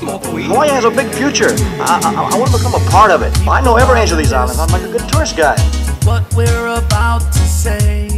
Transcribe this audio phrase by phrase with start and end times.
[0.00, 0.46] I don't smoke weed.
[0.46, 1.50] Hawaii has a big future.
[1.80, 3.36] I, I, I want to become a part of it.
[3.46, 4.58] I know every inch of these islands.
[4.58, 5.60] I'm like a good tourist guy.
[6.04, 8.08] What we're about to say.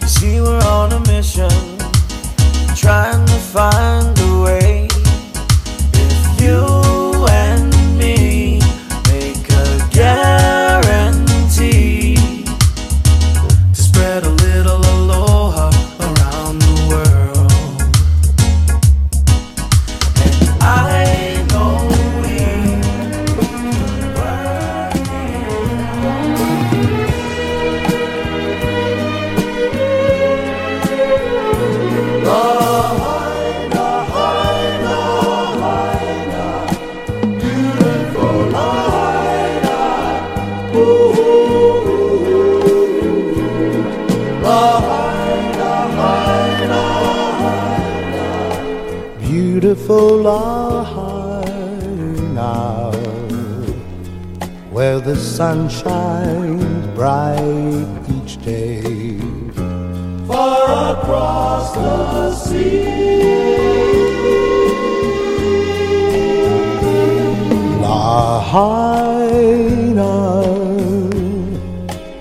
[0.00, 1.50] You see, we're on a mission,
[2.74, 4.88] trying to find a way.
[5.94, 6.79] If you
[50.30, 50.70] beautiful
[51.60, 52.44] Lahaina,
[54.70, 59.18] where the sun shines bright each day.
[60.26, 62.84] Far across the sea,
[67.82, 68.74] Lahaina,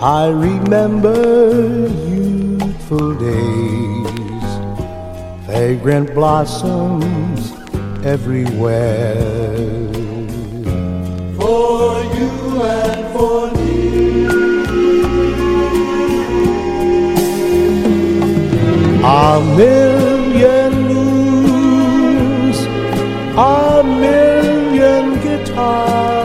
[0.01, 3.49] I remember youthful days
[5.45, 7.28] fragrant blossoms
[8.03, 9.15] everywhere.
[11.37, 13.69] For you and for me.
[19.01, 22.57] A million moons,
[23.37, 26.19] a million guitars.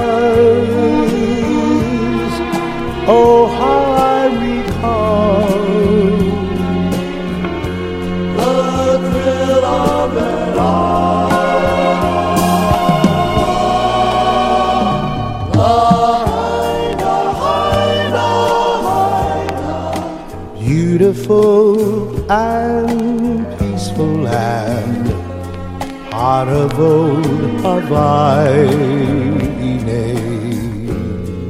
[3.07, 3.54] Oh,
[21.15, 25.07] Beautiful and peaceful land,
[26.13, 27.25] heart of old
[27.63, 28.67] Hawaii.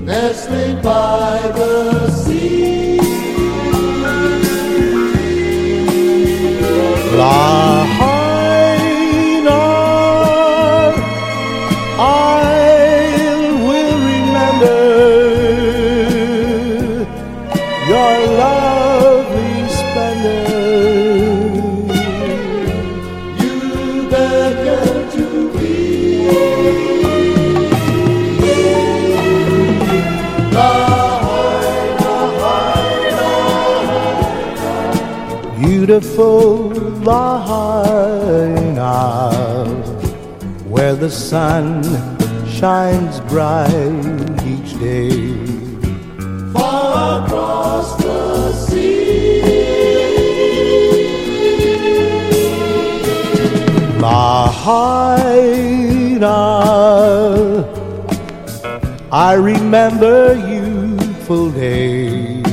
[0.04, 2.98] Nestling by the sea.
[7.16, 7.83] Lahaina,
[35.86, 36.70] beautiful
[37.04, 37.68] Lahaina,
[40.66, 41.82] where the sun
[42.48, 43.68] shines bright
[44.46, 45.10] each day.
[46.54, 49.42] Far across the sea,
[54.00, 55.18] Lahaina,
[59.12, 62.44] I remember youthful days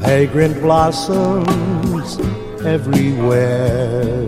[0.00, 1.79] fragrant blossoms
[2.64, 4.19] everywhere.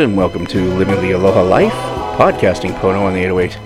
[0.00, 1.74] It, and welcome to Living the Aloha Life,
[2.16, 3.58] podcasting Pono on the 808.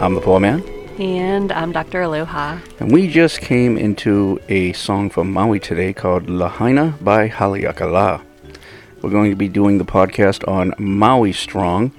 [0.00, 0.62] I'm the Poor Man,
[1.00, 2.02] And I'm Dr.
[2.02, 2.60] Aloha.
[2.78, 8.22] and we just came into a song from Maui today called Lahaina by Haleakala.
[9.02, 11.90] We're going to be doing the podcast on Maui Strong.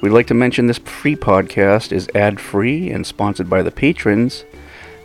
[0.00, 4.46] We'd like to mention this free podcast is ad free and sponsored by the patrons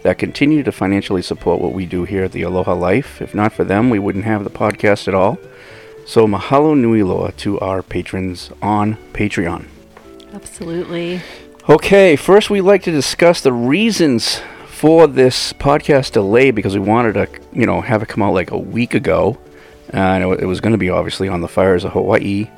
[0.03, 3.21] that continue to financially support what we do here at the Aloha Life.
[3.21, 5.37] If not for them, we wouldn't have the podcast at all.
[6.05, 9.65] So mahalo nui loa to our patrons on Patreon.
[10.33, 11.21] Absolutely.
[11.67, 17.13] Okay, first we'd like to discuss the reasons for this podcast delay because we wanted
[17.13, 19.37] to, you know, have it come out like a week ago.
[19.91, 22.49] Uh, and it, it was going to be obviously on the fires of Hawaii,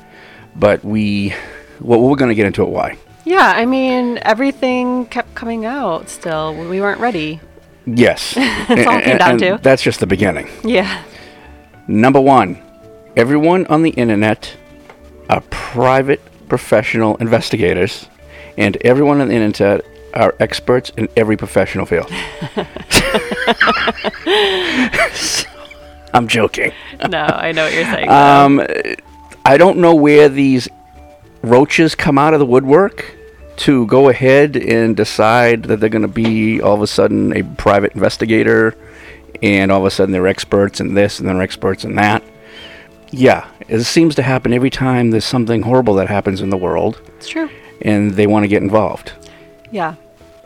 [0.54, 1.32] but we,
[1.80, 2.98] well, we're going to get into it why.
[3.24, 6.54] Yeah, I mean, everything kept coming out still.
[6.54, 7.40] We weren't ready.
[7.86, 8.34] Yes.
[8.34, 9.58] That's all it came down to.
[9.62, 10.48] That's just the beginning.
[10.64, 11.02] Yeah.
[11.86, 12.62] Number one,
[13.16, 14.56] everyone on the internet
[15.28, 18.08] are private professional investigators,
[18.56, 19.84] and everyone on the internet
[20.14, 22.10] are experts in every professional field.
[26.14, 26.72] I'm joking.
[27.08, 28.08] No, I know what you're saying.
[28.08, 28.62] Um,
[29.44, 30.68] I don't know where these
[31.42, 33.14] roaches come out of the woodwork
[33.56, 37.42] to go ahead and decide that they're going to be all of a sudden a
[37.42, 38.76] private investigator
[39.42, 42.22] and all of a sudden they're experts in this and they're experts in that.
[43.10, 47.00] Yeah, it seems to happen every time there's something horrible that happens in the world
[47.16, 47.48] it's true.
[47.82, 49.12] and they want to get involved.
[49.70, 49.94] Yeah.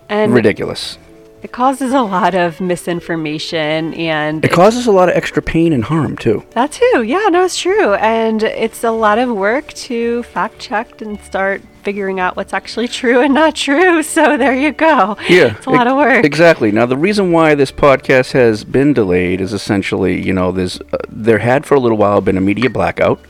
[0.09, 0.99] And Ridiculous.
[1.43, 5.85] It causes a lot of misinformation and It causes a lot of extra pain and
[5.85, 6.45] harm too.
[6.51, 7.03] that too.
[7.03, 7.95] Yeah, no, it's true.
[7.95, 12.87] And it's a lot of work to fact check and start figuring out what's actually
[12.87, 14.03] true and not true.
[14.13, 15.17] So there you go.
[15.29, 16.25] Yeah, It's a lot of work.
[16.25, 16.71] Exactly.
[16.71, 20.99] Now, the reason why this podcast has been delayed is essentially, you know, there's uh,
[21.09, 23.21] there had for a little while been a media blackout,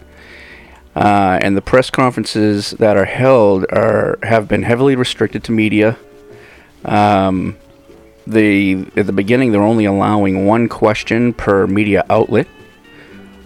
[0.94, 5.96] uh, and the press conferences that are held are have been heavily restricted to media.
[6.84, 7.56] Um,
[8.26, 12.46] they at the beginning they're only allowing one question per media outlet.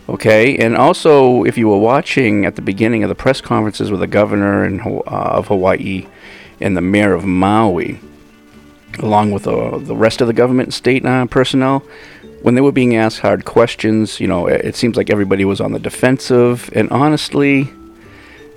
[0.09, 4.01] Okay, and also if you were watching at the beginning of the press conferences with
[4.01, 6.07] the governor Haw- uh, of Hawaii
[6.61, 7.99] and the mayor of Maui,
[9.01, 11.83] along with uh, the rest of the government and state uh, personnel,
[12.43, 15.61] when they were being asked hard questions, you know, it, it seems like everybody was
[15.61, 16.71] on the defensive.
[16.73, 17.73] And honestly,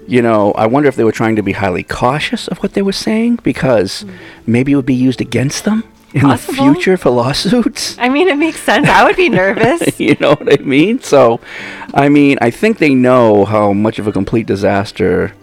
[0.08, 2.84] you know, I wonder if they were trying to be highly cautious of what they
[2.84, 4.06] were saying because
[4.46, 5.84] maybe it would be used against them
[6.14, 6.54] in Possible.
[6.66, 7.98] the future for lawsuits.
[8.00, 8.88] I mean, it makes sense.
[8.88, 10.00] I would be nervous.
[10.00, 11.00] you know what I mean?
[11.02, 11.40] So,
[11.94, 15.34] I mean, I think they know how much of a complete disaster,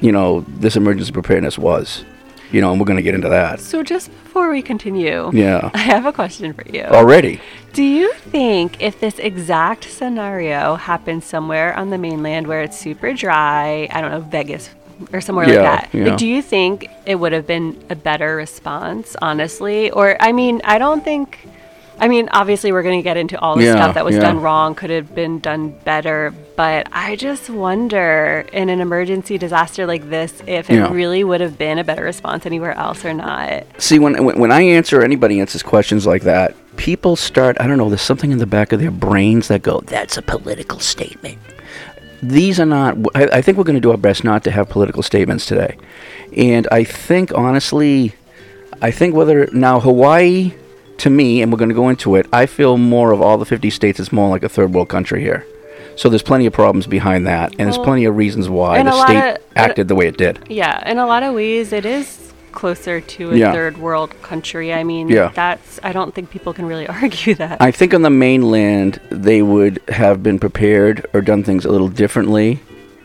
[0.00, 2.04] you know, this emergency preparedness was.
[2.52, 3.58] You know, and we're going to get into that.
[3.58, 5.70] So just before we continue, Yeah.
[5.74, 6.82] I have a question for you.
[6.84, 7.40] Already.
[7.72, 13.12] Do you think if this exact scenario happened somewhere on the mainland where it's super
[13.12, 14.70] dry, I don't know, Vegas
[15.12, 16.04] or somewhere Yeah, like that, yeah.
[16.08, 19.90] like, do you think it would have been a better response, honestly?
[19.90, 21.48] Or, I mean, I don't think.
[21.96, 24.40] I mean, obviously, we're going to get into all the Yeah, stuff that was done
[24.40, 26.34] wrong, could have been done better.
[26.56, 31.56] But I just wonder in an emergency disaster like this if it really would have
[31.56, 33.64] been a better response anywhere else or not.
[33.78, 37.56] See, when, when when I answer, anybody answers questions like that, people start.
[37.60, 37.88] I don't know.
[37.88, 41.38] There's something in the back of their brains that go, "That's a political statement."
[42.28, 42.96] These are not.
[43.14, 45.76] I, I think we're going to do our best not to have political statements today,
[46.36, 48.14] and I think honestly,
[48.80, 50.52] I think whether now Hawaii,
[50.98, 52.26] to me, and we're going to go into it.
[52.32, 55.20] I feel more of all the 50 states is more like a third world country
[55.20, 55.46] here.
[55.96, 59.30] So there's plenty of problems behind that, and there's plenty of reasons why the state
[59.34, 60.40] of- acted the way it did.
[60.48, 62.23] Yeah, in a lot of ways, it is
[62.54, 63.52] closer to a Yeah.
[63.52, 64.72] third world country.
[64.72, 65.30] I mean, Yeah.
[65.34, 67.60] that's, I don't think people can really argue that.
[67.60, 71.88] I think on the mainland they would have been prepared or done things a little
[71.88, 72.60] differently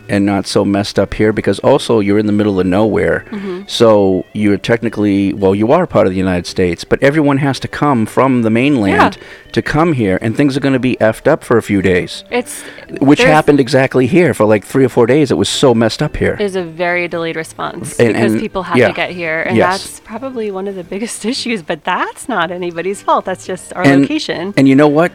[0.10, 3.26] and not so messed up here because also you're in the middle of nowhere.
[3.30, 3.70] Mhm.
[3.70, 7.68] So you're technically, well, you are part of the United States, but everyone has to
[7.68, 9.18] come from the mainland
[9.52, 12.24] to come here, and things are going to be effed up for a few days.
[12.32, 12.62] It's
[13.02, 15.32] Which happened exactly here for like three or four days.
[15.32, 16.36] It was so messed up here.
[16.36, 16.46] here.
[16.46, 18.88] is a very delayed response And- because and- people have yeah.
[18.90, 19.84] to get here, and Yes.
[19.84, 21.62] that's probably one of the biggest issues.
[21.64, 23.26] But that's not anybody's fault.
[23.26, 24.54] That's just our and, location.
[24.58, 25.12] And you know what?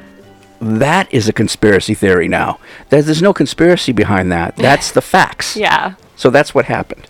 [0.65, 2.59] That is a conspiracy theory now.
[2.89, 4.57] There's, there's no conspiracy behind that.
[4.57, 5.57] That's the facts.
[5.59, 5.97] yeah.
[6.17, 7.07] So that's what happened.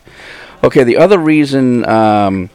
[0.64, 2.50] Okay, the other reason um,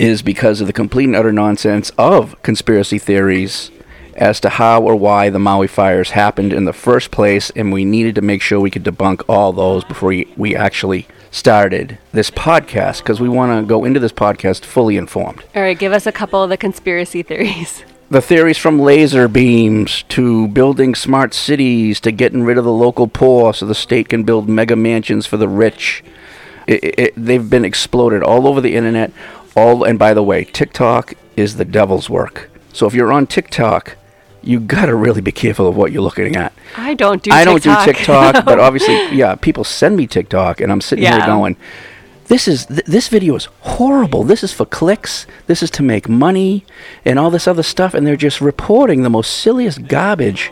[0.00, 3.70] is because of the complete and utter nonsense of conspiracy theories
[4.16, 7.84] as to how or why the Maui fires happened in the first place, and we
[7.84, 12.32] needed to make sure we could debunk all those before we, we actually started this
[12.32, 15.44] podcast because we want to go into this podcast fully informed.
[15.54, 17.84] All right, give us a couple of the conspiracy theories.
[18.10, 23.06] The theories from laser beams to building smart cities to getting rid of the local
[23.06, 26.02] poor so the state can build mega mansions for the rich.
[26.66, 29.12] It, it, they've been exploded all over the internet.
[29.54, 32.50] All and by the way, TikTok is the devil's work.
[32.72, 33.96] So if you're on TikTok,
[34.42, 36.52] you gotta really be careful of what you're looking at.
[36.76, 37.30] I don't do.
[37.30, 37.84] I don't TikTok.
[37.86, 41.56] do TikTok, but obviously, yeah, people send me TikTok, and I'm sitting here going,
[42.32, 43.46] "This is th- this video is
[43.76, 44.22] horrible.
[44.24, 45.26] This is for clicks.
[45.50, 46.64] This is to make money,
[47.04, 50.50] and all this other stuff." And they're just reporting the most silliest garbage.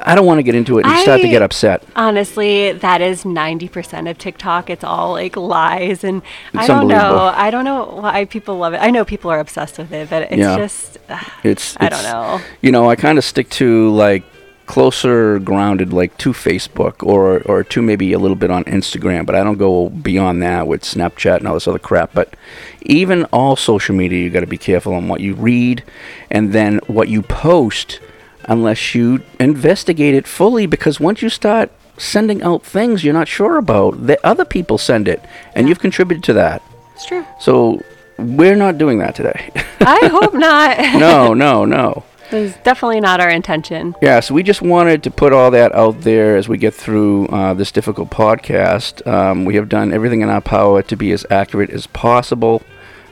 [0.00, 1.82] I don't want to get into it and start to get upset.
[1.96, 4.70] Honestly, that is 90% of TikTok.
[4.70, 6.04] It's all like lies.
[6.04, 6.22] And
[6.54, 7.32] I don't know.
[7.34, 8.78] I don't know why people love it.
[8.80, 10.56] I know people are obsessed with it, but it's Yeah.
[10.56, 10.98] just,
[11.42, 12.40] It's, I don't know.
[12.62, 14.22] You know, I kind of stick to like
[14.68, 19.34] closer grounded, like to Facebook or or to maybe a little bit on Instagram, but
[19.34, 22.12] I don't go beyond that with Snapchat and all this other crap.
[22.14, 22.34] But
[22.82, 25.82] even all social media, you got to be careful on what you read
[26.30, 27.98] and then what you post,
[28.44, 30.66] unless you investigate it fully.
[30.66, 35.08] Because once you start sending out things you're not sure about, the other people send
[35.08, 35.20] it,
[35.56, 36.62] and you've contributed to that.
[36.94, 37.24] It's true.
[37.40, 37.82] So
[38.18, 39.50] we're not doing that today.
[39.80, 40.78] I hope not.
[41.00, 42.04] no, no, no.
[42.30, 43.94] It's definitely not our intention.
[44.02, 47.26] Yeah, so we just wanted to put all that out there as we get through
[47.28, 49.06] uh, this difficult podcast.
[49.06, 52.62] Um, we have done everything in our power to be as accurate as possible.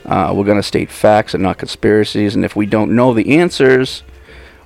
[0.05, 3.39] Uh, we're going to state facts and not conspiracies, and if we don't know the
[3.39, 4.03] answers,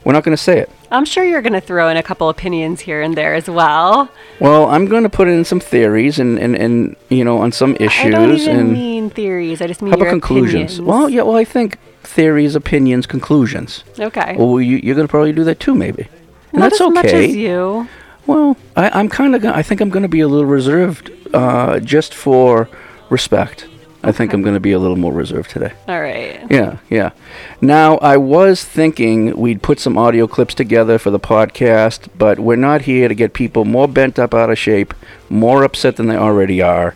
[0.04, 0.70] we're not going to say it.
[0.90, 4.10] I'm sure you're going to throw in a couple opinions here and there as well.
[4.40, 7.76] Well, I'm going to put in some theories and, and, and you know, on some
[7.78, 8.06] issues.
[8.06, 9.62] I don't even and mean theories.
[9.62, 10.74] I just mean how about conclusions?
[10.74, 10.80] opinions.
[10.80, 11.78] Well, yeah, well, I think
[12.10, 13.84] theories, opinions, conclusions.
[13.98, 14.36] Okay.
[14.36, 16.08] Well, you, you're going to probably do that too, maybe.
[16.52, 16.94] And Not that's as okay.
[16.94, 17.88] much as you.
[18.26, 19.44] Well, I, I'm kind of.
[19.44, 22.68] I think I'm going to be a little reserved, uh, just for
[23.08, 23.66] respect.
[24.02, 25.72] I think I'm going to be a little more reserved today.
[25.86, 26.40] All right.
[26.50, 27.10] Yeah, yeah.
[27.60, 32.56] Now, I was thinking we'd put some audio clips together for the podcast, but we're
[32.56, 34.94] not here to get people more bent up out of shape,
[35.28, 36.94] more upset than they already are.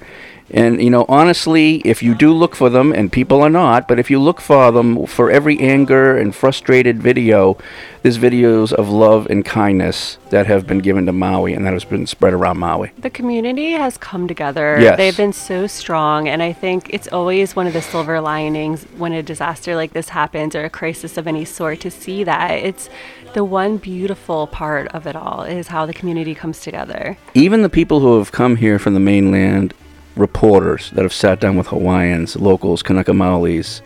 [0.51, 3.99] And, you know, honestly, if you do look for them, and people are not, but
[3.99, 7.57] if you look for them, for every anger and frustrated video,
[8.03, 11.85] there's videos of love and kindness that have been given to Maui and that has
[11.85, 12.93] been spread around Maui.
[12.99, 14.79] The community has come together.
[14.79, 14.99] Yes.
[14.99, 19.13] They've been so strong, and I think it's always one of the silver linings when
[19.13, 22.51] a disaster like this happens or a crisis of any sort to see that.
[22.51, 22.91] It's
[23.33, 27.17] the one beautiful part of it all is how the community comes together.
[27.35, 29.75] even the people who have come here from the mainland,
[30.17, 33.81] reporters that have sat down with Hawaiians, locals, Kanaka Maolis,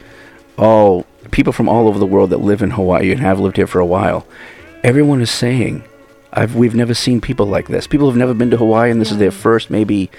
[0.57, 3.67] all people from all over the world that live in Hawaii and have lived here
[3.67, 4.27] for a while,
[4.83, 5.85] everyone is saying,
[6.33, 7.87] I've, we've never seen people like this.
[7.87, 10.11] People have never been to Hawaii, and this is their first maybe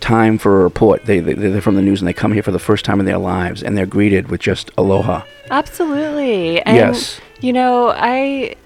[0.00, 1.06] time for a report.
[1.06, 3.06] They, they, they're from the news and they come here for the first time in
[3.06, 5.24] their lives, and they're greeted with just aloha.
[5.50, 6.60] Absolutely.
[6.62, 7.20] And, Yes.
[7.40, 8.56] You know, I.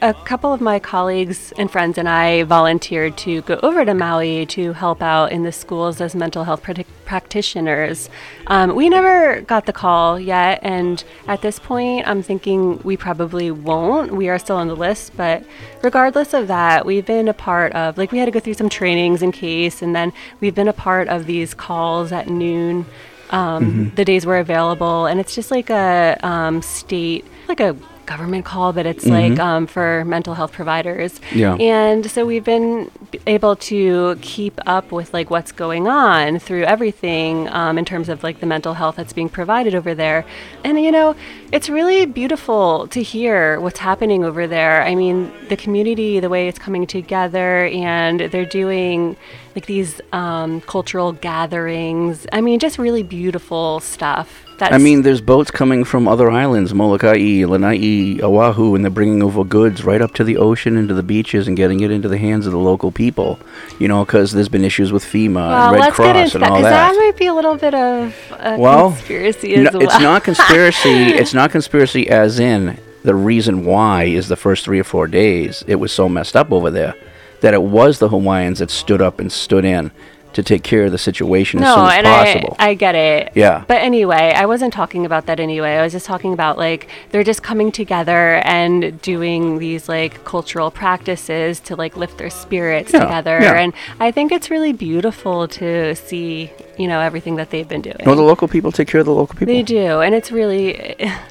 [0.00, 4.46] A couple of my colleagues and friends and I volunteered to go over to Maui
[4.46, 8.08] to help out in the schools as mental health practi- practitioners.
[8.46, 13.50] Um, we never got the call yet, and at this point, I'm thinking we probably
[13.50, 14.12] won't.
[14.12, 15.42] We are still on the list, but
[15.82, 18.68] regardless of that, we've been a part of, like, we had to go through some
[18.68, 22.86] trainings in case, and then we've been a part of these calls at noon
[23.30, 23.94] um, Mhm.
[23.96, 27.74] the days we're available, and it's just like a um, state, like a
[28.12, 29.38] government call, but it's like Mhm.
[29.48, 31.12] um, for mental health providers.
[31.42, 31.54] Yeah.
[31.80, 32.90] And so we've been
[33.36, 38.16] able to keep up with like what's going on through everything um, in terms of
[38.26, 40.24] like the mental health that's being provided over there.
[40.64, 41.14] And you know,
[41.52, 44.82] it's really beautiful to hear what's happening over there.
[44.82, 49.16] I mean, the community, the way it's coming together, and they're doing
[49.54, 52.26] like these um, cultural gatherings.
[52.32, 54.44] I mean, just really beautiful stuff.
[54.58, 59.22] That's, I mean, there's boats coming from other islands, Molokai, Lanai, Oahu, and they're bringing
[59.22, 62.18] over goods right up to the ocean, into the beaches, and getting it into the
[62.18, 63.38] hands of the local people,
[63.78, 66.36] you know, because there's been issues with FEMA Well, and Red let's Cross get into
[66.38, 66.92] and that all that.
[66.92, 69.82] that might be a little bit of a well, conspiracy as no, well.
[69.88, 70.88] it's not conspiracy.
[70.90, 75.62] it's not conspiracy as in the reason why is the first three or four days
[75.68, 76.94] it was so messed up over there
[77.42, 79.92] that it was the Hawaiians that stood up and stood in
[80.38, 82.56] to take care of the situation as no, soon as and possible.
[82.60, 83.32] I, I get it.
[83.34, 83.64] Yeah.
[83.66, 85.72] But anyway, I wasn't talking about that anyway.
[85.76, 90.70] I was just talking about like they're just coming together and doing these like cultural
[90.70, 93.38] practices to like lift their spirits Yeah, together.
[93.42, 93.58] yeah.
[93.62, 97.96] And I think it's really beautiful to see, you know, everything that they've been doing.
[98.06, 99.52] no, the local people take care of the local people.
[99.52, 100.68] they do, and it's really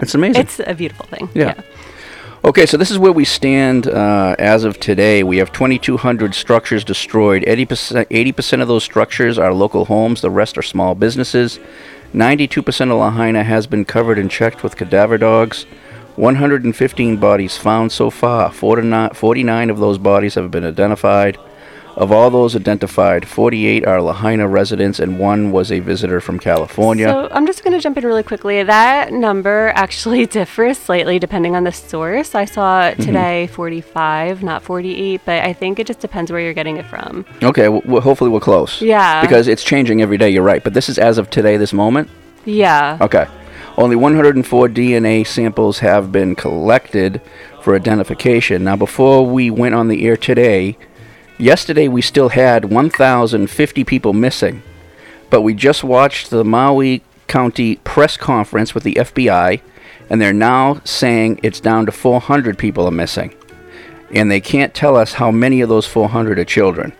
[0.01, 0.41] It's amazing.
[0.41, 1.29] It's a beautiful thing.
[1.33, 1.53] Yeah.
[2.45, 5.23] Okay, so this is where we stand uh, as of today.
[5.23, 7.43] We have 2,200 structures destroyed.
[7.43, 11.59] 80%, 80% of those structures are local homes, the rest are small businesses.
[12.13, 15.65] 92% of Lahaina has been covered and checked with cadaver dogs.
[16.15, 18.51] 115 bodies found so far.
[18.51, 21.37] 49 49 of those bodies have been identified.
[21.97, 27.07] Of all those identified, 48 are Lahaina residents and one was a visitor from California.
[27.07, 28.61] So I'm just going to jump in really quickly.
[28.61, 32.35] That number actually differs slightly depending on the source.
[32.35, 33.01] I saw Mm-hmm.
[33.01, 37.25] today 45, not 48, but I think it just depends where you're getting it from.
[37.41, 38.79] Okay, w- w- hopefully we're close.
[38.79, 39.21] Yeah.
[39.21, 40.63] Because it's changing every day, you're right.
[40.63, 42.09] But this is as of today, this moment?
[42.45, 42.99] Yeah.
[43.01, 43.25] Okay.
[43.75, 47.21] Only 104 DNA samples have been collected
[47.63, 48.63] for identification.
[48.63, 50.77] Now, before we went on the air today,
[51.37, 54.63] yesterday we still had 1,050 people missing.
[55.29, 59.59] But we just watched the Maui County press conference with the FBI,
[60.09, 63.35] and they're now saying it's down to 400 people are missing.
[64.13, 66.93] And they can't tell us how many of those 400 are children.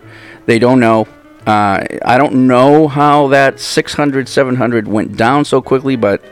[0.44, 1.08] They don't know.
[1.46, 6.22] Uh, I don't know how that 600, 700 went down so quickly, but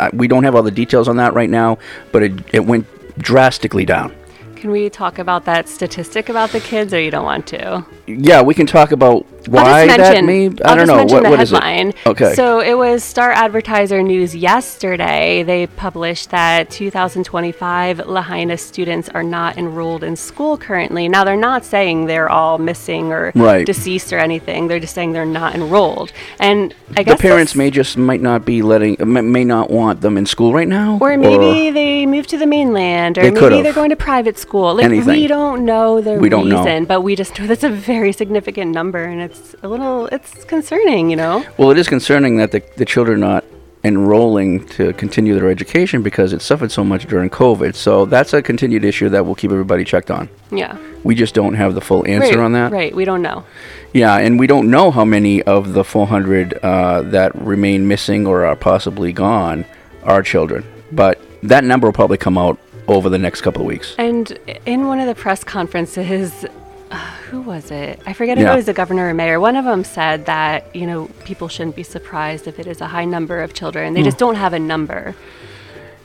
[0.00, 1.78] uh, we don't have all the details on that right now.
[2.10, 2.86] But it, it went
[3.18, 4.12] drastically down.
[4.56, 7.84] Can we talk about that statistic about the kids, or you don't want to?
[8.06, 10.46] Yeah, we can talk about why that mention, may.
[10.64, 11.04] I I'll don't know.
[11.04, 11.94] What, the what is it?
[12.06, 12.34] Okay.
[12.34, 15.42] So it was Star Advertiser News yesterday.
[15.42, 21.08] They published that 2025 Lahaina students are not enrolled in school currently.
[21.08, 23.66] Now they're not saying they're all missing or Right.
[23.66, 24.68] deceased or anything.
[24.68, 26.12] They're just saying they're not enrolled.
[26.40, 30.24] And I the parents may just might not be letting may, not want them in
[30.26, 33.62] school right now Or maybe they moved to the mainland, or maybe could've.
[33.62, 34.45] they're going to private school.
[34.52, 36.58] Like we don't know the We don't know.
[36.64, 40.44] reason, but we just know that's a very significant number, and it's a little, it's
[40.44, 41.44] concerning, you know.
[41.58, 43.44] well it is concerning that the, the children are not
[43.84, 48.42] enrolling to continue their education because it suffered so much during covid so that's a
[48.42, 50.76] continued issue that we'll keep everybody checked on Yeah.
[51.04, 52.92] we just don't have the full answer right, on that Right.
[52.96, 53.44] We don't know.
[53.92, 58.44] yeah and we don't know how many of the 400 uh, that remain missing or
[58.44, 59.64] are possibly gone
[60.02, 63.94] are children but that number will probably come out over the next couple of weeks
[63.98, 66.44] And in one of the press conferences,
[66.90, 66.96] uh,
[67.30, 67.98] who was it?
[68.06, 68.52] I forget if Yeah.
[68.52, 69.40] it was the governor or mayor.
[69.40, 72.86] One of them said that you know people shouldn't be surprised if it is a
[72.86, 73.94] high number of children.
[73.94, 75.14] They just don't have a number.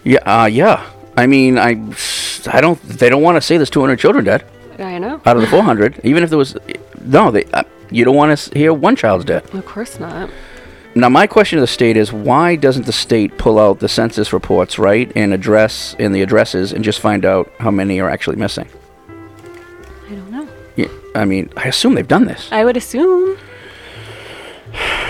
[0.03, 0.77] yeah uh, yeah
[1.15, 1.71] i mean i
[2.57, 4.41] i don't they don't want to say there's 200 children dead
[4.79, 5.21] I know.
[5.27, 6.55] out of the 400 even if there was
[7.19, 10.29] no they uh, you don't want to hear one child's dead Of course not.
[10.95, 14.33] Now my question to the state is why doesn't the state pull out the census
[14.33, 18.35] reports right and address and the addresses and just find out how many are actually
[18.35, 18.67] missing
[20.09, 20.47] I don't know.
[20.75, 23.37] yeah, i mean i assume they've done this I would assume.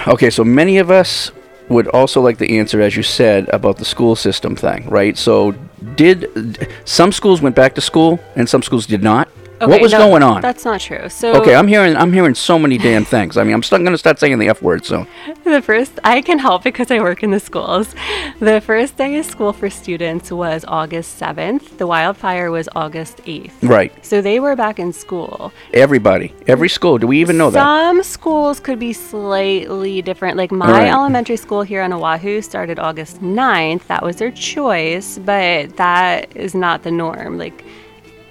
[0.07, 1.31] okay so many of us
[1.69, 5.51] would also like the answer as you said about the school system thing right so
[5.95, 6.19] did
[6.53, 9.29] d- some schools went back to school and some schools did not
[9.67, 11.09] what was no, going on That's not true.
[11.09, 13.91] So okay i'm hearing i'm hearing so many damn things i mean i'm still going
[13.91, 15.07] to start saying the f word soon
[15.43, 17.93] the first I can help because I work in the schools.
[18.39, 21.77] The first day of school for students was August 7th.
[21.77, 23.51] The wildfire was August 8th.
[23.61, 25.51] right So they were back in school.
[25.73, 30.37] everybody every school do we even know that Some schools could be slightly different.
[30.37, 30.91] Like my Right.
[30.91, 33.87] elementary school here on Oahu started August 9th.
[33.87, 37.37] That was their choice, but that is not the norm.
[37.37, 37.63] Like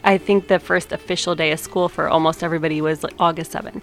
[0.04, 3.82] I think the first official day of school for almost everybody was like August 7th.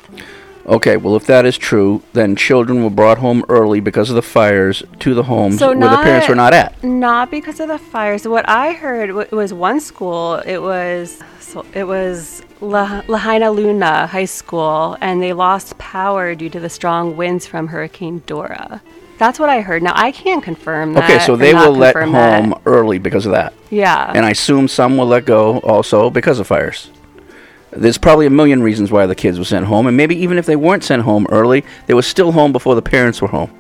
[0.65, 4.21] Okay, well, if that is true, then children were brought home early because of the
[4.21, 6.83] fires to the homes So where the parents were not at.
[6.83, 8.27] Not because of the fires.
[8.27, 10.35] What I heard w- was one school.
[10.45, 16.59] It was so it was La- Lahainaluna High School, and they lost power due to
[16.59, 18.81] the strong winds from Hurricane Dora.
[19.17, 19.81] That's what I heard.
[19.83, 21.03] Now I can't confirm that.
[21.03, 22.61] Okay, so they were let home that.
[22.65, 23.53] early because of that.
[23.69, 24.11] Yeah.
[24.13, 26.91] And I assume some will let go also because of fires.
[27.71, 30.45] There's probably a million reasons why the kids were sent home, and maybe even if
[30.45, 33.51] they weren't sent home early, they were still home before the parents were home.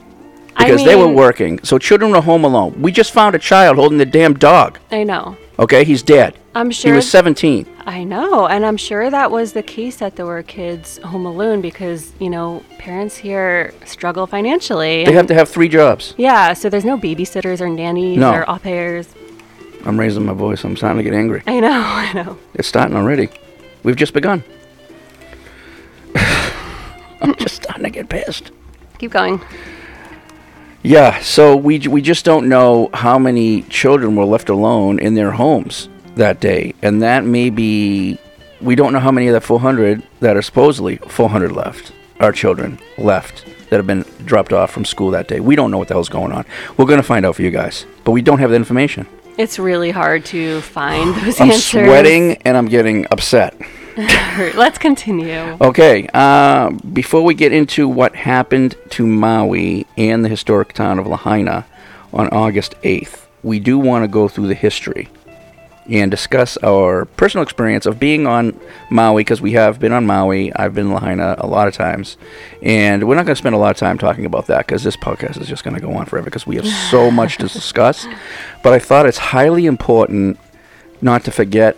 [0.55, 1.59] I Because they were working.
[1.63, 2.81] So children were home alone.
[2.81, 4.79] We just found a child holding the damn dog.
[4.89, 5.37] I know.
[5.59, 6.37] Okay, he's dead.
[6.53, 6.91] I'm sure.
[6.91, 7.65] He was 17.
[7.85, 11.61] I know, and I'm sure that was the case that there were kids home alone
[11.61, 15.03] because you know parents here struggle financially.
[15.05, 16.13] They have to have three jobs.
[16.17, 18.33] Yeah, so there's no babysitters or nannies No.
[18.33, 19.07] or au pairs.
[19.85, 20.63] I'm raising my voice.
[20.63, 21.41] I'm starting to get angry.
[21.47, 22.37] I know, I know.
[22.53, 23.29] It's starting already.
[23.83, 24.43] We've just begun.
[26.15, 28.51] I'm just starting to get pissed.
[28.99, 29.41] Keep going.
[30.83, 35.31] Yeah, so we, we just don't know how many children were left alone in their
[35.31, 36.73] homes that day.
[36.81, 38.19] And that may be,
[38.61, 42.79] we don't know how many of the 400 that are supposedly 400 left are children
[42.97, 45.39] left that have been dropped off from school that day.
[45.39, 46.45] We don't know what the hell's going on.
[46.77, 49.07] We're going to find out for you guys, but we don't have the information.
[49.37, 51.65] It's really hard to find those I'm answers.
[51.85, 53.55] sweating and I'm getting upset.
[54.55, 55.57] Let's continue.
[55.59, 61.07] Okay, uh, before we get into what happened to Maui and the historic town of
[61.07, 61.65] Lahaina
[62.13, 65.09] on August 8th, we do want to go through the history
[65.89, 68.59] and discuss our personal experience of being on
[68.91, 70.53] Maui because we have been on Maui.
[70.55, 72.17] I've been in Lahaina a lot of times,
[72.61, 74.97] and we're not going to spend a lot of time talking about that because this
[74.97, 78.05] podcast is just going to go on forever because we have so much to discuss.
[78.61, 80.37] But I thought it's highly important
[81.01, 81.77] not to forget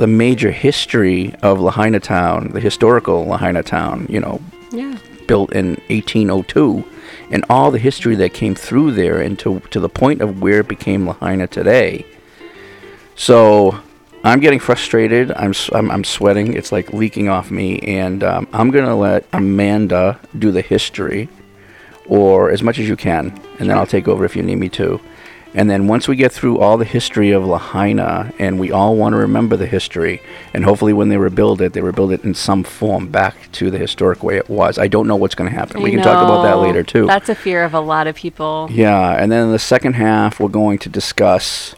[0.00, 4.40] the major history of Lahaina Town, the historical Lahaina Town, you know,
[4.72, 4.96] Yeah.
[5.26, 6.82] built in 1802,
[7.30, 10.60] and all the history that came through there and to, to the point of where
[10.60, 12.06] it became Lahaina today.
[13.14, 13.78] So
[14.24, 15.32] I'm getting frustrated.
[15.32, 16.54] I'm, I'm, I'm sweating.
[16.54, 17.78] It's like leaking off me.
[17.80, 21.28] And um, I'm going to let Amanda do the history,
[22.06, 24.70] or as much as you can, and then I'll take over if you need me
[24.70, 24.98] to.
[25.52, 29.14] And then once we get through all the history of Lahaina, and we all want
[29.14, 30.22] to remember the history,
[30.54, 33.78] and hopefully when they rebuild it, they rebuild it in some form back to the
[33.78, 34.78] historic way it was.
[34.78, 35.82] I don't know what's going to happen.
[35.82, 37.06] we I can talk about that later too.
[37.06, 38.68] That's a fear of a lot of people.
[38.70, 41.74] Yeah, and then in the second half, we're going to discuss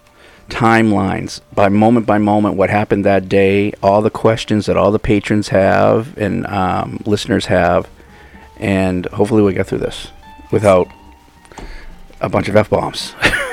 [0.50, 4.98] timelines by moment by moment what happened that day, all the questions that all the
[4.98, 7.88] patrons have and um, listeners have,
[8.58, 10.08] and hopefully we get through this
[10.50, 10.88] without
[12.20, 13.14] a bunch of f bombs.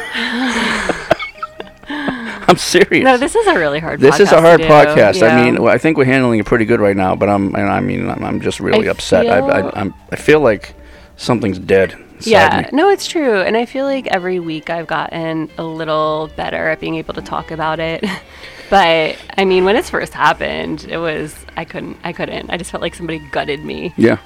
[2.50, 3.04] I'm serious.
[3.04, 4.00] No, this is a really hard.
[4.00, 4.18] Podcast.
[4.18, 5.28] This is a hard podcast.
[5.28, 7.80] I mean, I think we're handling it pretty good right now, but I'm, and I
[7.80, 9.28] mean, I'm, I'm just really I upset.
[9.28, 10.74] I, feel- I, I'm, I feel like
[11.16, 11.96] something's dead.
[12.22, 12.78] Yeah, me.
[12.78, 13.40] no, it's true.
[13.42, 17.22] And I feel like every week I've gotten a little better at being able to
[17.22, 18.04] talk about it.
[18.70, 22.50] but I mean, when it first happened, it was I couldn't I couldn't.
[22.50, 23.94] I just felt like somebody gutted me.
[23.96, 24.18] Yeah,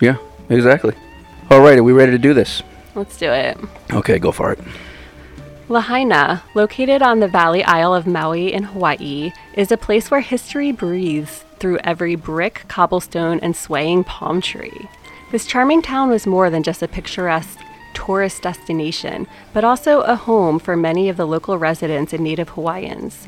[0.00, 0.16] yeah,
[0.48, 0.94] exactly.
[1.50, 2.62] All right, are we ready to do this?
[2.94, 3.58] Let's do it.
[3.92, 4.58] Okay, go for it.
[5.72, 10.70] Lahaina, located on the Valley Isle of Maui in Hawaii, is a place where history
[10.70, 14.86] breathes through every brick, cobblestone, and swaying palm tree.
[15.30, 17.58] This charming town was more than just a picturesque
[17.94, 23.26] tourist destination, but also a home for many of the local residents and native Hawaiians.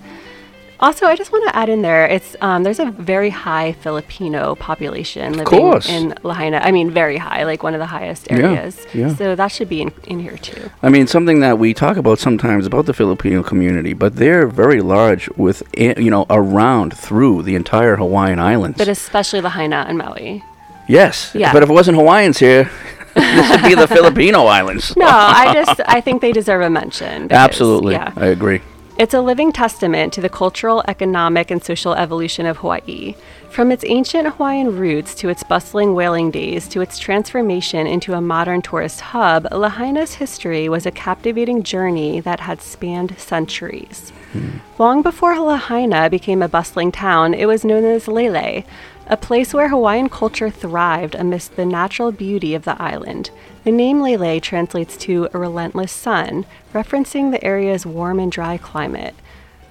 [0.84, 4.54] Also, I just want to add in there, it's um, there's a very high Filipino
[4.54, 5.88] population living course.
[5.88, 6.58] in Lahaina.
[6.58, 8.72] I mean, very high, like one of the highest areas.
[8.92, 9.08] yeah.
[9.08, 9.14] yeah.
[9.14, 10.70] So that should be in, in here too.
[10.82, 14.82] I mean, something that we talk about sometimes about the Filipino community, but they're very
[14.82, 18.76] large with, eh, you know, around through the entire Hawaiian Islands.
[18.76, 20.44] But especially Lahaina and Maui.
[20.86, 21.50] yes, Yeah.
[21.54, 22.70] but if it wasn't Hawaiians here,
[23.14, 24.94] this would be the Filipino Islands.
[24.98, 27.28] No, I just I think they deserve a mention.
[27.28, 28.12] because, Absolutely, Yeah.
[28.16, 28.60] I agree.
[28.96, 33.16] It's a living testament to the cultural, economic, and social evolution of Hawaii.
[33.50, 38.20] From its ancient Hawaiian roots to its bustling whaling days to its transformation into a
[38.20, 44.10] modern tourist hub, Lahaina's history was a captivating journey that had spanned centuries.
[44.30, 44.58] Hmm.
[44.78, 48.62] Long before Lahaina became a bustling town, it was known as Lele,
[49.08, 53.30] a place where Hawaiian culture thrived amidst the natural beauty of the island.
[53.64, 59.14] The name Lele translates to a relentless sun, referencing the area's warm and dry climate.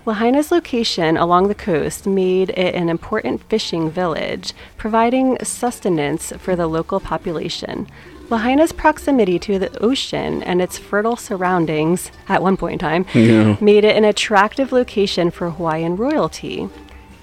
[0.06, 6.68] Lahaina's location along the coast made it an important fishing village, providing sustenance for the
[6.68, 7.88] local population.
[8.30, 13.58] Lahaina's proximity to the ocean and its fertile surroundings, at one point in time, Yeah.
[13.62, 16.68] made it an attractive location for Hawaiian royalty.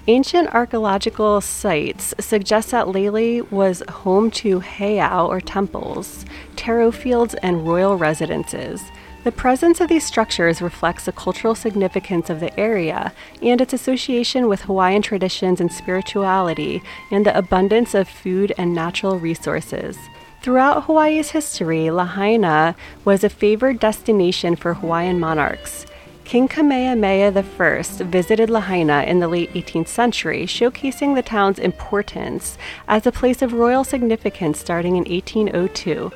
[0.07, 7.67] Ancient archaeological sites suggest that Lele was home to heiau or temples, taro fields, and
[7.67, 8.81] royal residences.
[9.23, 14.47] The presence of these structures reflects the cultural significance of the area and its association
[14.47, 19.99] with Hawaiian traditions and spirituality and the abundance of food and natural resources.
[20.41, 25.85] Throughout Hawaii's history, Lahaina was a favored destination for Hawaiian monarchs.
[26.31, 33.05] King Kamehameha I visited Lahaina in the late 18th century, showcasing the town's importance as
[33.05, 36.09] a place of royal significance starting in 1802.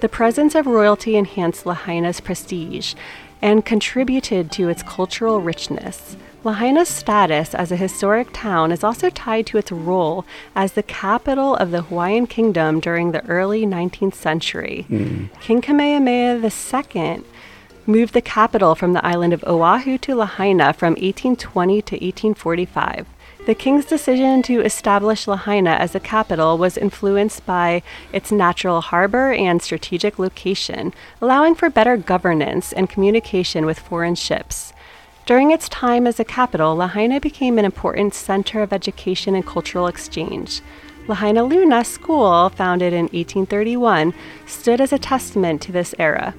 [0.00, 2.94] The presence of royalty enhanced Lahaina's prestige,
[3.42, 6.16] and contributed to its cultural richness.
[6.44, 10.24] Lahaina's status as a historic town is also tied to its role
[10.56, 14.86] as the capital of the Hawaiian kingdom during the early 19th century.
[14.88, 15.26] Hmm.
[15.42, 17.22] King Kamehameha II
[17.88, 23.06] moved the capital from the island of Oahu to Lahaina from 1820 to 1845.
[23.46, 29.32] The king's decision to establish Lahaina as a capital was influenced by its natural harbor
[29.32, 34.74] and strategic location, allowing for better governance and communication with foreign ships.
[35.24, 39.86] During its time as a capital, Lahaina became an important center of education and cultural
[39.86, 40.60] exchange.
[41.06, 44.12] Lahainaluna School, founded in 1831,
[44.46, 46.34] stood as a testament to this era.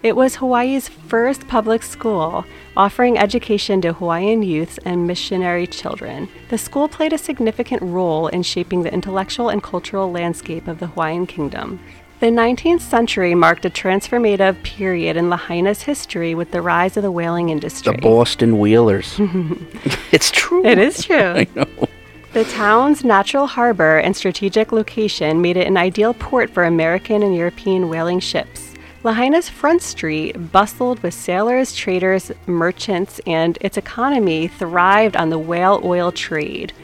[0.00, 2.44] It was Hawaii's first public school,
[2.76, 6.28] offering education to Hawaiian youths and missionary children.
[6.50, 10.86] The school played a significant role in shaping the intellectual and cultural landscape of the
[10.86, 11.80] Hawaiian kingdom.
[12.20, 17.10] The 19th century marked a transformative period in Lahaina's history with the rise of the
[17.10, 17.96] whaling industry.
[17.96, 19.16] The Boston Whalers.
[20.12, 20.64] it's true.
[20.64, 21.16] It is true.
[21.16, 21.88] I know.
[22.34, 27.34] The town's natural harbor and strategic location made it an ideal port for American and
[27.34, 28.67] European whaling ships.
[29.08, 35.80] Lahaina's front street bustled with sailors, traders, merchants, and its economy thrived on the whale
[35.82, 36.74] oil trade.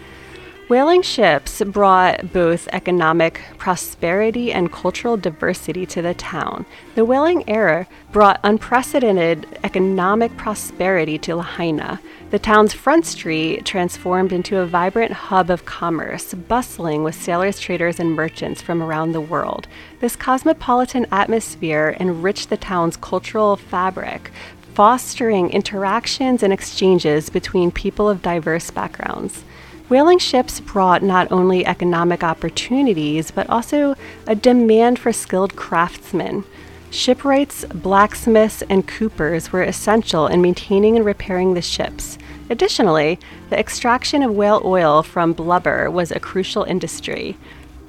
[0.67, 6.65] Whaling ships brought both economic prosperity and cultural diversity to the town.
[6.95, 12.01] The whaling era brought unprecedented economic prosperity to Lahaina.
[12.31, 18.01] The town's front street transformed into a vibrant hub of commerce, bustling with sailors, traders,
[18.01, 19.69] and merchants from around the world.
[20.01, 24.31] This cosmopolitan atmosphere enriched the town's cultural fabric,
[24.73, 29.45] fostering interactions and exchanges between people of diverse backgrounds.
[29.91, 33.95] Whaling ships brought not only economic opportunities, but also
[34.27, 36.45] a demand for skilled craftsmen.
[36.91, 42.17] Shipwrights, blacksmiths, and coopers were essential in maintaining and repairing the ships.
[42.49, 43.19] Additionally,
[43.51, 47.37] the extraction of whale oil from blubber was a crucial industry.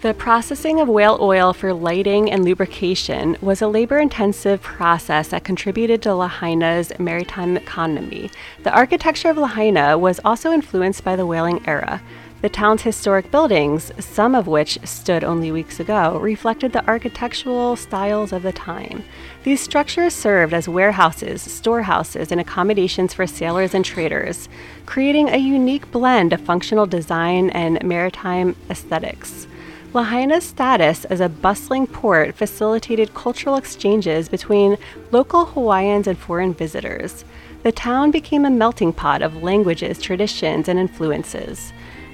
[0.05, 5.43] The processing of whale oil for lighting and lubrication was a labor intensive process that
[5.43, 8.29] contributed to Lahaina's maritime economy.
[8.61, 12.03] The architecture of Lahaina was also influenced by the whaling era.
[12.43, 18.31] The town's historic buildings, some of which stood only weeks ago, reflected the architectural styles
[18.31, 19.03] of the time.
[19.43, 24.49] These structures served as warehouses, storehouses, and accommodations for sailors and traders,
[24.85, 29.47] creating a unique blend of functional design and maritime aesthetics.
[29.95, 34.77] Lahaina's status as a bustling port facilitated cultural exchanges between
[35.11, 37.23] local Hawaiians and foreign visitors.
[37.63, 41.71] The town became a melting pot of languages, traditions, and influences.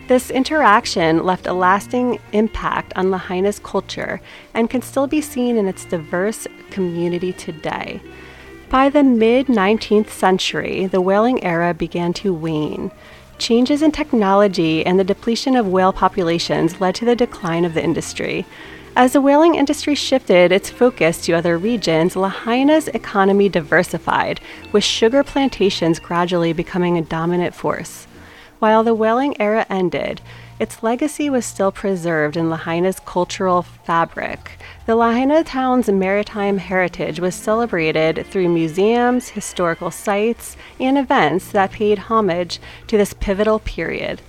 [0.08, 4.22] This interaction left a lasting impact on Lahaina's culture
[4.54, 8.00] and can still be seen in its diverse community today.
[8.70, 12.92] By the mid 19th century, the whaling era began to wane.
[13.42, 17.84] Changes in technology and the depletion of whale populations led to the decline of the
[17.84, 18.46] industry.
[18.96, 24.40] As the whaling industry shifted its focus to other regions, Lahaina's economy diversified,
[24.72, 28.06] with sugar plantations gradually becoming a dominant force.
[28.60, 30.22] While the whaling era ended,
[30.62, 34.60] its legacy was still preserved in Lahaina's cultural fabric.
[34.86, 41.98] The Lahaina town's maritime heritage was celebrated through museums, historical sites, and events that paid
[41.98, 44.22] homage to this pivotal period.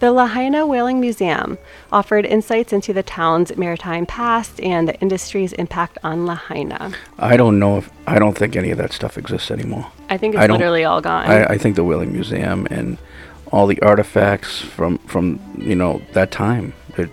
[0.00, 1.56] The Lahaina Whaling Museum
[1.92, 6.94] offered insights into the town's maritime past and the industry's impact on Lahaina.
[7.16, 9.92] I don't know if I don't think any of that stuff exists anymore.
[10.10, 11.26] I think it's I literally all gone.
[11.26, 12.98] I, I think the Whaling Museum and
[13.52, 17.10] all the artifacts from from you know that time, it,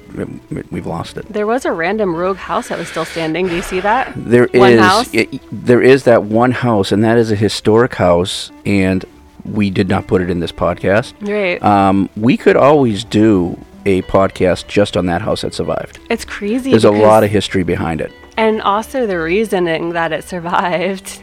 [0.52, 1.26] it- we've lost it.
[1.32, 3.48] there was a random rogue house that was still standing.
[3.48, 4.12] Do you see that?
[4.16, 9.04] There is it- there is that one house, and that is a historic house, and
[9.46, 11.14] we did not put it in this podcast.
[11.22, 11.62] Right.
[11.64, 16.00] Um, we could always do a podcast just on that house that survived.
[16.10, 16.70] It's crazy.
[16.72, 18.12] There's a lot of history behind it.
[18.38, 21.22] and also the reasoning that it survived.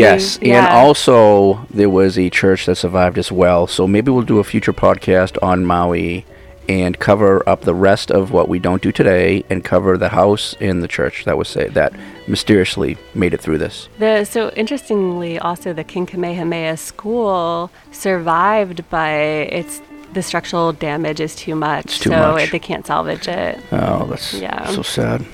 [0.00, 3.66] Yes, The- and also there was a church that survived as well.
[3.66, 6.24] So maybe we'll do a future podcast on Maui
[6.68, 10.56] and cover up the rest of what we don't do today, and cover the house
[10.60, 11.92] and the church that was say that
[12.26, 13.88] mysteriously made it through this.
[14.00, 19.80] The so interestingly, also the King Kamehameha school survived by its
[20.12, 22.50] the structural damage is too much, It's too so much.
[22.50, 23.60] they can't salvage it.
[23.70, 24.66] Oh, that's Yeah.
[24.66, 25.24] so sad.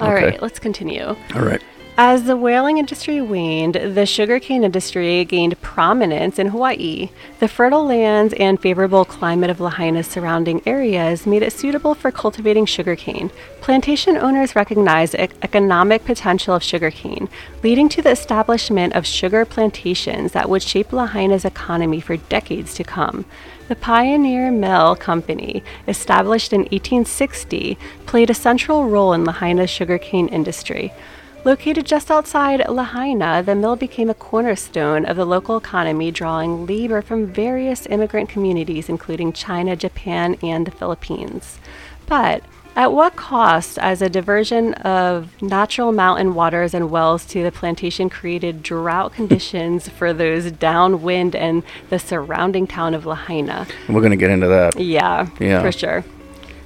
[0.00, 0.38] All right, Okay.
[0.40, 1.16] let's continue.
[1.34, 1.62] All right.
[1.96, 7.10] As the whaling industry waned, the sugarcane industry gained prominence in Hawaii.
[7.38, 12.66] The fertile lands and favorable climate of Lahaina's surrounding areas made it suitable for cultivating
[12.66, 13.30] sugarcane.
[13.60, 17.28] Plantation owners recognized the economic potential of sugarcane,
[17.62, 22.82] leading to the establishment of sugar plantations that would shape Lahaina's economy for decades to
[22.82, 23.24] come.
[23.68, 30.92] The Pioneer Mill Company, established in 1860, played a central role in Lahaina's sugarcane industry.
[31.44, 37.02] Located just outside Lahaina, the mill became a cornerstone of the local economy, drawing labor
[37.02, 41.58] from various immigrant communities, including China, Japan, and the Philippines.
[42.06, 42.42] But
[42.76, 48.08] at what cost, as a diversion of natural mountain waters and wells to the plantation
[48.08, 53.66] created drought conditions for those downwind and the surrounding town of Lahaina?
[53.86, 54.80] We're going to get into that.
[54.80, 55.60] Yeah, Yeah.
[55.60, 56.04] for sure.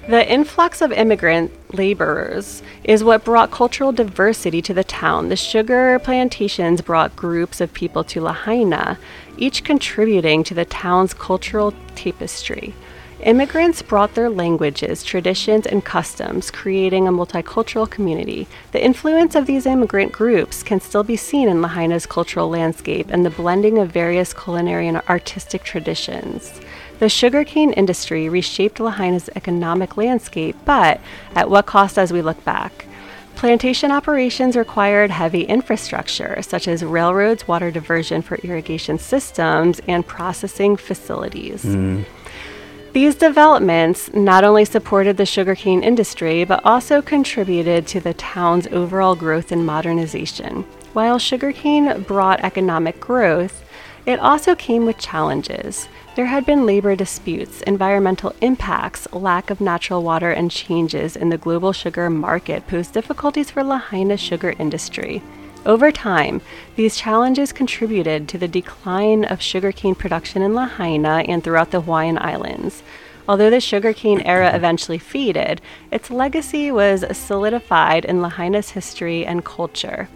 [0.08, 5.28] The influx of immigrant laborers is what brought cultural diversity to the town.
[5.28, 8.98] The sugar plantations brought groups of people to Lahaina,
[9.36, 12.72] each contributing to the town's cultural tapestry.
[13.20, 18.48] Immigrants brought their languages, traditions, and customs, creating a multicultural community.
[18.72, 23.26] The influence of these immigrant groups can still be seen in Lahaina's cultural landscape and
[23.26, 26.62] the blending of various culinary and artistic traditions.
[26.98, 31.00] The sugarcane industry reshaped Lahaina's economic landscape, but
[31.34, 32.86] at what cost as we look back?
[33.36, 40.76] Plantation operations required heavy infrastructure, such as railroads, water diversion for irrigation systems, and processing
[40.76, 41.64] facilities.
[41.64, 42.04] Mm.
[42.94, 49.14] These developments not only supported the sugarcane industry, but also contributed to the town's overall
[49.14, 50.64] growth and modernization.
[50.94, 53.62] While sugarcane brought economic growth,
[54.04, 55.88] it also came with challenges.
[56.18, 61.38] There had been labor disputes, environmental impacts, lack of natural water, and changes in the
[61.38, 65.22] global sugar market posed difficulties for Lahaina's sugar industry.
[65.64, 66.40] Over time,
[66.74, 72.18] these challenges contributed to the decline of sugarcane production in Lahaina and throughout the Hawaiian
[72.18, 72.82] Islands.
[73.28, 75.60] Although the sugarcane era eventually faded,
[75.92, 80.08] its legacy was solidified in Lahaina's history and culture.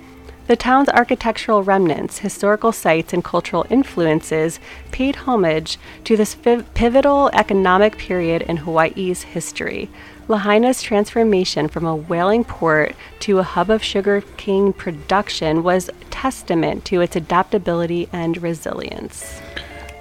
[0.49, 4.59] The town's architectural remnants, historical sites, and cultural influences
[4.91, 9.89] paid homage to this fi- pivotal economic period in Hawaii's history.
[10.27, 17.01] Lahaina's transformation from a whaling port to a hub of sugarcane production was testament to
[17.01, 19.41] its adaptability and resilience.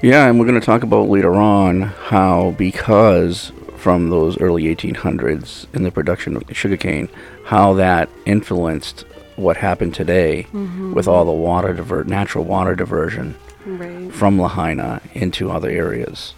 [0.01, 5.67] Yeah, and we're going to talk about later on how, because from those early 1800s
[5.73, 7.10] in the production of sugarcane,
[7.45, 10.93] how that influenced what happened today mm-hmm.
[10.93, 14.11] with all the water divert, natural water diversion Right.
[14.11, 16.33] from Lahaina into other areas.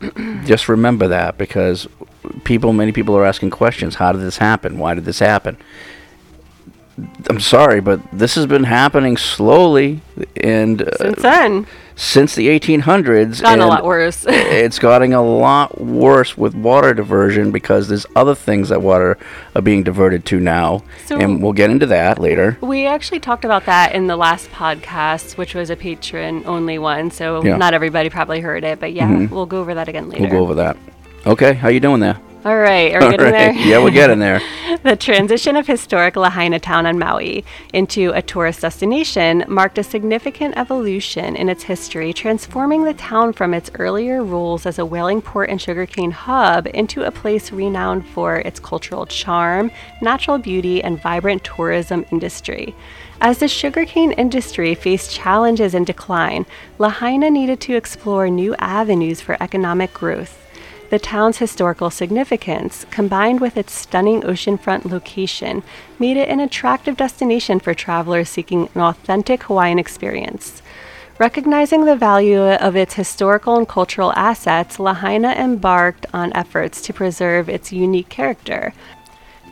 [0.44, 1.86] Just remember that because
[2.44, 3.96] people, many people are asking questions.
[3.96, 4.78] How did this happen?
[4.78, 5.58] Why did this happen?
[7.30, 10.00] I'm sorry, but this has been happening slowly
[10.36, 13.30] and uh, Since then, since the 1800s.
[13.32, 14.26] it's gotten a lot worse.
[14.28, 19.16] it's gotten a lot worse with water diversion because there's other things that water
[19.56, 22.58] are being diverted to now, So- and we'll get into that later.
[22.60, 27.10] We actually talked about that in the last podcast, which was a patron only one,
[27.10, 27.56] so Yeah.
[27.56, 28.80] not everybody probably heard it.
[28.80, 29.30] But yeah, Mhm.
[29.30, 30.22] we'll go over that again later.
[30.24, 30.76] We'll go over that.
[31.26, 32.18] Okay, how you doing there?
[32.44, 33.32] All right, are we All getting right.
[33.32, 33.52] there?
[33.52, 34.40] Yeah, we're getting there.
[34.82, 40.56] the transition of historic Lahaina town on Maui into a tourist destination marked a significant
[40.56, 45.50] evolution in its history, transforming the town from its earlier roles as a whaling port
[45.50, 51.44] and sugarcane hub into a place renowned for its cultural charm, natural beauty, and vibrant
[51.44, 52.74] tourism industry.
[53.20, 56.46] As the sugarcane industry faced challenges and decline,
[56.78, 60.41] Lahaina needed to explore new avenues for economic growth.
[60.92, 65.62] The town's historical significance, combined with its stunning oceanfront location,
[65.98, 70.60] made it an attractive destination for travelers seeking an authentic Hawaiian experience.
[71.18, 77.48] Recognizing the value of its historical and cultural assets, Lahaina embarked on efforts to preserve
[77.48, 78.74] its unique character.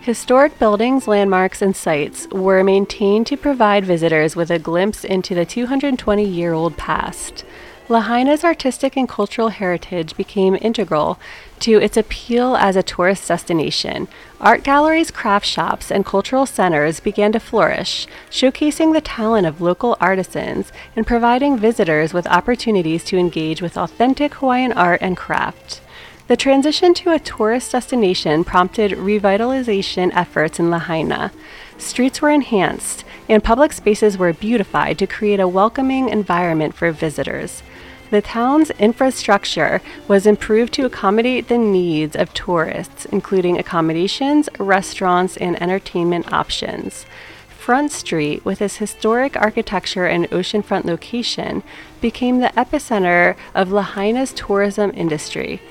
[0.03, 5.47] Historic buildings, landmarks, and sites were maintained to provide visitors with a glimpse into the
[5.47, 7.47] 220 year old past.
[7.91, 11.19] Lahaina's artistic and cultural heritage became integral
[11.59, 14.07] to its appeal as a tourist destination.
[14.41, 19.97] Art galleries, craft shops, and cultural centers began to flourish, showcasing the talent of local
[20.01, 25.81] artisans and providing visitors with opportunities to engage with authentic Hawaiian art and craft.
[26.29, 31.33] The transition to a tourist destination prompted revitalization efforts in Lahaina.
[31.77, 37.65] Streets were enhanced, and public spaces were beautified to create a welcoming environment for visitors.
[38.11, 45.61] The town's infrastructure was improved to accommodate the needs of tourists, including accommodations, restaurants, and
[45.63, 47.07] entertainment options.
[47.49, 51.63] Front Street, with its historic architecture and oceanfront location,
[52.01, 55.63] became the epicenter of Lahaina's tourism industry.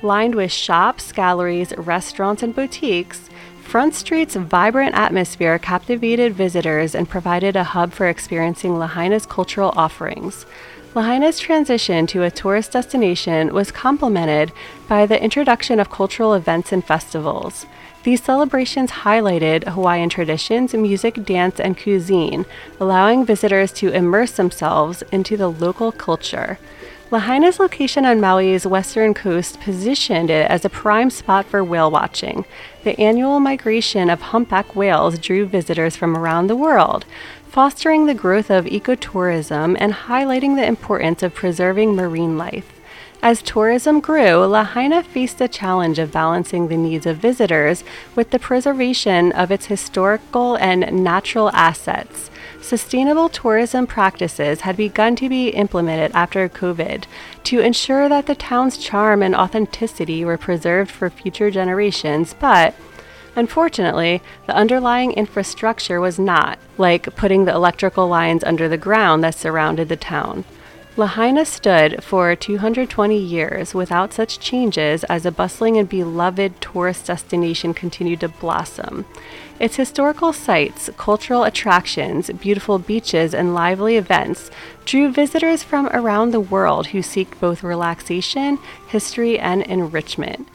[0.00, 3.28] Lined with shops, galleries, restaurants, and boutiques,
[3.60, 10.46] Front Street's vibrant atmosphere captivated visitors and provided a hub for experiencing Lahaina's cultural offerings.
[10.94, 14.50] Lahaina's transition to a tourist destination was complemented
[14.88, 17.66] by the introduction of cultural events and festivals.
[18.04, 22.46] These celebrations highlighted Hawaiian traditions, music, dance, and cuisine,
[22.80, 26.58] allowing visitors to immerse themselves into the local culture.
[27.10, 32.44] Lahaina's location on Maui's western coast positioned it as a prime spot for whale watching.
[32.84, 37.06] The annual migration of humpback whales drew visitors from around the world,
[37.48, 42.72] fostering the growth of ecotourism and highlighting the importance of preserving marine life.
[43.20, 47.82] As tourism grew, Lahaina faced the challenge of balancing the needs of visitors
[48.14, 52.30] with the preservation of its historical and natural assets.
[52.60, 57.04] Sustainable tourism practices had begun to be implemented after COVID
[57.44, 62.74] to ensure that the town's charm and authenticity were preserved for future generations, but
[63.38, 69.36] Unfortunately, the underlying infrastructure was not, like putting the electrical lines under the ground that
[69.36, 70.44] surrounded the town.
[70.96, 77.72] Lahaina stood for 220 years without such changes as a bustling and beloved tourist destination
[77.72, 79.04] continued to blossom.
[79.60, 84.50] Its historical sites, cultural attractions, beautiful beaches, and lively events
[84.84, 88.58] drew visitors from around the world who seek both relaxation,
[88.88, 90.48] history, and enrichment.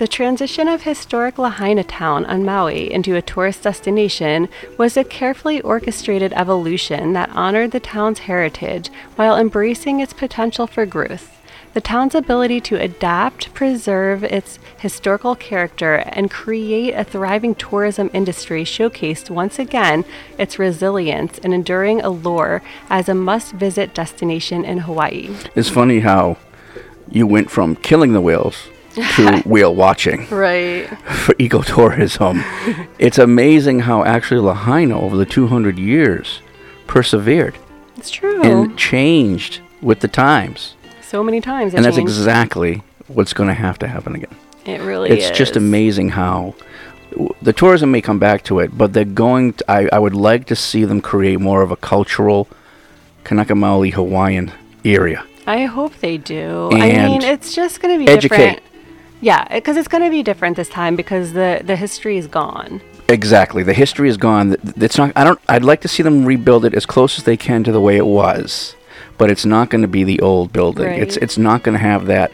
[0.00, 4.48] The transition of historic Lahaina town on Maui into a tourist destination
[4.78, 10.86] was a carefully orchestrated evolution that honored the town's heritage while embracing its potential for
[10.86, 11.38] growth.
[11.74, 18.64] The town's ability to adapt, preserve its historical character, and create a thriving tourism industry
[18.64, 20.06] showcased once again
[20.38, 25.28] its resilience and enduring allure as a must visit destination in Hawaii.
[25.54, 26.38] It's funny how
[27.10, 30.88] you went from killing the whales to whale watching Right.
[31.06, 32.44] for ecotourism.
[32.98, 36.40] it's amazing how actually Lahaina over the 200 years
[36.86, 37.56] persevered
[37.96, 38.42] It's true.
[38.42, 40.74] and changed with the times.
[41.02, 41.74] so many times.
[41.74, 42.10] and that's changed.
[42.10, 44.34] exactly what's going to have to happen again.
[44.64, 45.36] It really it's is.
[45.38, 46.54] just amazing how
[47.10, 49.54] w- the tourism may come back to it, but they're going.
[49.54, 52.46] To, I, I would like to see them create more of a cultural
[53.24, 54.52] Kanaka Maoli Hawaiian
[54.84, 55.24] area.
[55.46, 56.68] I hope they do.
[56.72, 58.36] I mean, it's just going to be educate.
[58.36, 58.62] different.
[59.20, 62.80] Yeah, because it's going to be different this time because the the history is gone.
[63.08, 63.62] Exactly.
[63.62, 64.56] The history is gone.
[64.76, 65.12] It's not.
[65.16, 65.40] I don't.
[65.48, 67.96] I'd like to see them rebuild it as close as they can to the way
[67.96, 68.74] it was,
[69.18, 70.86] but it's not going to be the old building.
[70.88, 71.22] It's Right.
[71.24, 72.32] it's not going to have that.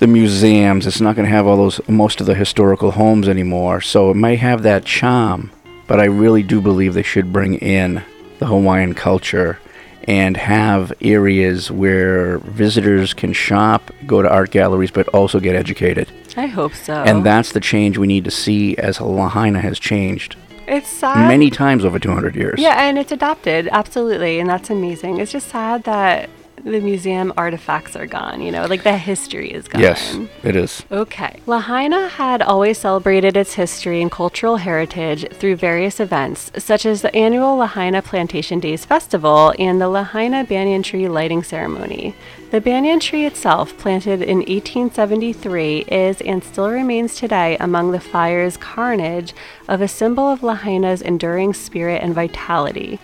[0.00, 0.86] The museums.
[0.86, 3.80] It's not going to have all those most of the historical homes anymore.
[3.80, 5.50] So it may have that charm,
[5.86, 8.02] but I really do believe they should bring in
[8.38, 9.58] the Hawaiian culture
[10.06, 16.10] and have areas where visitors can shop, go to art galleries, but also get educated.
[16.36, 16.94] I hope so.
[16.94, 20.36] And that's the change we need to see as Lahaina has changed
[20.66, 21.28] it's sad.
[21.28, 22.60] many times over 200 years.
[22.60, 25.18] Yeah, and it's adopted absolutely, and that's amazing.
[25.18, 26.30] It's just sad that
[26.64, 28.40] the museum artifacts are gone.
[28.40, 29.82] You know, like the history is gone.
[29.82, 30.84] Yes, it is.
[30.90, 31.40] Okay.
[31.46, 37.14] Lahaina had always celebrated its history and cultural heritage through various events, such as the
[37.14, 42.14] annual Lahaina Plantation Days Festival and the Lahaina Banyan Tree Lighting Ceremony.
[42.50, 48.56] The banyan tree itself, planted in 1873, is and still remains today among the fire's
[48.56, 49.34] carnage
[49.66, 53.00] of a symbol of Lahaina's enduring spirit and vitality.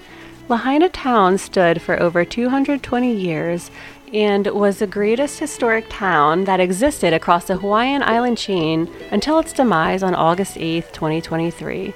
[0.50, 3.70] Lahaina town stood for over 220 years
[4.12, 9.52] and was the greatest historic town that existed across the Hawaiian island chain until its
[9.52, 11.94] demise on August 8, 2023.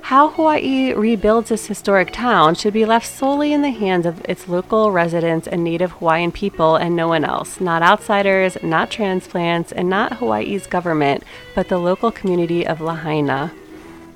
[0.00, 4.48] How Hawaii rebuilds this historic town should be left solely in the hands of its
[4.48, 9.88] local residents and native Hawaiian people and no one else, not outsiders, not transplants, and
[9.88, 11.22] not Hawaii's government,
[11.54, 13.52] but the local community of Lahaina.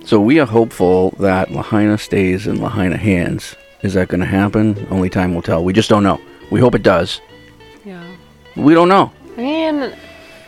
[0.04, 3.54] So we are hopeful that Lahaina stays in Lahaina hands.
[3.82, 4.86] Is that going to happen?
[4.90, 5.62] Only time will tell.
[5.64, 6.20] We just don't know.
[6.50, 7.20] We hope it does.
[7.84, 8.02] Yeah.
[8.56, 9.12] We don't know.
[9.36, 9.92] I mean,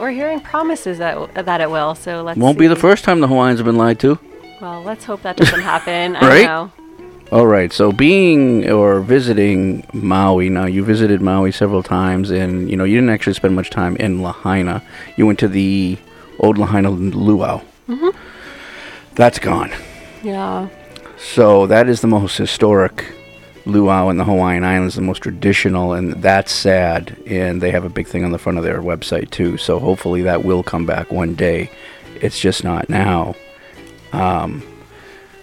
[0.00, 3.28] we're hearing promises that that it will, so let's Won't be the first time the
[3.28, 4.18] Hawaiians have been lied to.
[4.60, 6.16] Well, let's hope that doesn't happen.
[6.16, 6.46] I Right?
[6.46, 6.72] know.
[7.30, 7.70] All right.
[7.72, 10.48] So being or visiting Maui.
[10.48, 13.96] Now you visited Maui several times, and you know you didn't actually spend much time
[13.96, 14.82] in Lahaina.
[15.16, 15.98] You went to the
[16.38, 17.60] old Lahaina luau.
[17.88, 18.16] Mm-hmm.
[19.14, 19.70] That's gone.
[20.22, 20.68] Yeah.
[21.18, 23.04] So that is the most historic
[23.68, 27.16] luau in the Hawaiian Islands, the most traditional, and that's sad.
[27.26, 29.56] And they have a big thing on the front of their website too.
[29.56, 31.70] So hopefully that will come back one day.
[32.20, 33.34] It's just not now.
[34.12, 34.62] Um,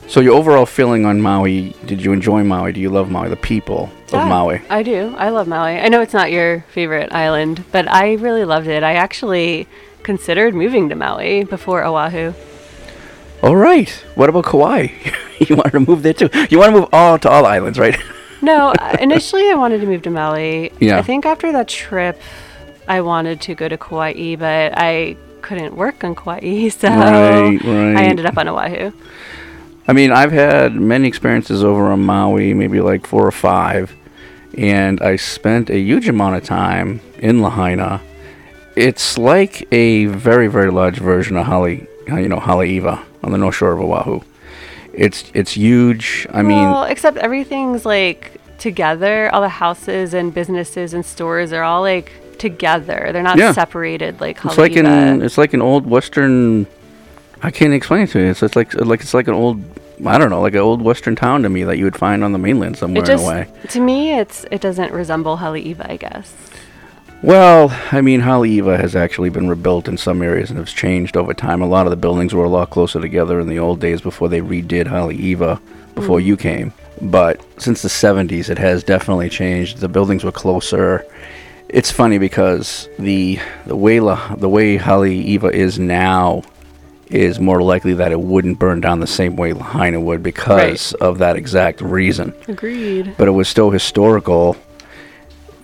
[0.08, 1.76] So your overall feeling on Maui?
[1.86, 2.72] Did you enjoy Maui?
[2.74, 3.28] Do you love Maui?
[3.30, 4.62] The people of Maui.
[4.70, 5.16] I do.
[5.18, 5.80] I love Maui.
[5.80, 8.84] I know it's not your favorite island, but I really loved it.
[8.84, 9.68] I actually
[10.04, 12.34] considered moving to Maui before Oahu.
[13.46, 13.88] All right.
[14.16, 14.88] What about Kauai?
[15.40, 16.30] you wanted to move there too.
[16.50, 17.96] You want to move all to all islands, right?
[18.42, 20.72] No, uh, initially I wanted to move to Maui.
[20.80, 20.98] Yeah.
[20.98, 22.20] I think after that trip,
[22.88, 27.96] I wanted to go to Kauai, but I couldn't work on Kauai, so Right, right.
[27.96, 28.92] I ended up on Oahu.
[29.88, 33.96] I mean, I've had many experiences over on Maui, maybe like four or five,
[34.58, 38.02] and I spent a huge amount of time in Lahaina.
[38.76, 43.38] It's like a very, very large version of Hali, uh, you know, Haleiwa on the
[43.38, 44.22] north shore of Oahu.
[44.94, 46.26] It's it's huge.
[46.32, 49.30] I mean, well, except everything's like together.
[49.34, 53.10] All the houses and businesses and stores are all like together.
[53.12, 53.52] They're not Yeah.
[53.52, 55.24] separated like it's like Haleiwa.
[55.24, 56.66] it's like an old western.
[57.44, 58.28] I can't explain it to you.
[58.28, 59.62] It's, it's like like it's like an old
[60.06, 62.32] I don't know, like an old western town to me that you would find on
[62.34, 63.48] the mainland somewhere just in a way.
[63.70, 66.34] to me, it's it doesn't resemble Haleiwa, I guess.
[67.22, 71.34] Well, I mean, Haleiwa has actually been rebuilt in some areas and has changed over
[71.34, 71.62] time.
[71.62, 74.30] A lot of the buildings were a lot closer together in the old days before
[74.30, 75.60] they redid Haleiwa,
[75.96, 76.26] before mm.
[76.26, 76.74] you came.
[77.02, 79.78] But since the 70s, it has definitely changed.
[79.78, 81.06] The buildings were closer.
[81.68, 86.44] It's funny because the the way La, the way Haleiwa is now
[87.08, 91.20] is more likely that it wouldn't burn down the same way Lahaina would because of
[91.20, 93.14] that exact reason Agreed.
[93.18, 94.58] but it was still historical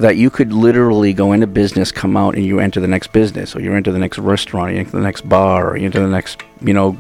[0.02, 3.56] that you could literally go into business, come out, and you enter the next business,
[3.56, 6.00] or you enter the next restaurant, or you enter the next bar, or you enter
[6.02, 6.98] the next, you know,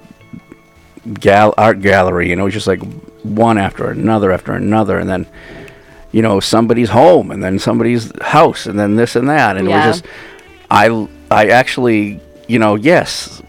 [1.13, 2.29] gal art gallery.
[2.29, 2.81] You know, it's just like
[3.23, 5.27] one after another after another, and then,
[6.11, 9.83] you know, somebody's home, and then somebody's house, and then this and that, and Yeah.
[9.83, 10.05] it was just,
[10.69, 13.41] I, I actually, you know, yes,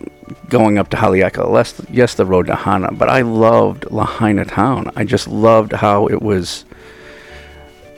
[0.49, 4.91] going up to Haleakala, less, yes, the road to Hana, but I loved Lahaina town.
[4.97, 6.65] I just loved how it was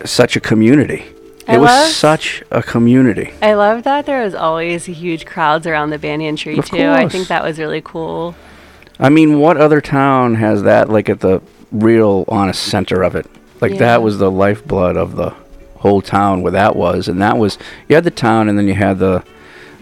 [0.05, 1.05] such a community.
[1.47, 3.33] I it was love- such a community.
[3.43, 6.89] I love that there was always huge crowds around the banyan tree Of too.
[6.89, 8.35] I think that was really cool.
[8.99, 13.27] I mean, what other town has that like at the real honest center of it?
[13.61, 13.79] Like Yeah.
[13.79, 15.35] that was the lifeblood of the
[15.79, 18.73] whole town where that was and that was you had the town and then you
[18.73, 19.23] had the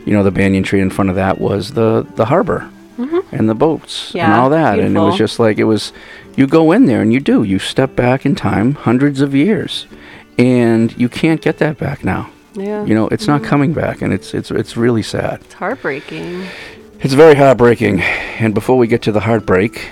[0.05, 3.21] you know the banyan tree in front of that was the the harbor mm-hmm.
[3.35, 5.93] and the boats and all that and it was just like it was
[6.35, 9.87] you go in there and you do you step back in time hundreds of years
[10.39, 12.85] and you can't get that back now Yeah.
[12.85, 16.47] you know it's not coming back and it's it's it's really sad It's heartbreaking.
[17.01, 19.89] it's very heartbreaking and before we get to the heartbreak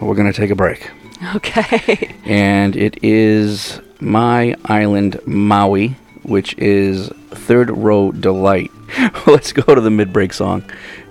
[0.00, 0.90] we're going to take a break
[1.34, 2.14] Okay.
[2.26, 8.70] and it is my island Maui, which is Third Row Delight.
[9.26, 10.62] Let's go to the mid break song,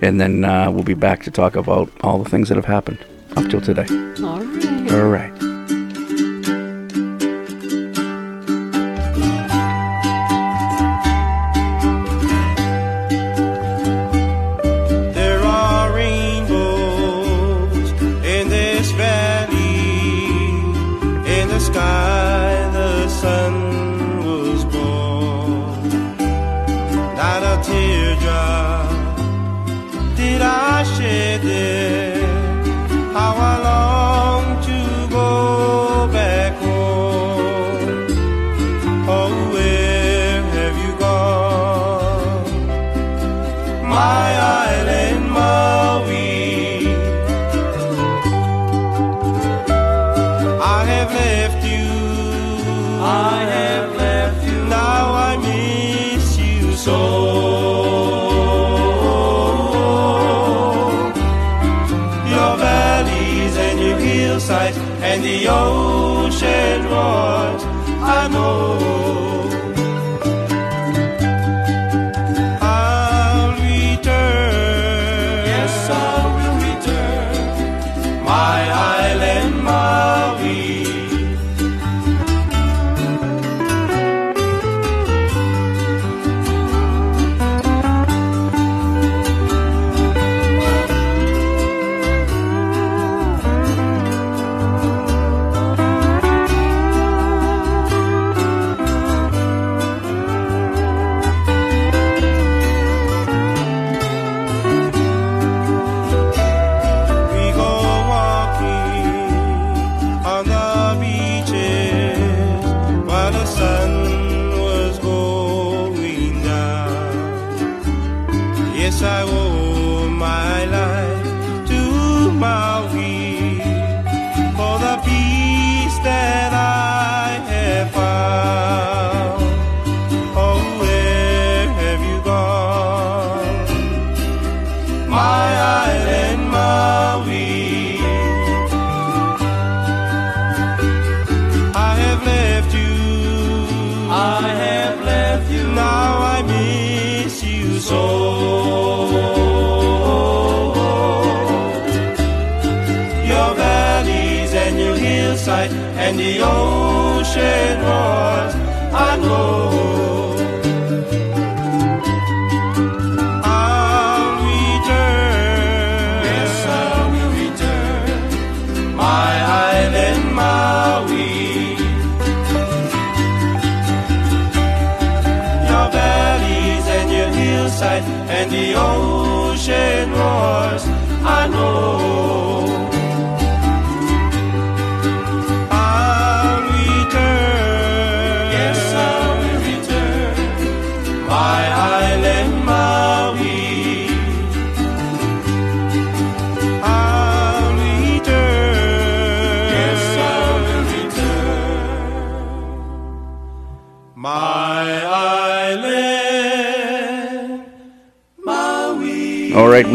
[0.03, 2.99] and then uh, we'll be back to talk about all the things that have happened
[3.35, 3.87] up till today.
[4.23, 4.91] All right.
[4.93, 5.54] All right.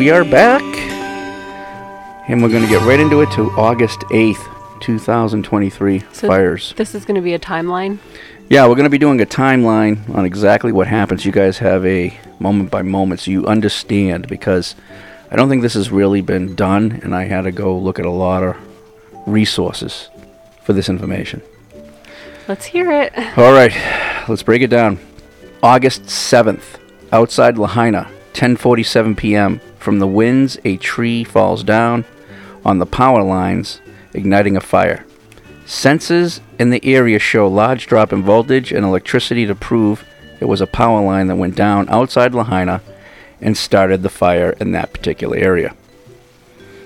[0.00, 0.62] We are back.
[2.26, 6.72] And we're going to get right into it to August 8th, 2023 So fires.
[6.78, 7.98] This is going to be a timeline.
[8.48, 11.26] Yeah, we're going to be doing a timeline on exactly what happens.
[11.26, 14.74] You guys have a moment by moment so you understand because
[15.30, 18.06] I don't think this has really been done, and I had to go look at
[18.06, 18.56] a lot of
[19.26, 20.08] resources
[20.62, 21.42] for this information.
[22.48, 23.12] Let's hear it.
[23.36, 23.76] All right,
[24.30, 24.98] let's break it down.
[25.62, 26.78] August 7th,
[27.12, 29.60] outside Lahaina, 10:47 p.m.
[29.80, 32.04] From the winds, a tree falls down
[32.66, 33.80] on the power lines,
[34.12, 35.06] igniting a fire.
[35.64, 40.04] Sensors in the area show large drop in voltage and electricity to prove
[40.38, 42.82] it was a power line that went down outside Lahaina
[43.40, 45.74] and started the fire in that particular area.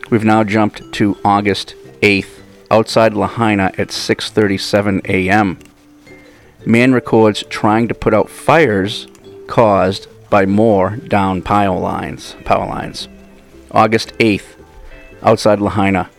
[0.08, 2.40] We've now jumped to August 8th,
[2.70, 5.58] outside Lahaina at 6:37 a.m.
[6.64, 9.08] Man records trying to put out fires
[9.48, 12.34] caused by more down power lines.
[12.44, 13.06] Power lines.
[13.70, 14.56] August 8th,
[15.22, 16.10] outside Lahaina.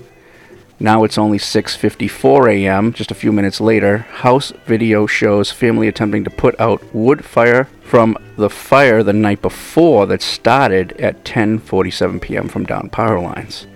[0.80, 2.94] Now it's only 6:54 a.m.
[2.94, 7.68] Just a few minutes later, house video shows family attempting to put out wood fire
[7.84, 12.48] from the fire the night before that started at 10:47 p.m.
[12.48, 13.68] from down power lines.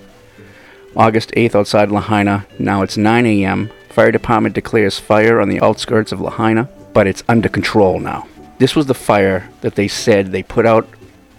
[0.95, 2.45] August 8th outside Lahaina.
[2.57, 3.69] Now it's 9 a.m.
[3.89, 8.25] Fire department declares fire on the outskirts of Lahaina, but it's under control now.
[8.59, 10.87] This was the fire that they said they put out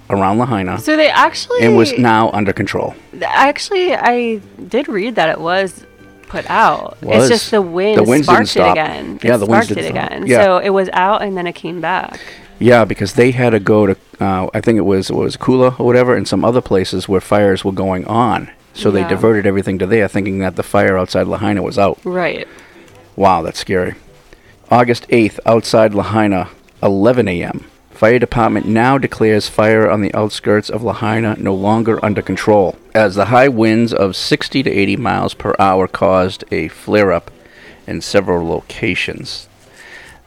[0.08, 2.96] around Lahaina So they actually and was now under control.
[3.22, 5.86] Actually, I did read that it was
[6.22, 7.00] put out.
[7.02, 7.30] Was.
[7.30, 9.20] It's just the wind The winds sparked it again.
[9.22, 10.26] Yeah, it the winds sparked it again.
[10.26, 10.44] Yeah.
[10.44, 12.20] So it was out and then it came back.
[12.58, 15.78] Yeah, because they had to go to, uh, I think it was it was Kula
[15.80, 18.50] or whatever, and some other places where fires were going on.
[18.74, 21.98] So they diverted everything to there, thinking that the fire outside Lahaina was out.
[22.04, 22.46] Right.
[23.16, 23.94] Wow, that's scary.
[24.70, 26.48] August 8th, outside Lahaina,
[26.82, 27.66] 11 a.m.
[27.90, 33.14] Fire department now declares fire on the outskirts of Lahaina no longer under control, as
[33.14, 37.30] the high winds of 60 to 80 miles per hour caused a flare up
[37.86, 39.48] in several locations.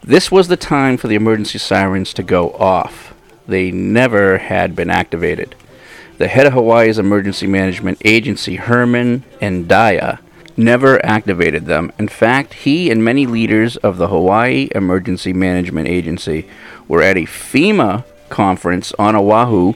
[0.03, 3.13] This was the time for the emergency sirens to go off.
[3.47, 5.55] They never had been activated.
[6.19, 10.19] The head of Hawaii's emergency management agency, Herman Andaya,
[10.57, 11.91] never activated them.
[11.97, 16.47] In fact, he and many leaders of the Hawaii Emergency Management Agency
[16.87, 19.73] were at a FEMA conference on Oahu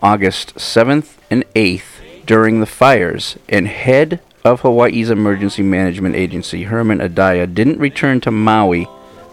[0.00, 7.00] August 7th and 8th during the fires, and head of Hawaii's Emergency Management Agency, Herman
[7.00, 8.88] Andaya, didn't return to Maui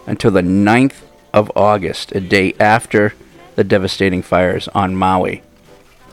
[0.06, 1.02] until the 9th
[1.32, 3.14] of August, a day after
[3.54, 5.42] the devastating fires on Maui.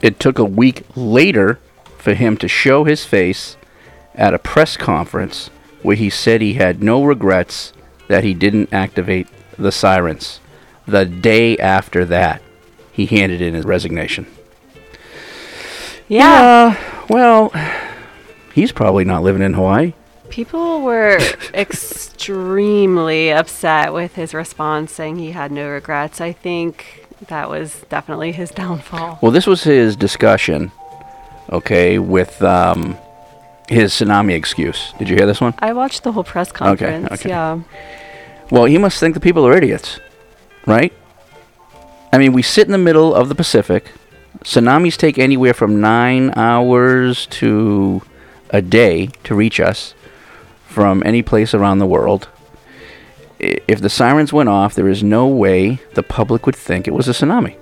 [0.01, 1.59] It took a week later
[1.97, 3.57] for him to show his face
[4.15, 5.49] at a press conference
[5.81, 7.73] where he said he had no regrets
[8.07, 10.39] that he didn't activate the sirens.
[10.87, 12.41] The day after that,
[12.91, 14.27] he handed in his resignation.
[16.07, 16.77] Yeah.
[17.09, 17.51] well,
[18.53, 19.93] he's probably not living in Hawaii.
[20.29, 21.19] People were
[21.53, 26.21] extremely upset with his response, saying he had no regrets.
[26.21, 29.19] I think that was definitely his downfall.
[29.21, 30.71] Well, this was his discussion,
[31.51, 32.97] okay, with um,
[33.67, 34.93] his tsunami excuse.
[34.99, 35.53] Did you hear this one?
[35.59, 37.11] I watched the whole press conference.
[37.11, 37.29] okay.
[37.29, 37.61] Yeah.
[38.51, 39.99] Well, he must think the people are idiots,
[40.67, 40.93] right?
[42.13, 43.91] I mean, we sit in the middle of the Pacific.
[44.43, 48.01] Tsunamis take anywhere from nine hours to
[48.51, 49.93] a day to reach us
[50.67, 52.27] from any place around the world.
[53.39, 57.07] If the sirens went off, there is no way the public would think it was
[57.07, 57.55] a tsunami.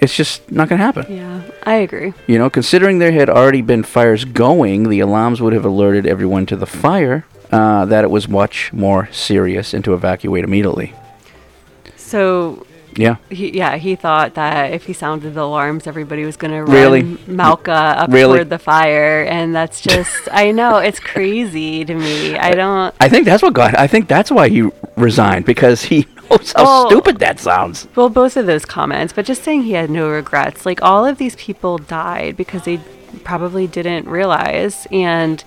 [0.00, 1.06] It's just not going to happen.
[1.08, 2.12] Yeah, I agree.
[2.26, 6.44] You know, considering there had already been fires going, the alarms would have alerted everyone
[6.46, 10.92] to the fire uh, that it was much more serious and to evacuate immediately.
[11.96, 12.66] So
[12.96, 13.16] Yeah.
[13.30, 16.70] He, yeah, he thought that if he sounded the alarms, everybody was going to run
[16.72, 17.02] Really?
[17.26, 18.36] mauka up Really?
[18.38, 22.36] toward the fire, and that's just I know it's crazy to me.
[22.36, 22.94] I don't.
[23.00, 23.76] I think that's what got.
[23.78, 26.06] I think that's why he resigned because he
[26.38, 27.88] knows how Well- stupid that sounds.
[27.94, 30.64] Well, both of those comments, but just saying he had no regrets.
[30.66, 32.80] Like all of these people died because they
[33.22, 35.42] probably didn't realize, and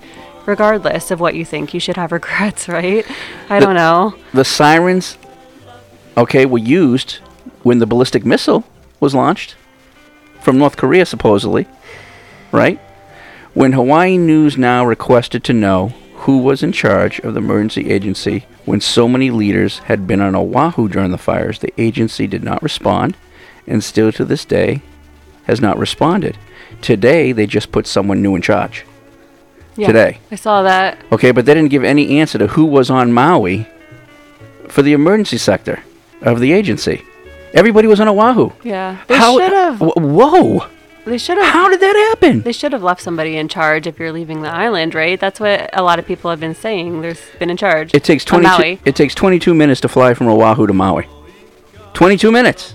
[0.46, 3.04] regardless of what you think, you should have regrets, right?
[3.48, 4.14] I The- don't know.
[4.32, 5.18] The sirens,
[6.16, 7.18] okay, were used
[7.62, 8.64] when the ballistic missile
[9.00, 9.54] was launched
[10.40, 11.66] from North Korea, supposedly,
[12.52, 12.80] right?
[13.54, 18.44] When Hawaii News Now requested to know who was in charge of the emergency agency
[18.64, 22.62] when so many leaders had been on Oahu during the fires, the agency did not
[22.62, 23.16] respond
[23.66, 24.82] and still to this day
[25.44, 26.36] has not responded.
[26.82, 28.84] Today, they just put someone new in charge.
[29.76, 30.18] Yeah, Today.
[30.30, 30.98] I saw that.
[31.12, 33.66] Okay, but they didn't give any answer to who was on Maui
[34.68, 35.82] for the emergency sector
[36.20, 37.02] of the agency.
[37.54, 38.50] Everybody was on Oahu.
[38.64, 39.78] Yeah, they should have.
[39.78, 40.66] Wh- Whoa!
[41.08, 41.52] They should have.
[41.54, 42.42] How did that happen?
[42.42, 45.18] They should have left somebody in charge if you're leaving the island, right?
[45.18, 47.00] That's what a lot of people have been saying.
[47.00, 47.94] There's been in charge.
[47.94, 48.80] It takes 22 Maui.
[48.84, 51.08] it takes 22 minutes to fly from Oahu to Maui.
[51.94, 52.74] 22 minutes.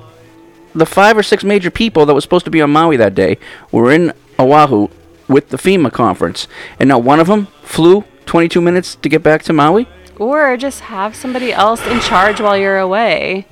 [0.73, 3.38] The five or six major people that was supposed to be on Maui that day
[3.71, 4.88] were in Oahu
[5.27, 6.47] with the FEMA conference,
[6.79, 9.88] and not one of them flew 22 minutes to get back to Maui.
[10.17, 13.45] Or just have somebody else in charge while you're away.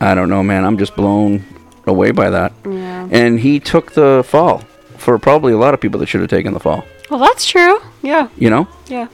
[0.00, 0.64] I don't know, man.
[0.64, 1.44] I'm just blown
[1.88, 2.52] away by that.
[2.64, 3.08] Yeah.
[3.10, 4.64] And he took the fall
[4.96, 6.84] for probably a lot of people that should have taken the fall.
[7.10, 7.80] Well, that's true.
[8.02, 8.28] Yeah.
[8.36, 9.08] You know, Yeah.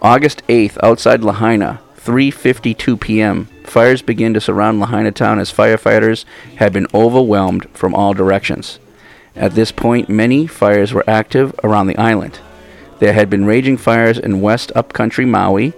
[0.00, 3.46] August 8th, outside Lahaina, 3:52 p.m.
[3.64, 6.24] Fires begin to surround Lahaina town as firefighters
[6.56, 8.80] had been overwhelmed from all directions.
[9.36, 12.40] At this point, many fires were active around the island.
[12.98, 15.72] There had been raging fires in West Upcountry Maui,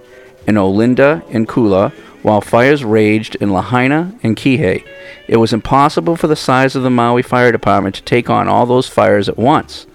[0.47, 1.91] in Olinda and Kula,
[2.25, 4.83] while fires raged in Lahaina and Kihei.
[5.27, 8.65] It was impossible for the size of the Maui Fire Department to take on all
[8.65, 9.85] those fires at once.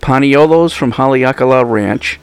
[0.00, 2.20] Paniolos from Haleakala Ranch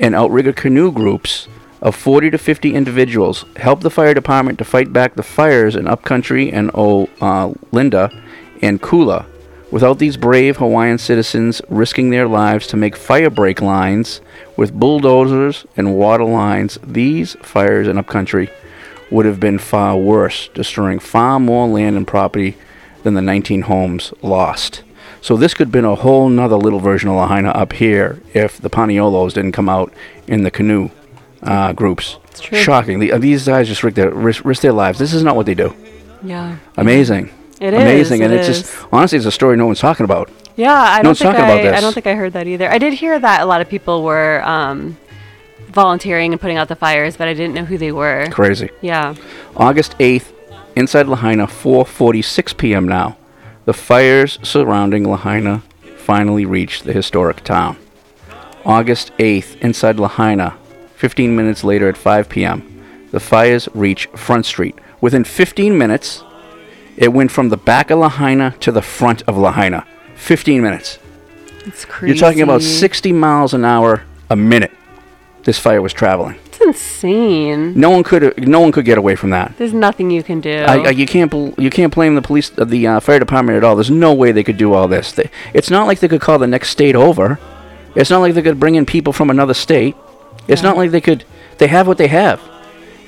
[0.00, 1.46] and outrigger canoe groups
[1.80, 5.86] of 40 to 50 individuals helped the fire department to fight back the fires in
[5.86, 8.20] Upcountry and Olinda uh,
[8.60, 9.26] and Kula.
[9.70, 14.20] Without these brave Hawaiian citizens risking their lives to make fire break lines
[14.56, 18.50] with bulldozers and water lines, these fires in Upcountry
[19.10, 22.56] would have been far worse, destroying far more land and property
[23.02, 24.82] than the 19 homes lost.
[25.20, 28.58] So this could have been a whole nother little version of Lahaina up here if
[28.60, 29.92] the Paniolos didn't come out
[30.26, 30.90] in the canoe
[31.42, 32.18] uh, groups.
[32.40, 32.58] true.
[32.58, 32.98] Shocking.
[32.98, 34.98] The, uh, these guys just risk their, risk, risk their lives.
[34.98, 35.74] This is not what they do.
[36.22, 36.56] Yeah.
[36.76, 37.30] Amazing.
[37.60, 38.22] It is, Amazing.
[38.22, 38.62] and it it's is.
[38.62, 40.28] just, honestly, it's a story no one's talking about.
[40.56, 41.76] Yeah, I No don't think I, about this.
[41.76, 42.68] I don't think I heard that either.
[42.70, 44.96] I did hear that a lot of people were um,
[45.74, 48.28] volunteering and putting out the fires, but I didn't know who they were.
[48.30, 48.70] Crazy.
[48.80, 49.14] Yeah.
[49.56, 50.32] August 8th,
[50.76, 52.88] inside Lahaina, 4:46 p.m.
[52.88, 53.16] now.
[53.64, 55.62] The fires surrounding Lahaina
[55.96, 57.76] finally reached the historic town.
[58.64, 60.56] August 8th, inside Lahaina,
[60.96, 63.08] 15 minutes later at 5 p.m.
[63.10, 64.76] The fires reach Front Street.
[65.00, 66.24] Within 15 minutes,
[66.96, 69.86] it went from the back of Lahaina to the front of Lahaina.
[70.16, 70.98] 15 minutes.
[71.66, 72.14] It's crazy.
[72.14, 74.72] You're talking about 60 miles an hour a minute.
[75.44, 76.36] This fire was traveling.
[76.46, 77.78] It's insane.
[77.78, 79.56] No one could no one could get away from that.
[79.58, 80.54] There's nothing you can do.
[80.62, 83.56] I, I, you can't bel- you can't blame the police uh, the uh, fire department
[83.58, 83.76] at all.
[83.76, 85.12] There's no way they could do all this.
[85.12, 87.38] They, it's not like they could call the next state over.
[87.94, 89.94] It's not like they could bring in people from another state.
[90.48, 91.24] It's not like they could.
[91.58, 92.40] They have what they have,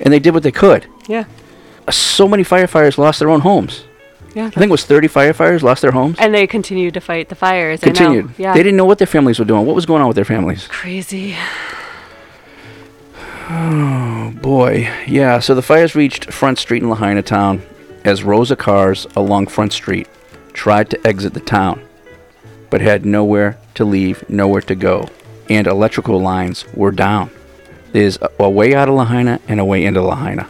[0.00, 0.86] and they did what they could.
[1.08, 1.24] yeah.
[1.88, 3.84] So many firefighters lost their own homes.
[4.34, 4.46] Yeah.
[4.46, 6.16] I think it was 30 firefighters lost their homes.
[6.18, 7.80] And they continued to fight the fires.
[7.80, 8.34] Continued.
[8.36, 8.52] Yeah.
[8.52, 9.64] They didn't know what their families were doing.
[9.64, 10.66] What was going on with their families?
[10.66, 11.36] Crazy.
[13.48, 15.38] Oh boy, yeah.
[15.38, 17.62] So the fires reached Front Street in Lahaina town
[18.04, 20.08] as rows of cars along Front Street
[20.52, 21.80] tried to exit the town,
[22.70, 25.08] but had nowhere to leave, nowhere to go,
[25.48, 27.30] and electrical lines were down.
[27.92, 30.48] There's a, a way out of Lahaina and a way into Lahaina,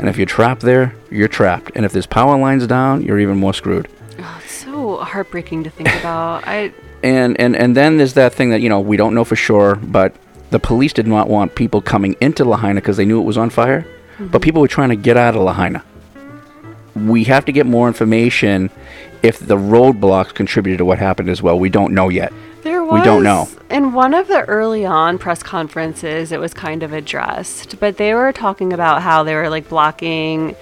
[0.00, 1.70] and if you're trapped there, you're trapped.
[1.76, 3.88] And if there's power lines down, you're even more screwed.
[4.18, 6.42] Oh, it's so heartbreaking to think about.
[6.46, 6.72] I
[7.04, 9.76] and and and then there's that thing that you know we don't know for sure,
[9.76, 10.16] but
[10.52, 13.48] the police did not want people coming into Lahaina because they knew it was on
[13.48, 13.86] fire,
[14.18, 14.38] but mm-hmm.
[14.38, 15.82] people were trying to get out of Lahaina.
[16.94, 18.70] We have to get more information
[19.22, 21.58] if the roadblocks contributed to what happened as well.
[21.58, 22.32] We don't know yet.
[22.62, 23.48] There was We don't know.
[23.70, 28.12] In one of the early on press conferences, it was kind of addressed, but they
[28.12, 30.54] were talking about how they were like blocking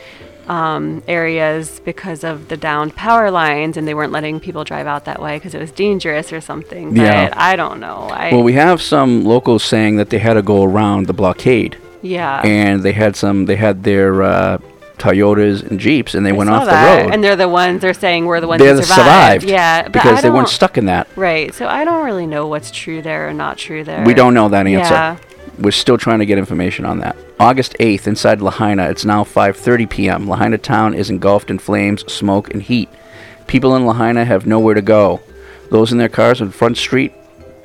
[0.50, 5.04] um, areas because of the downed power lines, and they weren't letting people drive out
[5.04, 6.92] that way because it was dangerous or something.
[6.94, 7.32] But Yeah.
[7.36, 8.08] I don't know.
[8.10, 11.76] I, Well, we have some locals saying that they had to go around the blockade,
[12.02, 12.42] yeah.
[12.44, 13.46] and they had some.
[13.46, 14.58] They had their uh,
[14.98, 16.96] Toyotas and Jeeps, and they I went off that.
[16.96, 17.14] the road.
[17.14, 19.42] And they're the ones they're saying were the ones They're that survived.
[19.42, 19.44] survived.
[19.48, 21.06] Yeah, but because they weren't stuck in that.
[21.16, 21.54] Right.
[21.54, 24.04] So I don't really know what's true there or not true there.
[24.04, 24.94] We don't know that answer.
[24.94, 25.16] Yeah.
[25.60, 27.16] We're still trying to get information on that.
[27.38, 30.28] August 8th, inside Lahaina, it's now 5:30 p.m.
[30.28, 32.88] Lahaina town is engulfed in flames, smoke, and heat.
[33.46, 35.20] People in Lahaina have nowhere to go.
[35.70, 37.12] Those in their cars on Front Street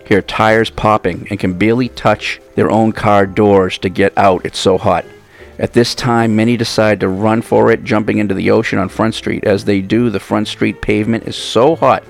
[0.05, 4.45] hear tires popping and can barely touch their own car doors to get out.
[4.45, 5.05] It's so hot.
[5.57, 9.15] At this time, many decide to run for it, jumping into the ocean on Front
[9.15, 9.45] Street.
[9.45, 12.03] As they do, the Front Street pavement is so hot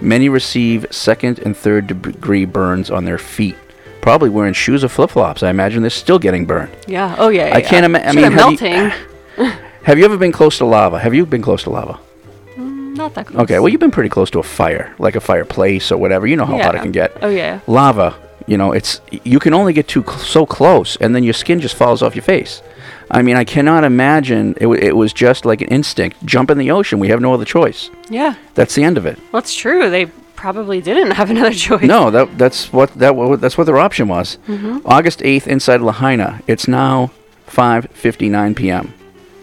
[0.00, 3.56] Many receive second and third degree burns on their feet.
[4.00, 5.42] Probably wearing shoes or flip flops.
[5.42, 6.74] I imagine they're still getting burned.
[6.86, 7.16] Yeah.
[7.18, 7.46] Oh yeah.
[7.54, 7.68] I yeah.
[7.68, 8.08] can't imagine.
[8.08, 8.92] I mean, they're you- melting.
[9.84, 10.98] Have you ever been close to lava?
[10.98, 11.98] Have you been close to lava?
[12.56, 13.42] Mm, not that close.
[13.42, 16.26] Okay, well, you've been pretty close to a fire, like a fireplace or whatever.
[16.26, 17.16] You know how hot it can get.
[17.22, 17.60] Oh yeah.
[17.68, 18.16] Lava,
[18.46, 21.60] you know, it's you can only get too cl- so close, and then your skin
[21.60, 22.62] just falls off your face.
[23.10, 24.62] I mean, I cannot imagine it.
[24.62, 26.24] W- it was just like an instinct.
[26.26, 26.98] Jump in the ocean.
[26.98, 27.88] We have no other choice.
[28.10, 28.34] Yeah.
[28.54, 29.18] That's the end of it.
[29.30, 29.88] Well, it's true.
[29.90, 31.82] They probably didn't have another choice.
[31.82, 34.38] No, that that's what that that's what their option was.
[34.46, 34.82] Mhm.
[34.84, 36.40] August eighth, inside Lahaina.
[36.46, 37.10] It's now
[37.46, 38.92] five fifty nine p.m.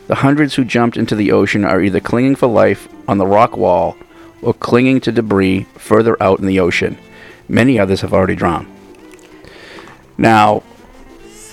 [0.07, 3.55] The hundreds who jumped into the ocean are either clinging for life on the rock
[3.57, 3.95] wall
[4.41, 6.97] or clinging to debris further out in the ocean.
[7.47, 8.67] Many others have already drowned.
[10.17, 10.63] Now,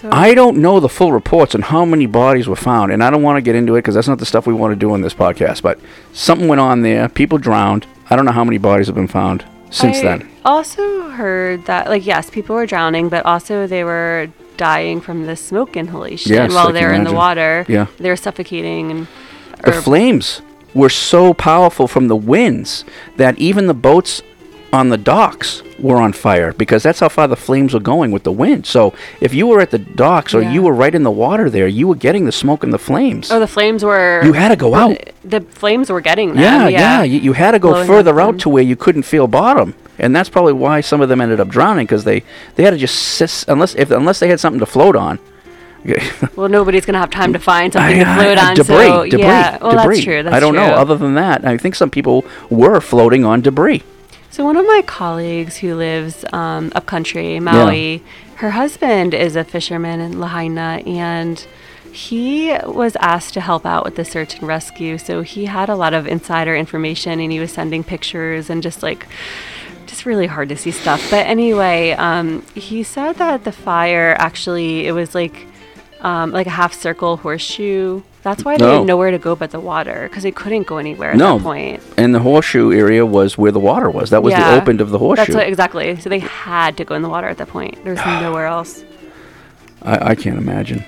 [0.05, 3.22] I don't know the full reports on how many bodies were found, and I don't
[3.22, 5.03] want to get into it because that's not the stuff we want to do on
[5.03, 5.62] this podcast.
[5.62, 5.78] But
[6.12, 7.09] something went on there.
[7.09, 7.86] People drowned.
[8.11, 10.31] I don't know how many bodies have been found since I then.
[10.45, 15.37] Also heard that, like, yes, people were drowning, but also they were dying from the
[15.37, 17.65] smoke inhalation Yes, while they were in the water.
[17.69, 17.87] Yeah.
[17.99, 19.07] They were suffocating and.
[19.65, 20.43] The flames
[20.75, 22.85] were so powerful from the winds
[23.17, 24.23] that even the boats
[24.73, 28.23] on the docks were on fire because that's how far the flames were going with
[28.23, 28.66] the wind.
[28.66, 30.53] So if you were at the docks or Yeah.
[30.53, 33.31] you were right in the water there, you were getting the smoke and the flames.
[33.33, 34.21] Oh, the flames were.
[34.25, 34.97] You had to go out.
[35.25, 36.39] The flames were getting them.
[36.39, 37.03] yeah, Yeah, yeah.
[37.03, 39.75] You, you had to go Blowing further out to where you couldn't feel bottom.
[39.99, 42.23] And that's probably why some of them ended up drowning because they,
[42.55, 45.18] they had to just sis, unless if unless they had something to float on.
[46.37, 48.55] Well, nobody's gonna have time to find something to I- float I- on.
[48.55, 49.59] debris, so, debris, yeah.
[49.61, 49.95] Well, debris.
[49.97, 50.23] that's true.
[50.23, 50.62] That's I don't true.
[50.62, 50.75] know.
[50.75, 53.83] Other than that, I think some people were floating on debris.
[54.31, 58.03] So one of my colleagues who lives um, upcountry, Maui,
[58.37, 61.45] her husband is a fisherman in Lahaina, and
[61.93, 64.99] he was asked to help out with the search and rescue.
[64.99, 68.85] So he had a lot of insider information, and he was sending pictures and just
[68.85, 69.09] like
[69.87, 71.11] just really hard to see stuff.
[71.11, 75.49] But anyway, um, he said that the fire actually it was like
[76.01, 78.03] um, like a half circle horseshoe.
[78.23, 78.79] That's why they No.
[78.79, 81.43] had nowhere to go but the water because they couldn't go anywhere at no, that
[81.43, 81.83] point.
[81.97, 84.11] and the horseshoe area was where the water was.
[84.11, 85.25] That was the Yeah, opened of the horseshoe.
[85.33, 85.99] That's what, exactly.
[86.01, 87.83] So they had to go in the water at that point.
[87.83, 88.85] There's nowhere else.
[89.83, 90.85] I, I can't imagine.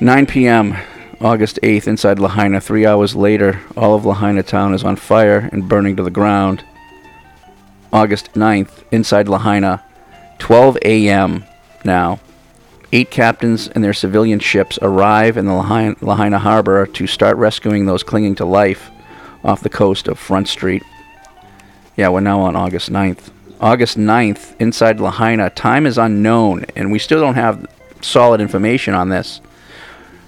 [0.00, 0.76] 9 p.m.,
[1.20, 2.60] August 8th, inside Lahaina.
[2.60, 6.64] Three hours later, all of Lahaina town is on fire and burning to the ground.
[7.92, 9.84] August 9th, inside Lahaina.
[10.38, 11.44] 12 a.m.
[11.84, 12.18] now.
[12.92, 17.86] Eight captains and their civilian ships arrive in the Lahaina, Lahaina harbor to start rescuing
[17.86, 18.90] those clinging to life
[19.44, 20.82] off the coast of Front Street.
[21.96, 23.30] Yeah, we're now on August 9th.
[23.60, 27.64] August 9th, inside Lahaina, time is unknown, and we still don't have
[28.00, 29.40] solid information on this.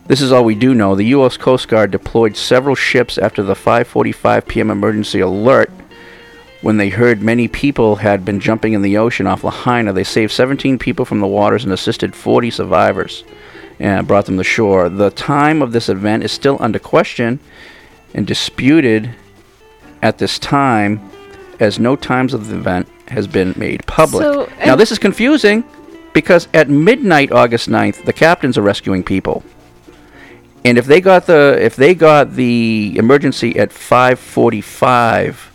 [0.07, 0.95] This is all we do know.
[0.95, 1.37] The U.S.
[1.37, 4.71] Coast Guard deployed several ships after the 5:45 p.m.
[4.71, 5.71] emergency alert.
[6.63, 10.31] When they heard many people had been jumping in the ocean off Lahaina, they saved
[10.31, 13.25] 17 people from the waters and assisted 40 survivors
[13.81, 14.89] and brought them to shore.
[14.89, 17.41] The time of this event is still under question
[18.15, 19.11] and disputed
[20.03, 21.01] at this time,
[21.59, 24.23] as no times of the event has been made public.
[24.23, 25.65] So, now, this is confusing
[26.13, 29.43] because at midnight, August 9th, the captains are rescuing people.
[30.65, 35.51] And if they got the if they got the emergency at 5:45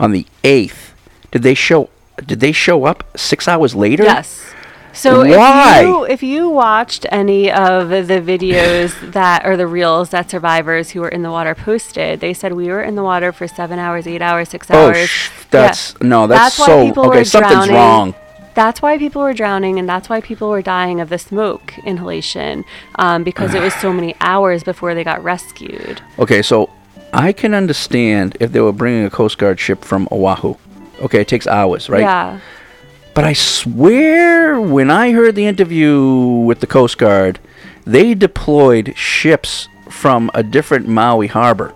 [0.00, 0.92] on the 8th,
[1.30, 1.88] did they show
[2.26, 4.02] did they show up 6 hours later?
[4.04, 4.52] Yes.
[4.92, 5.78] So Why?
[5.80, 10.90] if you if you watched any of the videos that or the reels that survivors
[10.90, 13.78] who were in the water posted, they said we were in the water for seven
[13.78, 15.08] hours, eight hours, six Oh, hours.
[15.08, 17.74] sh- that's- no, that's why so- people okay, were something's drowning.
[17.76, 18.14] wrong.
[18.54, 22.64] That's why people were drowning, and that's why people were dying of the smoke inhalation
[22.96, 26.02] um, because it was so many hours before they got rescued.
[26.18, 26.68] Okay, so
[27.12, 30.54] I can understand if they were bringing a Coast Guard ship from Oahu.
[31.02, 32.02] Okay, it takes hours, right?
[32.02, 32.40] Yeah.
[33.14, 36.04] But I swear, when I heard the interview
[36.46, 37.40] with the Coast Guard,
[37.84, 41.74] they deployed ships from a different Maui harbor.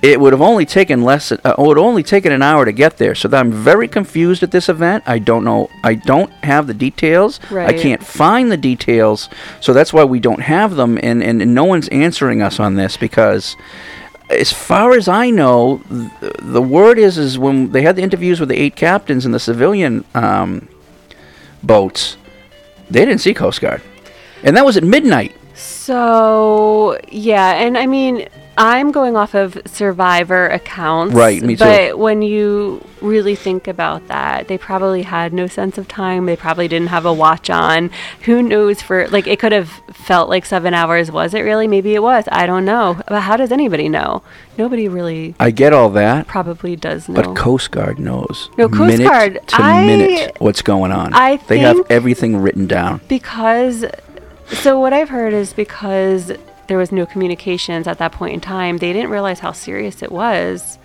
[0.00, 1.32] it would have only taken less.
[1.32, 3.16] Uh, it would only taken an hour to get there.
[3.16, 5.02] So that I'm very confused at this event.
[5.06, 5.68] I don't know.
[5.82, 7.40] I don't have the details.
[7.50, 7.68] Right.
[7.68, 9.28] I can't find the details.
[9.60, 12.76] So that's why we don't have them, and and, and no one's answering us on
[12.76, 13.56] this because.
[14.30, 18.40] As far as I know, th- the word is is when they had the interviews
[18.40, 20.68] with the eight captains in the civilian um,
[21.62, 22.16] boats,
[22.90, 23.80] they didn't see Coast Guard,
[24.42, 25.34] and that was at midnight.
[25.54, 28.28] So yeah, and I mean,
[28.60, 31.14] I'm going off of survivor accounts.
[31.14, 31.64] Right, me too.
[31.64, 36.26] But when you really think about that, they probably had no sense of time.
[36.26, 37.90] They probably didn't have a watch on.
[38.24, 41.10] Who knows for like it could have felt like seven hours.
[41.12, 41.68] Was it really?
[41.68, 42.24] Maybe it was.
[42.32, 43.00] I don't know.
[43.06, 44.22] But how does anybody know?
[44.58, 47.22] Nobody really I get all that, probably does know.
[47.22, 51.14] but Coast Guard knows No, Coast minute Guard, to I- minute what's going on.
[51.14, 53.00] I they have everything written down.
[53.06, 53.84] because
[54.48, 56.32] so what I've heard is because
[56.68, 60.12] there was no communications at that point in time, they didn't realize how serious it
[60.12, 60.78] was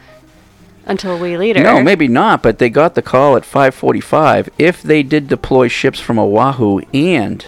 [0.85, 1.61] until way later.
[1.61, 4.49] No, maybe not, but they got the call at 5:45.
[4.57, 7.45] If they did deploy ships from Oahu and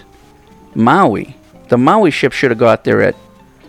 [0.74, 1.36] Maui,
[1.70, 3.16] the Maui ship should have got there at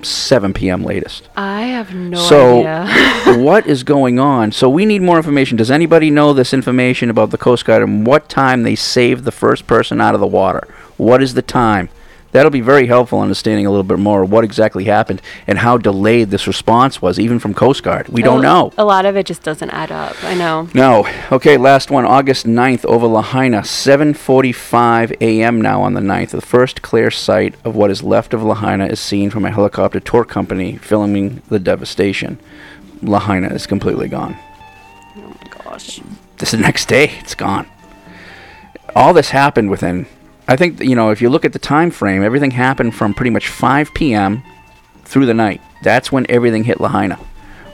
[0.02, 0.84] 7 p.m.
[0.84, 1.28] latest.
[1.36, 3.38] I have no so, idea.
[3.42, 4.52] what is going on?
[4.52, 5.56] So we need more information.
[5.56, 9.32] Does anybody know this information about the Coast Guard and what time they saved the
[9.32, 10.68] first person out of the water?
[10.96, 11.88] What is the time?
[12.32, 16.30] That'll be very helpful understanding a little bit more what exactly happened and how delayed
[16.30, 18.08] this response was, even from Coast Guard.
[18.08, 18.72] We don't know.
[18.76, 20.22] A lot of it just doesn't add up.
[20.22, 20.68] I know.
[20.74, 21.08] No.
[21.32, 22.04] Okay, last one.
[22.04, 23.60] August 9th over Lahaina.
[23.60, 25.60] 7.45 a.m.
[25.62, 26.30] now on the 9th.
[26.30, 30.00] The first clear sight of what is left of Lahaina is seen from a helicopter
[30.00, 32.38] tour company filming the devastation.
[33.02, 34.36] Lahaina is completely gone.
[35.16, 36.00] Oh my gosh.
[36.38, 37.12] This is the next day.
[37.20, 37.66] It's gone.
[38.94, 40.06] All this happened within...
[40.48, 43.30] I think, you know, if you look at the time frame, everything happened from pretty
[43.30, 44.42] much 5 p.m.
[45.04, 45.60] through the night.
[45.82, 47.18] That's when everything hit Lahaina.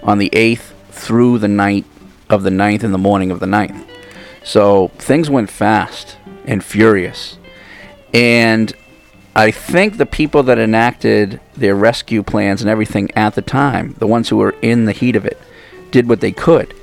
[0.02, 1.84] On the 8th through the night
[2.28, 3.86] of the 9th and the morning of the 9th.
[4.42, 6.16] So things went fast
[6.46, 7.38] and furious.
[8.14, 8.74] And
[9.36, 14.06] I think the people that enacted their rescue plans and everything at the time, the
[14.06, 15.38] ones who were in the heat of it,
[15.90, 16.74] did what they could.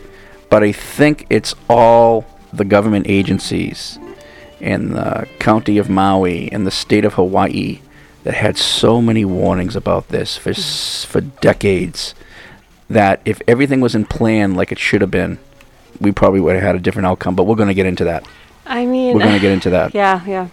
[0.49, 3.99] But I think it's all the government agencies
[4.61, 7.79] and the county of Maui and the state of Hawaii
[8.23, 12.13] that had so many warnings about this for s- for decades
[12.89, 15.37] that if everything was in plan like it should have been,
[16.01, 17.35] we probably would have had a different outcome.
[17.35, 18.25] But we're going to get into that.
[18.65, 19.93] I mean, We're going to get into that.
[20.01, 20.47] Yeah, yeah.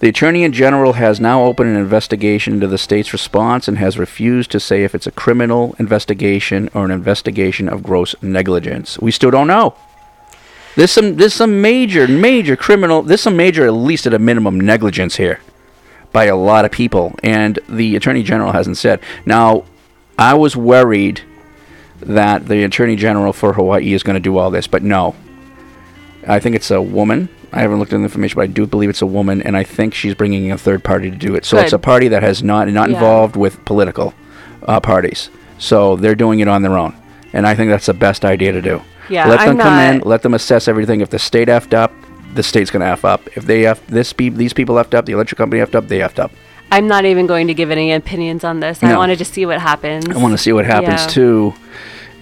[0.00, 4.50] The Attorney General has now opened an investigation into the state's response and has refused
[4.50, 8.98] to say if it's a criminal investigation or an investigation of gross negligence.
[8.98, 9.74] We still don't know.
[10.76, 14.60] There's some there's some major major criminal there's some major at least at a minimum
[14.60, 15.40] negligence here
[16.12, 19.00] by a lot of people and the Attorney General hasn't said.
[19.26, 19.64] Now,
[20.18, 21.22] I was worried
[22.00, 25.14] that the Attorney General for Hawaii is going to do all this, but no.
[26.26, 27.28] I think it's a woman.
[27.52, 29.62] I haven't looked at the information, but I do believe it's a woman, and I
[29.62, 31.44] think she's bringing a third party to do it.
[31.44, 32.94] So it's a party that has not not Yeah.
[32.96, 34.14] involved with political
[34.62, 35.30] uh, parties.
[35.58, 36.94] So they're doing it on their own,
[37.32, 38.82] and I think that's the best idea to do.
[39.08, 41.00] Yeah, let them I'm come in, let them assess everything.
[41.00, 41.92] If the state effed up,
[42.34, 43.28] the state's gonna f up.
[43.36, 45.98] If they f this pe- these people effed up, the electric company effed up, they
[46.00, 46.32] effed up.
[46.72, 48.82] I'm not even going to give any opinions on this.
[48.82, 48.98] I No.
[48.98, 50.08] wanted to see what happens.
[50.08, 51.06] I want to see what happens Yeah.
[51.08, 51.54] too.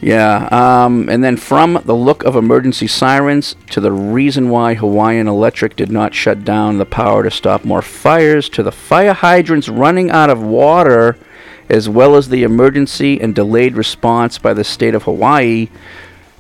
[0.02, 0.48] Yeah.
[0.50, 5.76] Um, and then from the look of emergency sirens to the reason why Hawaiian Electric
[5.76, 10.10] did not shut down the power to stop more fires to the fire hydrants running
[10.10, 11.16] out of water,
[11.70, 15.68] as well as the emergency and delayed response by the state of Hawaii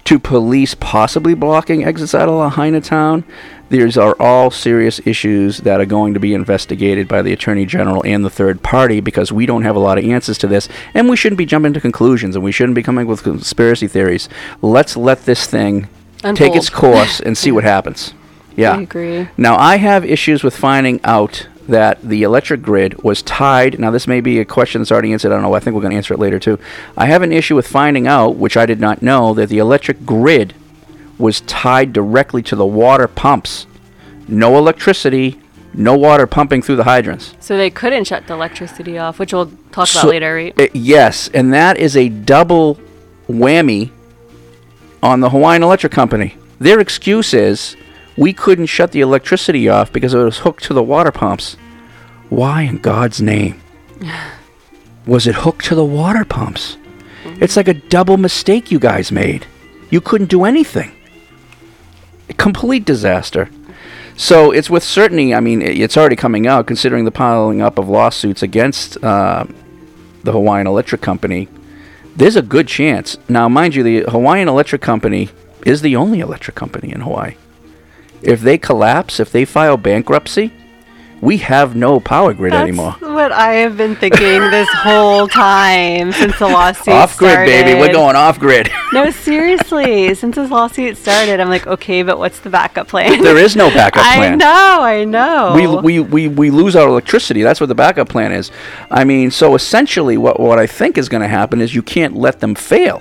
[0.04, 3.24] to police possibly blocking exits out of Lahaina town.
[3.70, 8.04] These are all serious issues that are going to be investigated by the Attorney General
[8.04, 11.08] and the third party because we don't have a lot of answers to this, and
[11.08, 14.28] we shouldn't be jumping to conclusions and we shouldn't be coming with conspiracy theories.
[14.60, 15.88] Let's let this thing
[16.34, 18.14] take its course and see what happens.
[18.54, 18.76] Yeah.
[18.76, 19.28] I agree.
[19.38, 23.78] Now, I have issues with finding out that the electric grid was tied.
[23.78, 25.30] Now, this may be a question that's already answered.
[25.32, 25.54] I don't know.
[25.54, 26.58] I think we're going to answer it later, too.
[26.96, 30.04] I have an issue with finding out, which I did not know, that the electric
[30.04, 30.54] grid
[31.18, 33.66] was tied directly to the water pumps.
[34.26, 35.40] No electricity,
[35.72, 37.34] no water pumping through the hydrants.
[37.38, 40.60] So they couldn't shut the electricity off, which we'll talk So- about later, right?
[40.60, 42.80] Uh, yes, and that is a double
[43.28, 43.90] whammy
[45.02, 46.36] on the Hawaiian Electric Company.
[46.58, 47.76] Their excuse is
[48.16, 51.54] we couldn't shut the electricity off because it was hooked to the water pumps.
[52.28, 53.60] Why in God's name
[55.06, 56.76] was it hooked to the water pumps?
[57.40, 59.46] It's like a double mistake you guys made.
[59.90, 60.92] You couldn't do anything.
[62.28, 63.50] A complete disaster.
[64.16, 65.34] So it's with certainty.
[65.34, 69.44] I mean, it's already coming out, considering the piling up of lawsuits against uh,
[70.22, 71.48] the Hawaiian Electric Company,
[72.14, 73.16] there's a good chance.
[73.28, 75.30] Now, mind you, the Hawaiian Electric Company
[75.64, 77.34] is the only electric company in Hawaii.
[78.22, 80.52] If they collapse, if they file bankruptcy,
[81.20, 82.92] we have no power grid That's anymore.
[83.00, 87.46] what I have been thinking this whole time since the lawsuit Off grid, started.
[87.64, 87.78] baby.
[87.78, 88.68] We're going off grid.
[88.92, 90.12] No, seriously.
[90.16, 93.22] since this lawsuit started, I'm like, okay, but what's the backup plan?
[93.22, 94.32] there is no backup plan.
[94.32, 95.52] I know, I know.
[95.54, 97.42] we, we, we, we lose our electricity.
[97.42, 98.50] That's what the backup plan is.
[98.90, 102.16] I mean, so essentially, what, what I think is going to happen is you can't
[102.16, 103.00] let them fail.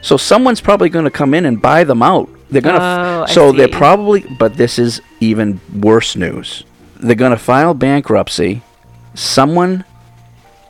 [0.00, 2.30] So someone's probably going to come in and buy them out.
[2.50, 2.82] They're going to.
[2.82, 4.20] Oh, so they're probably.
[4.20, 6.64] But this is even worse news.
[6.96, 8.62] They're to file bankruptcy.
[9.14, 9.84] Someone.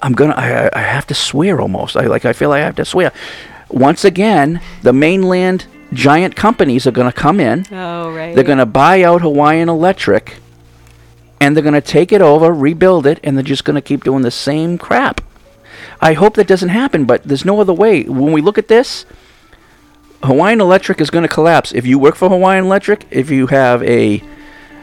[0.03, 0.35] I'm gonna.
[0.35, 1.97] I, I- have to swear almost.
[1.97, 2.25] I like.
[2.25, 3.13] I feel I have to swear.
[3.69, 7.67] Once again, the mainland giant companies are going to come in.
[7.73, 8.35] oh, right.
[8.35, 10.37] They're going to buy out Hawaiian Electric
[11.41, 14.05] and they're going to take it over, rebuild it, and they're just going to keep
[14.05, 15.21] doing the same crap.
[16.01, 18.05] I hope that doesn't happen, but there's no other way.
[18.05, 19.07] When we look at this,
[20.23, 21.73] Hawaiian Electric is going to collapse.
[21.73, 24.23] If you work for Hawaiian Electric, if you have a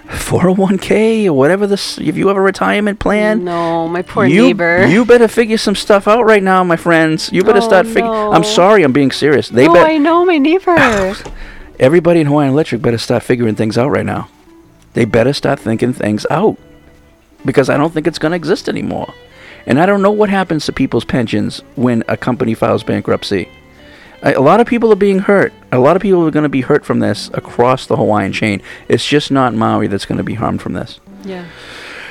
[0.07, 4.87] 401k or whatever this, if you have a retirement plan, No, my poor you, neighbor.
[4.87, 7.29] you better figure some stuff out right now, my friends.
[7.31, 8.11] You better Oh, start figuring.
[8.11, 9.49] I'm sorry, I'm being serious.
[9.49, 10.75] They no, bet I know my neighbor.
[11.79, 14.29] everybody in Hawaiian Electric better start figuring things out right now.
[14.93, 16.57] They better start thinking things out
[17.45, 19.13] because I don't think it's going to exist anymore.
[19.67, 23.49] And I don't know what happens to people's pensions when a company files bankruptcy.
[24.23, 25.53] A lot of people are being hurt.
[25.71, 28.61] A lot of people are going to be hurt from this across the Hawaiian chain.
[28.87, 30.99] It's just not Maui that's going to be harmed from this.
[31.23, 31.45] yeah.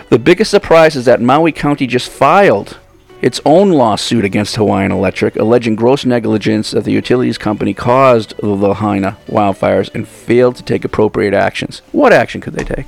[0.08, 2.78] The biggest surprise is that Maui County just filed
[3.20, 8.46] its own lawsuit against Hawaiian Electric, alleging gross negligence that the utilities company caused the
[8.46, 11.82] Lahaina wildfires and failed to take appropriate actions.
[11.90, 12.86] What action could they take?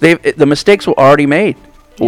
[0.00, 1.56] They eh, the mistakes were already made.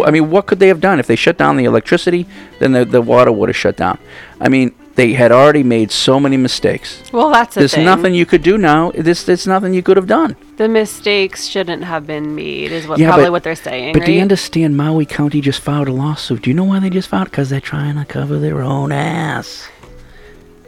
[0.04, 2.26] I mean, what could they have done if they shut down the electricity?
[2.58, 3.98] Then the, the water would have shut down.
[4.40, 6.88] I mean, they had already made so many mistakes.
[7.10, 7.86] Well, that's the There's thing.
[7.86, 8.90] nothing you could do now.
[8.90, 10.36] There's, there's nothing you could have done.
[10.58, 14.00] The mistakes shouldn't have been made, is what Yeah, probably but- what they're saying, But
[14.00, 14.06] right?
[14.06, 16.42] do you understand Maui County just filed a lawsuit?
[16.42, 17.30] Do you know why they just filed?
[17.30, 19.68] Because they're trying to cover their own ass.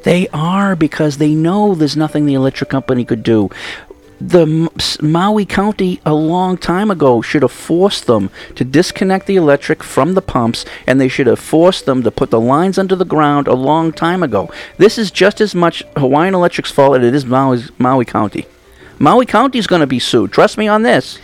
[0.03, 3.51] They are because they know there's nothing the electric company could do.
[4.25, 4.71] The
[5.03, 10.15] Maui County a long time ago should have forced them to disconnect the electric from
[10.15, 13.49] the pumps, and they should have forced them to put the lines under the ground
[13.49, 14.49] a long time ago.
[14.79, 18.47] This is just as much Hawaiian Electric's fault as it is Maui's, Maui County.
[19.01, 20.31] Maui County's going to be sued.
[20.31, 21.19] Trust me on this.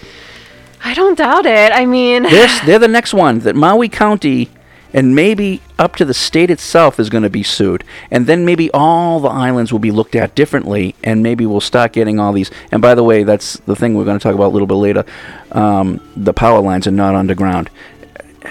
[0.83, 1.71] I don't doubt it.
[1.73, 4.51] I mean, This, they're the next one that Maui County
[4.93, 7.85] and maybe up to the state itself is going to be sued.
[8.11, 11.93] And then maybe all the islands will be looked at differently, and maybe we'll start
[11.93, 12.51] getting all these.
[12.73, 14.75] And by the way, that's the thing we're going to talk about a little bit
[14.75, 15.05] later.
[15.53, 17.71] Um, the power lines are not underground.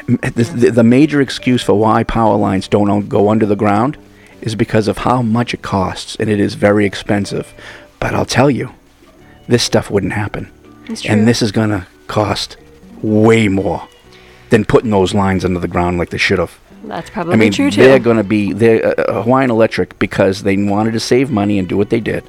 [0.05, 3.97] The, the, major excuse for why power lines don't go under the ground
[4.41, 7.53] is because of how much it costs, and it is very expensive.
[7.99, 8.73] But I'll tell you,
[9.47, 10.51] this stuff wouldn't happen.
[11.05, 12.57] And this is going to cost
[13.01, 13.87] way more
[14.49, 16.57] than putting those lines under the ground like they should have.
[16.83, 17.81] that's probably I mean, true too.
[17.81, 21.67] they're going to be they're, uh, Hawaiian Electric because they wanted to save money and
[21.67, 22.23] do what they did.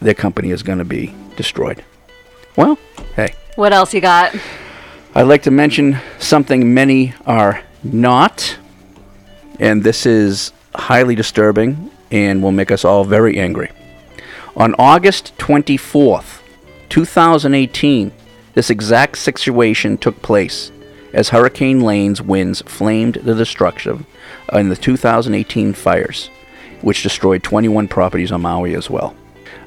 [0.00, 1.84] Their company is going to be destroyed.
[2.56, 2.78] Well,
[3.16, 4.34] hey, what else you got?
[5.14, 8.58] I'd like to mention something many are not,
[9.60, 13.70] and this is highly disturbing and will make us all very angry.
[14.56, 16.40] On August 24th,
[16.88, 18.12] 2018,
[18.54, 20.70] this exact situation took place
[21.14, 24.04] as Hurricane Lane's winds flamed the destruction
[24.52, 26.28] in the 2018 fires,
[26.82, 29.16] which destroyed 21 properties on Maui as well.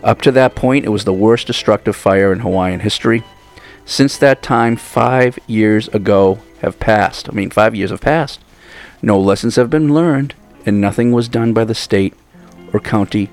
[0.03, 3.23] Up to that point, it was the worst destructive fire in Hawaiian history.
[3.85, 7.29] Since that time, five years ago have passed.
[7.29, 8.41] I mean, five years have passed.
[9.01, 10.33] No lessons have been learned,
[10.65, 12.13] and nothing was done by the state
[12.73, 13.29] or county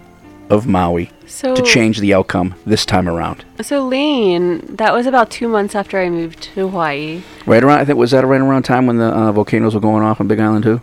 [0.50, 3.44] of Maui So to change the outcome this time around.
[3.62, 7.22] So Lane, that was about two months after I moved to Hawaii.
[7.46, 10.02] Right around, I think, was that right around time when the uh, volcanoes were going
[10.02, 10.80] off on Big Island too?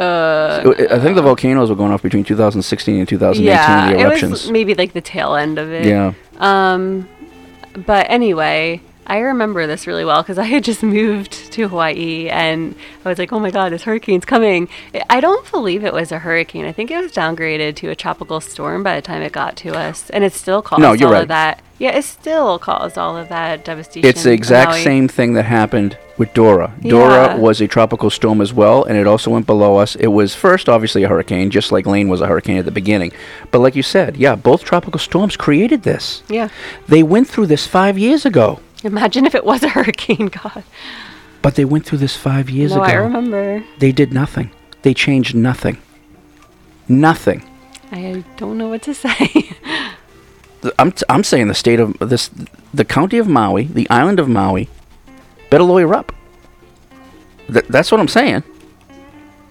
[0.00, 3.44] Uh, I think the volcanoes were going off between 2016 and 2018.
[3.46, 4.32] yeah, the it eruptions.
[4.32, 5.84] was maybe like the tail end of it.
[5.86, 6.14] yeah.
[6.38, 7.08] Um,
[7.86, 12.74] but anyway, I remember this really well because I had just moved to Hawaii and
[13.04, 14.68] I was like, oh my god, this hurricane's coming.
[15.10, 16.64] I- don't believe it was a hurricane.
[16.64, 19.70] I think it was downgraded to a tropical storm by the time it got to
[19.76, 21.22] us, and it still caused No, you're all right.
[21.22, 21.62] of that.
[21.78, 24.08] Yeah, it still caused all of that devastation.
[24.08, 26.72] It's the exact same thing that happened with Dora.
[26.80, 26.90] Yeah.
[26.90, 29.94] Dora was a tropical storm as well, and it also went below us.
[29.96, 33.10] It was first, obviously, a hurricane, just like Lane was a hurricane at the beginning.
[33.50, 36.22] But like you said, yeah, both tropical storms created this.
[36.28, 36.48] Yeah.
[36.88, 38.60] They went through this five years ago.
[38.84, 40.64] Imagine if it was a hurricane, God.
[41.40, 42.92] But they went through this five years no, ago.
[42.92, 43.64] I remember.
[43.78, 44.50] They did nothing.
[44.82, 45.78] They changed nothing.
[46.88, 47.48] Nothing.
[47.90, 49.50] I don't know what to say.
[50.78, 52.30] I'm, t- I'm saying the state of this,
[52.72, 54.68] the county of Maui, the island of Maui,
[55.50, 56.12] better lawyer up.
[57.52, 58.44] Th- that's what I'm saying.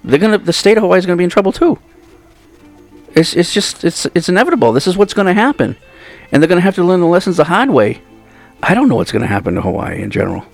[0.03, 1.77] They're gonna, the state of Hawaii is gonna be in trouble too.
[3.13, 4.71] It's, it's just, it's, it's inevitable.
[4.71, 5.75] This is what's gonna happen,
[6.31, 8.01] and they're gonna have to learn the lessons the hard way.
[8.63, 10.45] I don't know what's gonna happen to Hawaii in general.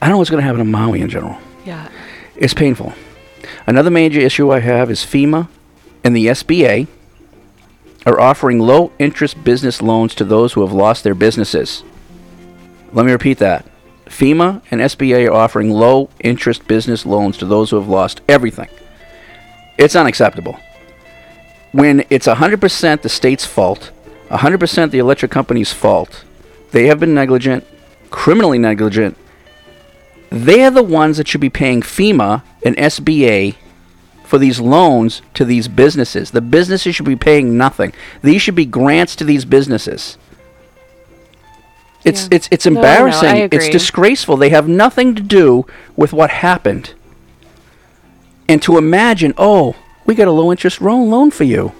[0.00, 1.38] I don't know what's gonna happen to Maui in general.
[1.64, 1.88] yeah.
[2.36, 2.92] It's painful.
[3.66, 5.48] Another major issue I have is FEMA
[6.04, 6.86] and the SBA
[8.04, 11.82] are offering low interest business loans to those who have lost their businesses.
[12.92, 13.64] Let me repeat that.
[14.06, 18.68] FEMA and SBA are offering low interest business loans to those who have lost everything.
[19.78, 20.58] It's unacceptable.
[21.72, 23.90] When it's 100% the state's fault,
[24.30, 26.24] 100% the electric company's fault,
[26.72, 27.64] they have been negligent,
[28.10, 29.16] criminally negligent,
[30.30, 33.54] they're the ones that should be paying FEMA and SBA
[34.24, 36.32] for these loans to these businesses.
[36.32, 37.92] The businesses should be paying nothing.
[38.22, 40.18] These should be grants to these businesses.
[42.04, 42.28] It's Yeah.
[42.36, 43.48] it's it's No, no, no, embarrassing.
[43.52, 44.36] it's disgraceful.
[44.36, 45.66] They have nothing to do
[45.96, 46.90] with what happened.
[48.48, 49.74] And to imagine, oh,
[50.06, 51.72] we got a low interest loan loan for you.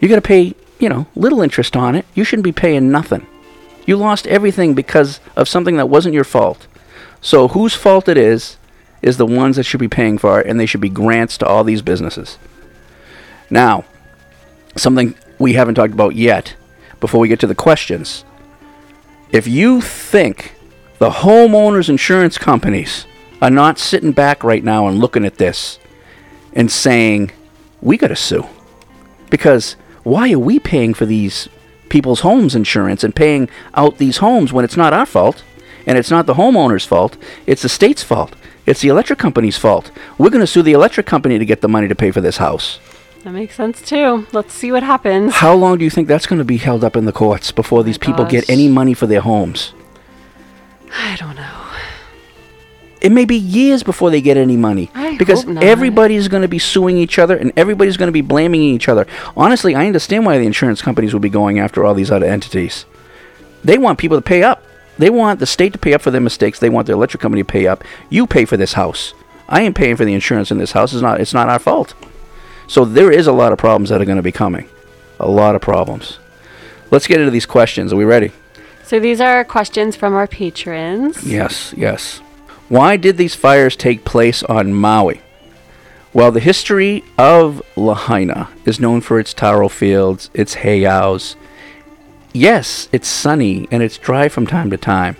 [0.00, 2.04] You got to pay, you know, little interest on it.
[2.14, 3.26] You shouldn't be paying nothing.
[3.86, 6.66] You lost everything because of something that wasn't your fault.
[7.20, 8.56] So whose fault it is
[9.02, 11.46] is the ones that should be paying for it, and they should be grants to
[11.46, 12.38] all these businesses.
[13.50, 13.84] Now,
[14.76, 16.54] something we haven't talked about yet
[17.00, 18.24] before we get to the questions.
[19.30, 20.54] If you think
[20.98, 23.04] the homeowners insurance companies
[23.42, 25.78] are not sitting back right now and looking at this
[26.54, 27.30] and saying,
[27.82, 28.46] we got to sue.
[29.28, 31.48] Because why are we paying for these
[31.88, 35.44] people's homes insurance and paying out these homes when it's not our fault?
[35.86, 37.16] And it's not the homeowner's fault,
[37.46, 38.34] it's the state's fault.
[38.66, 39.90] It's the electric company's fault.
[40.16, 42.38] We're going to sue the electric company to get the money to pay for this
[42.38, 42.78] house.
[43.22, 44.26] That makes sense too.
[44.32, 45.34] Let's see what happens.
[45.34, 47.82] How long do you think that's going to be held up in the courts before
[47.82, 49.72] these oh people get any money for their homes?
[50.92, 51.63] I don't know.
[53.04, 55.64] It may be years before they get any money I because hope not.
[55.64, 59.06] everybody's going to be suing each other and everybody's going to be blaming each other.
[59.36, 62.86] Honestly, I understand why the insurance companies will be going after all these other entities.
[63.62, 64.64] They want people to pay up.
[64.96, 66.58] They want the state to pay up for their mistakes.
[66.58, 67.84] They want the electric company to pay up.
[68.08, 69.12] You pay for this house.
[69.48, 70.92] I am paying for the insurance in this house.
[70.94, 71.20] It's not.
[71.20, 71.92] It's not our fault.
[72.68, 74.66] So there is a lot of problems that are going to be coming.
[75.20, 76.18] A lot of problems.
[76.90, 77.92] Let's get into these questions.
[77.92, 78.32] Are we ready?
[78.84, 81.26] So these are questions from our patrons.
[81.26, 82.20] Yes, yes.
[82.74, 85.20] Why did these fires take place on Maui?
[86.12, 91.36] Well, the history of Lahaina is known for its taro fields, its heiaus.
[92.32, 95.16] Yes, it's sunny and it's dry from time to time,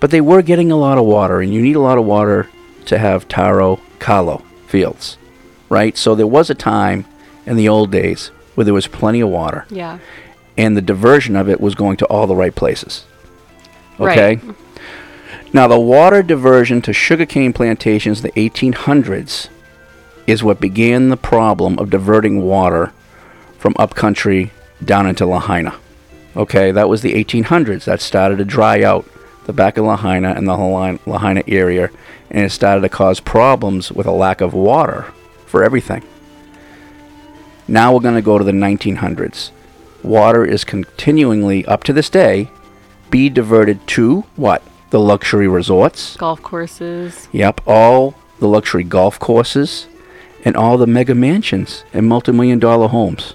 [0.00, 2.48] but they were getting a lot of water, and you need a lot of water
[2.86, 5.18] to have taro kalo fields,
[5.68, 5.96] right?
[5.96, 7.04] So there was a time
[7.46, 9.98] in the old days where there was plenty of water, Yeah.
[10.58, 13.04] and the diversion of it was going to all the right places.
[14.00, 14.40] Right.
[15.54, 19.48] Now, the water diversion to sugarcane plantations in the 1800s
[20.26, 22.92] is what began the problem of diverting water
[23.58, 24.50] from upcountry
[24.82, 25.74] down into Lahaina.
[26.34, 27.84] Okay, that was the 1800s.
[27.84, 29.06] That started to dry out
[29.44, 30.56] the back of Lahaina and the
[31.04, 31.90] Lahaina area,
[32.30, 35.12] and it started to cause problems with a lack of water
[35.44, 36.02] for everything.
[37.68, 39.50] Now we're going to go to the 1900s.
[40.02, 42.48] Water is continuingly, up to this day,
[43.10, 44.62] be diverted to what?
[44.92, 46.18] The luxury resorts.
[46.18, 47.26] Golf courses.
[47.32, 49.86] Yep, all the luxury golf courses
[50.44, 53.32] and all the mega mansions and multi-million dollar homes.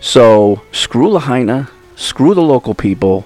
[0.00, 3.24] So screw Lahaina, screw the local people,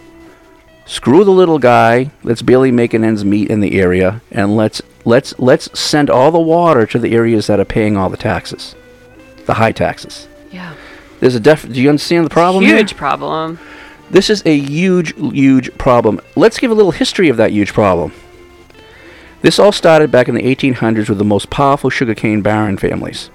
[0.84, 5.32] screw the little guy that's barely making ends meet in the area, and let's let's
[5.38, 8.74] let's send all the water to the areas that are paying all the taxes,
[9.46, 10.28] the high taxes.
[10.52, 10.74] Yeah.
[11.20, 11.66] There's a def.
[11.66, 12.64] Do you understand the problem?
[12.64, 12.76] here?
[12.76, 13.58] Huge problem.
[14.10, 16.20] This is a huge, huge problem.
[16.34, 18.12] Let's give a little history of that huge problem.
[19.42, 23.30] This all started back in the 1800s with the most powerful sugarcane baron families.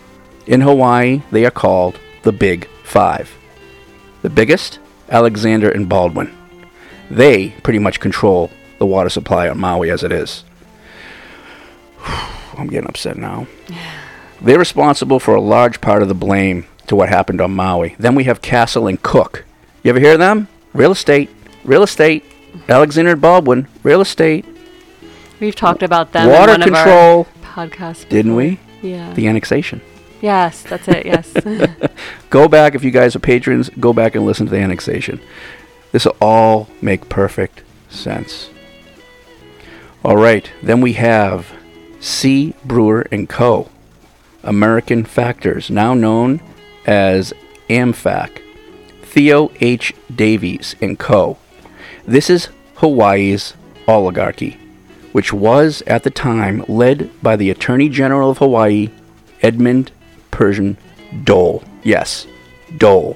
[0.45, 3.34] In Hawaii, they are called the Big Five.
[4.22, 4.80] The biggest,
[5.10, 6.35] Alexander and Baldwin.
[7.10, 10.43] They pretty much control the water supply on Maui as it is.
[12.57, 13.47] I'm getting upset now.
[14.41, 17.95] They're responsible for a large part of the blame to what happened on Maui.
[17.97, 19.45] Then we have Castle and Cooke.
[19.81, 20.49] You ever hear of them?
[20.76, 21.30] Real estate,
[21.64, 22.26] real estate.
[22.68, 24.45] Alexander Baldwin, real estate.
[25.39, 27.27] We've talked about them Water control, of
[27.57, 28.07] our podcasts.
[28.10, 28.60] didn't we?
[28.81, 29.14] Yeah.
[29.14, 29.81] The annexation.
[30.22, 31.06] yes, that's it.
[31.06, 31.34] Yes.
[32.30, 33.69] Go back if you guys are patrons.
[33.80, 35.22] Go back and listen to the annexation.
[35.93, 38.49] This will all make perfect sense.
[40.03, 41.52] All right, then we have
[42.02, 42.53] C.
[42.65, 43.69] Brewer and Co.
[44.43, 46.41] American Factors, now known
[46.85, 47.34] as
[47.69, 48.41] AMFAC,
[49.15, 49.93] Theo H.
[50.13, 51.37] Davies and Co.
[52.05, 53.53] This is Hawaii's
[53.87, 54.59] oligarchy,
[55.13, 58.89] which was at the time led by the Attorney General of Hawaii,
[59.41, 59.93] Edmund
[60.31, 60.75] Persian
[61.23, 61.63] Dole.
[61.81, 62.27] Yes,
[62.77, 63.15] Dole.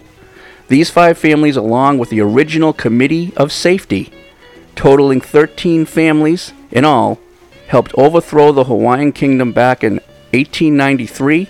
[0.69, 4.09] These five families, along with the original Committee of Safety,
[4.77, 7.19] totaling 13 families in all,
[7.67, 9.95] helped overthrow the Hawaiian kingdom back in
[10.31, 11.49] 1893,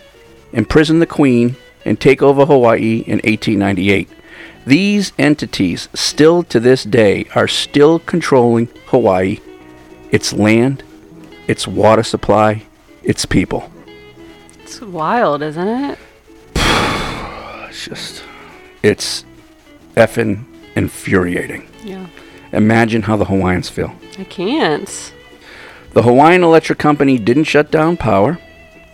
[0.54, 1.56] imprison the Queen,
[1.86, 4.10] and take over Hawaii in 1898.
[4.70, 9.40] These entities, still to this day, are still controlling Hawaii,
[10.12, 10.84] its land,
[11.48, 12.68] its water supply,
[13.02, 13.72] its people.
[14.62, 15.98] It's wild, isn't it?
[17.68, 18.24] It's just,
[18.84, 19.26] it's
[19.96, 21.68] effing infuriating.
[21.84, 22.06] Yeah.
[22.52, 23.92] Imagine how the Hawaiians feel.
[24.20, 25.14] I can't.
[25.94, 28.38] The Hawaiian Electric Company didn't shut down power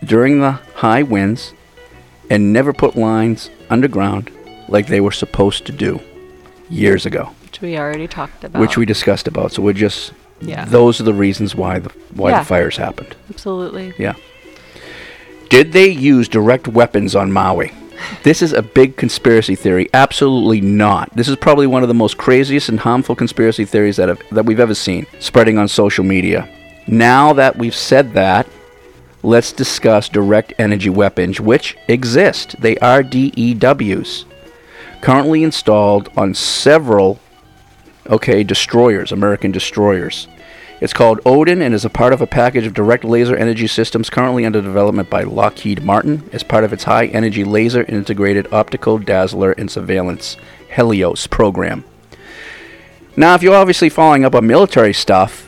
[0.05, 1.53] during the high winds
[2.29, 4.31] and never put lines underground
[4.67, 5.99] like they were supposed to do
[6.69, 8.59] years ago, Which we already talked about.
[8.59, 9.51] which we discussed about.
[9.51, 10.11] So we're just
[10.41, 10.65] Yeah.
[10.65, 12.39] those are the reasons why the why Yeah.
[12.39, 13.15] the fires happened.
[13.29, 13.93] Absolutely.
[13.97, 14.13] Yeah.
[15.49, 17.71] Did they use direct weapons on Maui?
[18.23, 19.87] This is a big conspiracy theory.
[19.93, 21.15] Absolutely not.
[21.15, 24.45] This is probably one of the most craziest and harmful conspiracy theories that have, that
[24.45, 26.47] we've ever seen spreading on social media.
[26.87, 28.47] Now that we've said that,
[29.23, 32.55] let's discuss direct energy weapons which exist.
[32.59, 34.25] They are DEWs.
[35.05, 37.19] Currently installed on several
[38.07, 40.27] okay, destroyers, American destroyers.
[40.81, 44.09] It's called Odin and is a part of a package of direct laser energy systems
[44.09, 48.97] currently under development by Lockheed Martin as part of its high energy laser integrated optical
[48.97, 50.37] dazzler and surveillance
[50.75, 51.83] Helios program.
[53.15, 55.47] Now, if you're obviously following up on military stuff,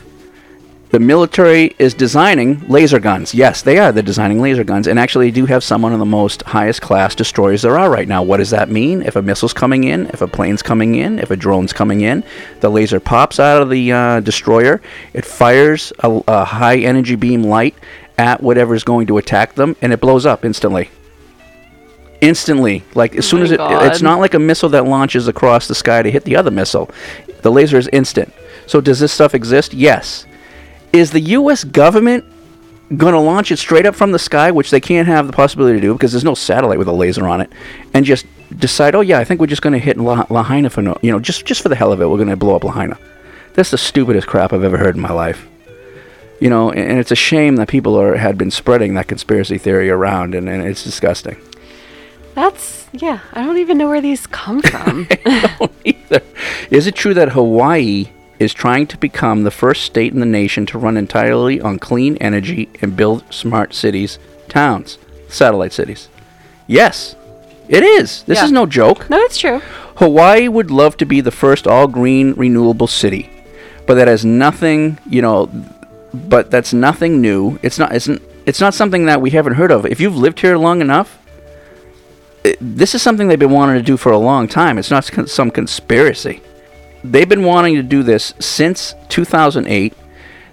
[0.90, 3.34] the military is designing laser guns.
[3.34, 3.92] Yes, they are.
[3.92, 6.80] They're designing laser guns, and actually they do have some one of the most highest
[6.80, 8.22] class destroyers there are right now.
[8.22, 9.02] What does that mean?
[9.02, 12.24] If a missile's coming in, if a plane's coming in, if a drone's coming in,
[12.60, 14.80] the laser pops out of the uh, destroyer.
[15.12, 17.74] It fires a, a high energy beam light
[18.16, 20.90] at whatever's going to attack them, and it blows up instantly.
[22.22, 23.86] Instantly, like as soon as it, God.
[23.86, 26.90] it's not like a missile that launches across the sky to hit the other missile.
[27.42, 28.32] The laser is instant.
[28.66, 29.72] So does this stuff exist?
[29.72, 30.26] Yes
[30.92, 31.64] is the U.S.
[31.64, 32.24] government
[32.96, 35.78] going to launch it straight up from the sky, which they can't have the possibility
[35.78, 37.52] to do because there's no satellite with a laser on it,
[37.92, 40.82] and just decide, oh yeah, I think we're just going to hit La- Lahaina for
[40.82, 42.64] no, you know, just just for the hell of it, we're going to blow up
[42.64, 42.98] Lahaina.
[43.54, 45.46] That's the stupidest crap I've ever heard in my life.
[46.40, 49.58] You know, and, and it's a shame that people are had been spreading that conspiracy
[49.58, 51.36] theory around, and, and it's disgusting.
[52.34, 53.20] That's yeah.
[53.32, 55.08] I don't even know where these come from.
[55.26, 56.22] I don't either.
[56.70, 58.06] Is it true that Hawaii
[58.38, 62.16] is trying to become the first state in the nation to run entirely on clean
[62.18, 64.98] energy and build smart cities, towns,
[65.28, 66.08] satellite cities?
[66.66, 67.16] Yes,
[67.68, 68.22] it is.
[68.24, 68.44] This Yeah.
[68.44, 69.08] is no joke.
[69.10, 69.60] no, it's true.
[69.96, 73.28] Hawaii would love to be the first all green renewable city,
[73.86, 75.50] but that has nothing, you know,
[76.14, 77.58] but that's nothing new.
[77.62, 78.08] It's not it's,
[78.46, 79.84] it's not something that we haven't heard of.
[79.86, 81.18] If you've lived here long enough,
[82.44, 84.78] it, this is something they've been wanting to do for a long time.
[84.78, 86.40] It's not con- some conspiracy.
[87.04, 89.94] They've been wanting to do this since 2008.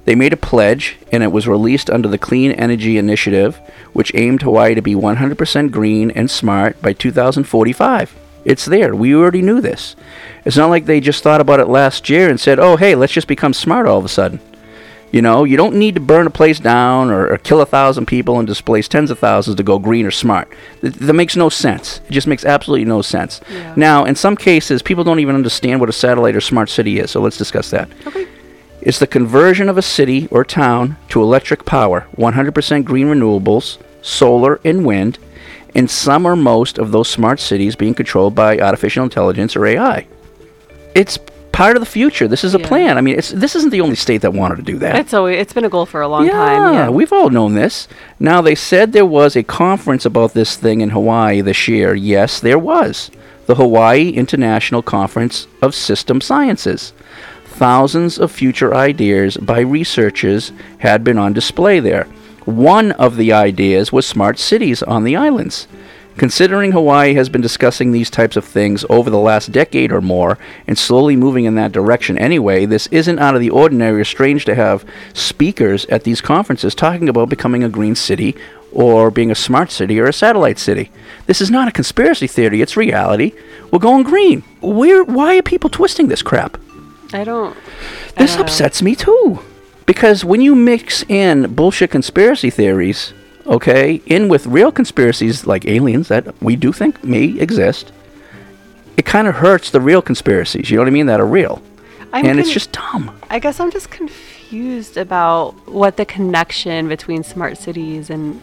[0.06, 3.60] They made a pledge, and it was released under the Clean Energy Initiative,
[3.94, 8.16] which aimed Hawaii to be 100% green and smart by 2045.
[8.46, 8.96] It's there.
[8.96, 9.96] We already knew this.
[10.46, 13.14] It's not like they just thought about it last year and said, oh, hey, let's
[13.14, 14.40] just become smart all of a sudden.
[15.16, 18.06] You know, you don't need to burn a place down or, or kill a thousand
[18.06, 20.52] people and displace tens of thousands to go green or smart.
[20.82, 22.02] Th- that makes no sense.
[22.10, 23.40] It just makes absolutely no sense.
[23.78, 27.12] Now, in some cases, people don't even understand what a satellite or smart city is,
[27.12, 27.90] so let's discuss that.
[28.06, 28.28] Okay.
[28.82, 34.60] It's the conversion of a city or town to electric power, 100% green renewables, solar
[34.66, 35.18] and wind,
[35.74, 40.08] and some or most of those smart cities being controlled by artificial intelligence or AI.
[40.94, 41.18] It's
[41.56, 42.28] part of the future.
[42.28, 42.68] This is a Yeah.
[42.68, 42.98] plan.
[42.98, 44.96] I mean, it's this isn't the only state that wanted to do that.
[44.98, 46.74] It's always it's been a goal for a long time.
[46.74, 46.90] Yeah.
[46.90, 47.88] we've all known this.
[48.20, 51.94] Now they said there was a conference about this thing in Hawaii this year.
[51.96, 53.10] Yes, there was.
[53.48, 56.94] The Hawaii International Conference of System Sciences.
[57.46, 62.06] Thousands of future ideas by researchers had been on display there.
[62.46, 65.68] One of the ideas was smart cities on the islands.
[66.18, 70.38] Considering Hawaii has been discussing these types of things over the last decade or more
[70.66, 74.46] and slowly moving in that direction anyway, this isn't out of the ordinary or strange
[74.46, 78.34] to have speakers at these conferences talking about becoming a green city
[78.72, 80.90] or being a smart city or a satellite city.
[81.28, 83.34] This is not a conspiracy theory, it's reality.
[83.72, 84.42] We're going green.
[84.62, 86.58] Where why are people twisting this crap?
[87.14, 87.56] I don't.
[87.58, 87.60] I
[88.22, 88.44] This don't know.
[88.46, 89.40] upsets me too.
[89.86, 93.14] Because when you mix in bullshit conspiracy theories
[93.46, 97.92] okay, in with real conspiracies like aliens that we do think may exist,
[98.98, 100.70] it kind of hurts the real conspiracies.
[100.70, 101.06] You know what I mean?
[101.08, 101.62] That are real,
[102.14, 103.18] I'm and it's just dumb.
[103.30, 108.42] I guess I'm just confused about what the connection between smart cities and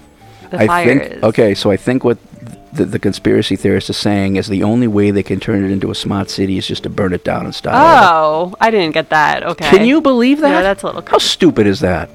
[0.50, 1.22] the I fire think is.
[1.22, 2.18] okay, so I think what
[2.72, 5.90] the, the conspiracy theorist is saying is the only way they can turn it into
[5.90, 7.74] a smart city is just to burn it down and start.
[7.76, 7.84] over.
[7.84, 9.42] Oh, I didn't get that.
[9.42, 9.68] Okay.
[9.70, 10.50] Can you believe that?
[10.50, 11.02] Yeah, that's a little.
[11.02, 12.08] How stupid is that?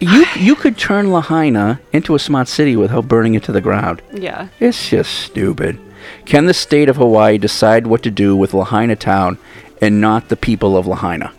[0.00, 4.00] You you could turn Lahaina into a smart city without burning it to the ground.
[4.12, 4.48] Yeah.
[4.60, 5.78] It's just stupid.
[6.24, 9.38] Can the state of Hawaii decide what to do with Lahaina town
[9.82, 11.32] and not the people of Lahaina?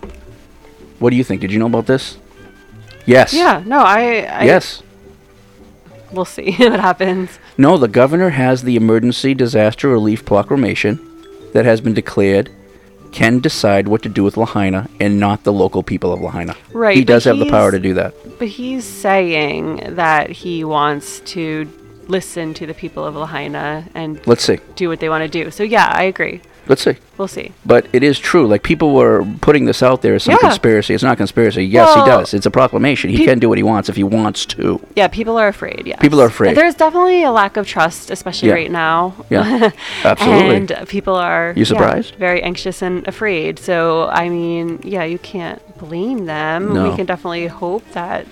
[0.99, 1.41] What do you think?
[1.41, 2.17] Did you know about this?
[3.05, 3.33] Yes.
[3.33, 3.63] Yeah.
[3.65, 4.23] No, I.
[4.23, 4.83] I yes.
[6.11, 7.39] We'll see what happens.
[7.57, 10.99] No, the governor has the emergency disaster relief proclamation
[11.53, 12.49] that has been declared
[13.11, 16.55] can decide what to do with Lahaina and not the local people of Lahaina.
[16.71, 18.13] Right, He does have the power to do that.
[18.37, 21.67] But he's saying that he wants to
[22.07, 24.59] listen to the people of Lahaina and Let's see.
[24.75, 25.51] do what they want to do.
[25.51, 26.41] So yeah, I agree.
[26.69, 26.95] Let's see.
[27.17, 27.51] We'll see.
[27.65, 28.45] But it is true.
[28.47, 30.37] Like people were putting this out there as some Yeah.
[30.49, 30.93] conspiracy.
[30.93, 31.65] It's not conspiracy.
[31.65, 32.33] Yes, Well, he does.
[32.35, 33.09] It's a proclamation.
[33.09, 34.79] He peop- can do what he wants if he wants to.
[34.95, 35.83] Yeah, people are afraid.
[35.87, 36.55] Yeah, People are afraid.
[36.55, 38.53] There's definitely a lack of trust, especially Yeah.
[38.55, 39.15] right now.
[39.31, 39.71] Yeah,
[40.05, 40.55] absolutely.
[40.57, 42.15] and people are You yeah, surprised?
[42.19, 43.57] very anxious and afraid.
[43.57, 46.73] So I mean, yeah, you can't blame them.
[46.73, 46.89] No.
[46.91, 48.27] We can definitely hope that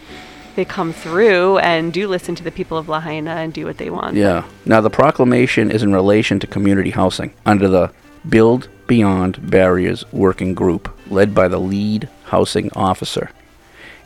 [0.56, 3.90] they come through and do listen to the people of Lahaina and do what they
[3.90, 4.16] want.
[4.16, 4.44] Yeah.
[4.66, 7.90] Now the proclamation is in relation to community housing under the
[8.30, 13.32] Build Beyond Barriers Working Group, led by the lead housing officer,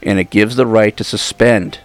[0.01, 1.79] and it gives the right to suspend,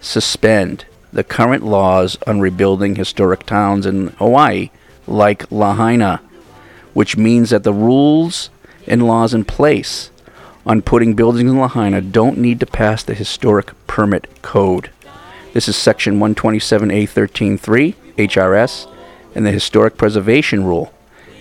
[0.00, 4.70] suspend the current laws on rebuilding historic towns in Hawaii,
[5.06, 6.20] like Lahaina,
[6.94, 8.50] which means that the rules
[8.86, 10.10] and laws in place
[10.64, 14.90] on putting buildings in Lahaina don't need to pass the historic permit code.
[15.52, 18.92] This is section 127A13.3 HRS
[19.34, 20.92] and the historic preservation rule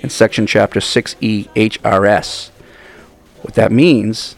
[0.06, 2.50] and section chapter 6E HRS.
[3.42, 4.36] What that means,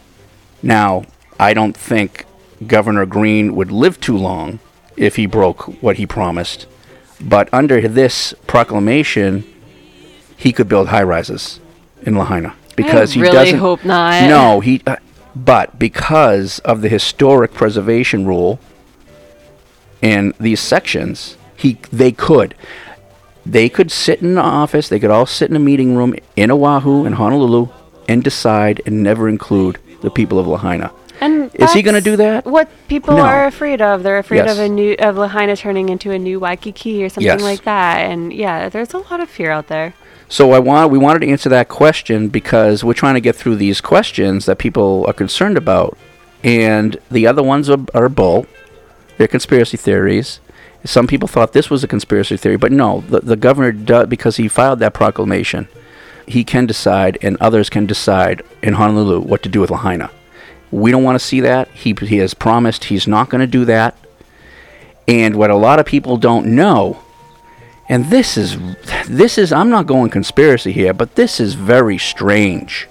[0.62, 1.04] now,
[1.38, 2.24] I don't think
[2.66, 4.60] Governor Green would live too long
[4.96, 6.66] if he broke what he promised,
[7.20, 9.44] but under this proclamation,
[10.38, 11.60] he could build high rises
[12.00, 14.26] in Lahaina because he really doesn't hope not.
[14.26, 14.96] No, he uh,
[15.36, 18.58] but because of the historic preservation rule
[20.00, 22.54] in these sections, he they could
[23.48, 26.50] they could sit in the office, they could all sit in a meeting room in
[26.50, 27.68] Oahu and Honolulu
[28.08, 30.92] and decide and never include the people of Lahaina.
[31.20, 32.44] And Is he gonna do that?
[32.46, 33.22] What people No.
[33.24, 34.02] are afraid of?
[34.04, 34.52] They're afraid Yes.
[34.52, 37.42] of a new of Lahaina turning into a new Waikiki or something Yes.
[37.42, 37.98] like that.
[38.08, 39.94] And yeah, there's a lot of fear out there.
[40.28, 43.56] So I want we wanted to answer that question because we're trying to get through
[43.56, 45.96] these questions that people are concerned about,
[46.44, 48.46] and the other ones are, are bull.
[49.16, 50.38] They're conspiracy theories.
[50.88, 54.36] Some people thought this was a conspiracy theory, but no, the, the governor does because
[54.36, 55.68] he filed that proclamation.
[56.26, 60.10] He can decide, and others can decide in Honolulu what to do with Lahaina.
[60.70, 61.68] We don't want to see that.
[61.72, 63.96] He he has promised he's not going to do that.
[65.06, 67.02] And what a lot of people don't know
[67.88, 68.56] and this is
[69.08, 72.86] this is I'm not going conspiracy here, but this is very strange.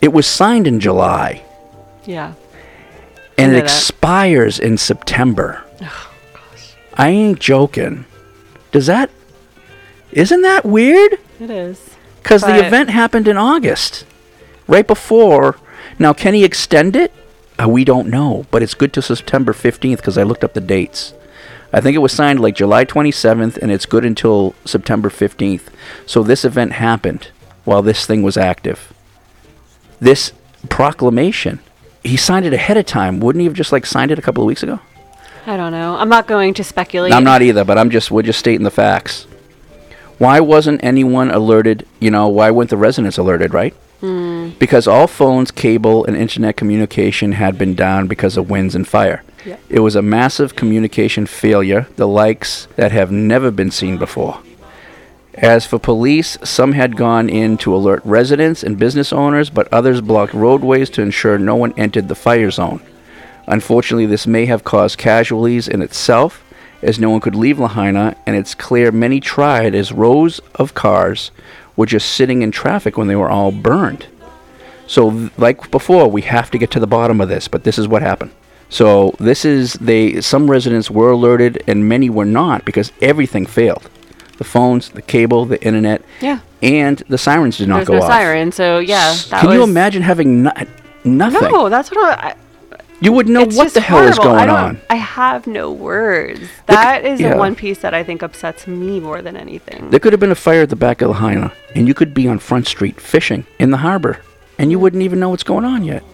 [0.00, 1.44] It was signed in July
[2.06, 2.32] Yeah.
[3.36, 5.62] and it expires in September.
[6.94, 8.04] I ain't joking.
[8.72, 9.10] Does that
[10.12, 11.18] Isn't that weird?
[11.38, 11.96] It is.
[12.22, 14.04] Cuz the event happened in August.
[14.66, 15.56] Right before.
[15.98, 17.12] Now can he extend it?
[17.62, 20.60] Uh, we don't know, but it's good to September 15th cuz I looked up the
[20.60, 21.14] dates.
[21.72, 25.66] I think it was signed like July 27th, and it's good until September 15th.
[26.04, 27.28] So this event happened
[27.64, 28.92] while this thing was active.
[30.00, 30.32] This
[30.68, 31.60] proclamation,
[32.02, 33.20] he signed it ahead of time.
[33.20, 34.80] Wouldn't he have just like signed it a couple of weeks ago?
[35.50, 35.96] I don't know.
[35.96, 37.12] I'm not going to speculate.
[37.12, 39.24] I'm not either, but I'm just we're just stating the facts.
[40.18, 41.88] Why wasn't anyone alerted?
[41.98, 43.52] You know, why weren't the residents alerted?
[43.52, 43.74] Right?
[43.98, 44.50] Hmm.
[44.60, 49.24] Because all phones, cable, and internet communication had been down because of winds and fire.
[49.44, 49.56] Yeah.
[49.68, 54.40] It was a massive communication failure, the likes that have never been seen before.
[55.34, 60.00] As for police, some had gone in to alert residents and business owners, but others
[60.00, 62.80] blocked roadways to ensure no one entered the fire zone.
[63.50, 66.42] Unfortunately, this may have caused casualties in itself,
[66.82, 71.30] as no one could leave Lahaina, and it's clear many tried as rows of cars
[71.76, 74.06] were just sitting in traffic when they were all burned.
[74.86, 77.86] So, like before, we have to get to the bottom of this, but this is
[77.86, 78.30] what happened.
[78.68, 80.20] So, this is they.
[80.20, 83.88] Some residents were alerted, and many were not because everything failed.
[84.38, 86.38] The phones, the cable, the internet, Yeah.
[86.62, 88.08] and the sirens did not There's go no off.
[88.10, 89.14] siren, so yeah.
[89.30, 90.52] That Can you imagine having no-
[91.04, 91.50] nothing?
[91.52, 92.34] No, that's what I.
[93.00, 94.36] You wouldn't know It's what the hell is horrible.
[94.36, 94.80] I going don't- on.
[94.90, 96.48] I have no words.
[96.66, 97.30] That is yeah.
[97.30, 99.88] the one piece that I think upsets me more than anything.
[99.90, 102.28] There could have been a fire at the back of Lahaina, and you could be
[102.28, 104.20] on Front Street fishing in the harbor,
[104.58, 104.82] and you hmm.
[104.82, 106.04] wouldn't even know what's going on yet.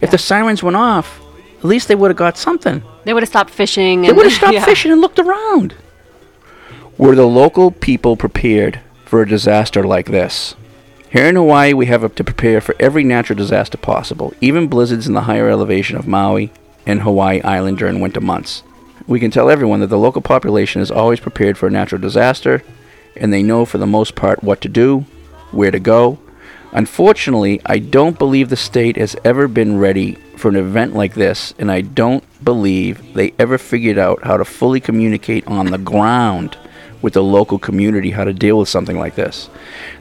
[0.00, 1.20] If the sirens went off,
[1.58, 2.82] at least they would have got something.
[3.04, 4.02] They would have stopped fishing.
[4.02, 4.64] They would have stopped yeah.
[4.64, 5.74] fishing and looked around.
[6.98, 10.56] Were the local people prepared for a disaster like this?
[11.14, 15.14] Here in Hawaii, we have to prepare for every natural disaster possible, even blizzards in
[15.14, 16.50] the higher elevation of Maui
[16.86, 18.64] and Hawaii Island during winter months.
[19.06, 22.64] We can tell everyone that the local population is always prepared for a natural disaster,
[23.16, 25.06] and they know for the most part what to do,
[25.52, 26.18] where to go.
[26.72, 31.54] Unfortunately, I don't believe the state has ever been ready for an event like this,
[31.60, 36.56] and I don't believe they ever figured out how to fully communicate on the ground
[37.04, 39.50] with the local community how to deal with something like this.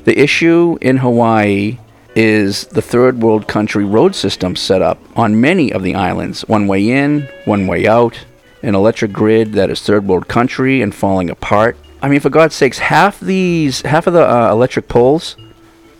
[0.05, 1.77] The issue in Hawaii
[2.15, 6.65] is the third world country road system set up on many of the islands one
[6.65, 8.23] way in, one way out,
[8.61, 11.75] an electric grid that is third world country and falling apart.
[12.01, 15.35] I mean, for God's sakes, half these, half of the uh, electric poles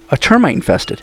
[0.10, 1.02] are termite infested.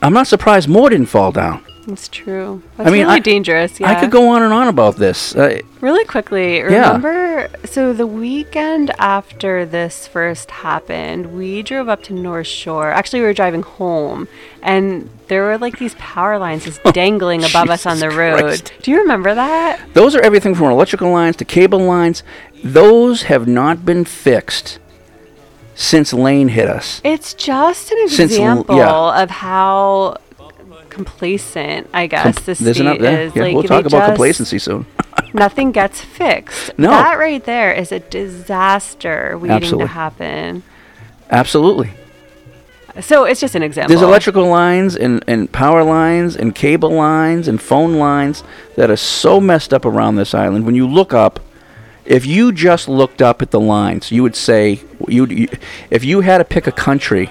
[0.00, 1.62] I'm not surprised more didn't fall down.
[1.88, 2.62] It's true.
[2.76, 3.80] That's I mean, really I- dangerous.
[3.80, 3.90] Yeah.
[3.90, 5.34] I could go on and on about this.
[5.34, 7.48] Uh, Really quickly, remember?
[7.64, 12.90] So the weekend after this first happened, we drove up to North Shore.
[12.92, 14.28] Actually, we were driving home,
[14.62, 18.38] and there were like these power lines just dangling above us on the road.
[18.40, 18.72] Christ.
[18.82, 19.80] Do you remember that?
[19.94, 22.22] Those are everything from electrical lines to cable lines.
[22.62, 24.78] Those have not been fixed
[25.74, 27.00] since Lane hit us.
[27.02, 29.22] It's just an Since l- example yeah.
[29.22, 30.18] of how
[30.92, 33.22] complacent, I guess, Com- this there's state enough there.
[33.22, 33.34] is.
[33.34, 34.86] Yeah, like we'll talk about complacency soon.
[35.32, 36.76] Nothing gets fixed.
[36.78, 36.90] No.
[36.90, 39.86] That right there is a disaster waiting Absolutely.
[39.86, 40.62] to happen.
[41.30, 41.90] Absolutely.
[43.00, 43.88] So it's just an example.
[43.88, 48.44] There's electrical lines and, and power lines and cable lines and phone lines
[48.76, 50.66] that are so messed up around this island.
[50.66, 51.40] When you look up,
[52.04, 55.48] if you just looked up at the lines, you would say, you'd, you,
[55.88, 57.30] if you had to pick a country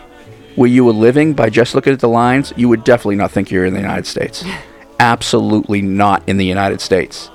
[0.55, 3.51] where you were living by just looking at the lines, you would definitely not think
[3.51, 4.43] you're in the United States.
[4.99, 7.29] Absolutely not in the United States.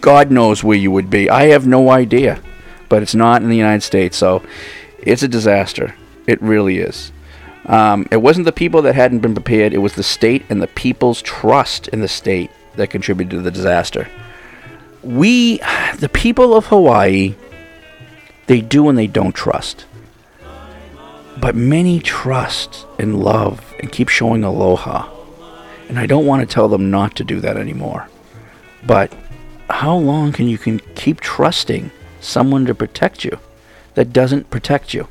[0.00, 1.28] God knows where you would be.
[1.30, 2.40] I have no idea,
[2.88, 4.16] but it's not in the United States.
[4.16, 4.42] So
[4.98, 5.94] it's a disaster.
[6.26, 7.12] It really is.
[7.66, 10.66] Um, it wasn't the people that hadn't been prepared, it was the state and the
[10.66, 14.08] people's trust in the state that contributed to the disaster.
[15.02, 15.58] We,
[15.98, 17.34] the people of Hawaii,
[18.46, 19.86] they do and they don't trust.
[21.38, 25.10] But many trust and love and keep showing aloha.
[25.88, 28.08] And I don't want to tell them not to do that anymore.
[28.86, 29.12] But
[29.68, 31.90] how long can you can keep trusting
[32.20, 33.38] someone to protect you
[33.94, 35.08] that doesn't protect you?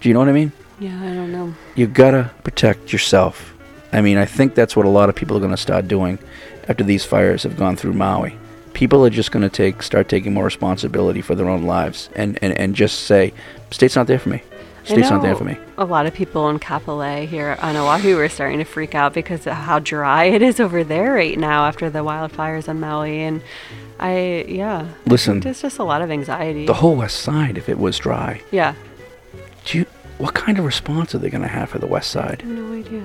[0.00, 0.52] Do you know what I mean?
[0.80, 1.54] Yeah, I don't know.
[1.74, 3.54] You gotta protect yourself.
[3.92, 6.18] I mean, I think that's what a lot of people are gonna start doing
[6.68, 8.36] after these fires have gone through Maui.
[8.74, 12.52] People are just gonna take start taking more responsibility for their own lives and, and,
[12.52, 13.32] and just say,
[13.70, 14.42] state's not there for me.
[14.88, 15.58] State's not there for me.
[15.76, 19.46] A lot of people in Kapolei here on Oahu are starting to freak out because
[19.46, 23.20] of how dry it is over there right now after the wildfires on Maui.
[23.20, 23.42] And
[24.00, 24.88] I, yeah.
[25.06, 26.66] Listen, There's just a lot of anxiety.
[26.66, 28.74] The whole west side, if it was dry, yeah.
[29.64, 29.86] do you
[30.18, 32.42] what kind of response are they gonna have for the west side?
[32.44, 33.04] No idea.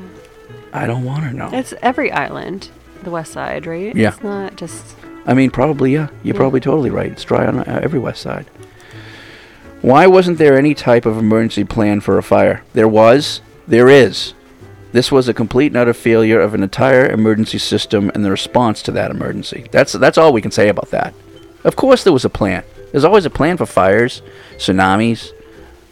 [0.71, 1.49] I don't wanna know.
[1.53, 2.69] It's every island,
[3.03, 3.95] the west side, right?
[3.95, 4.09] Yeah.
[4.13, 4.95] It's not just.
[5.25, 6.07] I mean, probably, yeah.
[6.23, 6.39] You're Yeah.
[6.39, 7.11] probably totally right.
[7.11, 8.45] It's dry on uh, every west side.
[9.83, 12.63] Why wasn't there any type of emergency plan for a fire?
[12.71, 13.41] There was.
[13.67, 14.33] There is.
[14.93, 18.81] This was a complete and utter failure of an entire emergency system and the response
[18.83, 19.67] to that emergency.
[19.71, 21.13] That's that's all we can say about that.
[21.65, 22.63] Of course, there was a plan.
[22.91, 24.21] There's always a plan for fires,
[24.55, 25.31] tsunamis,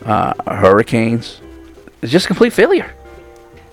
[0.06, 1.42] uh, hurricanes.
[2.02, 2.94] It's just complete failure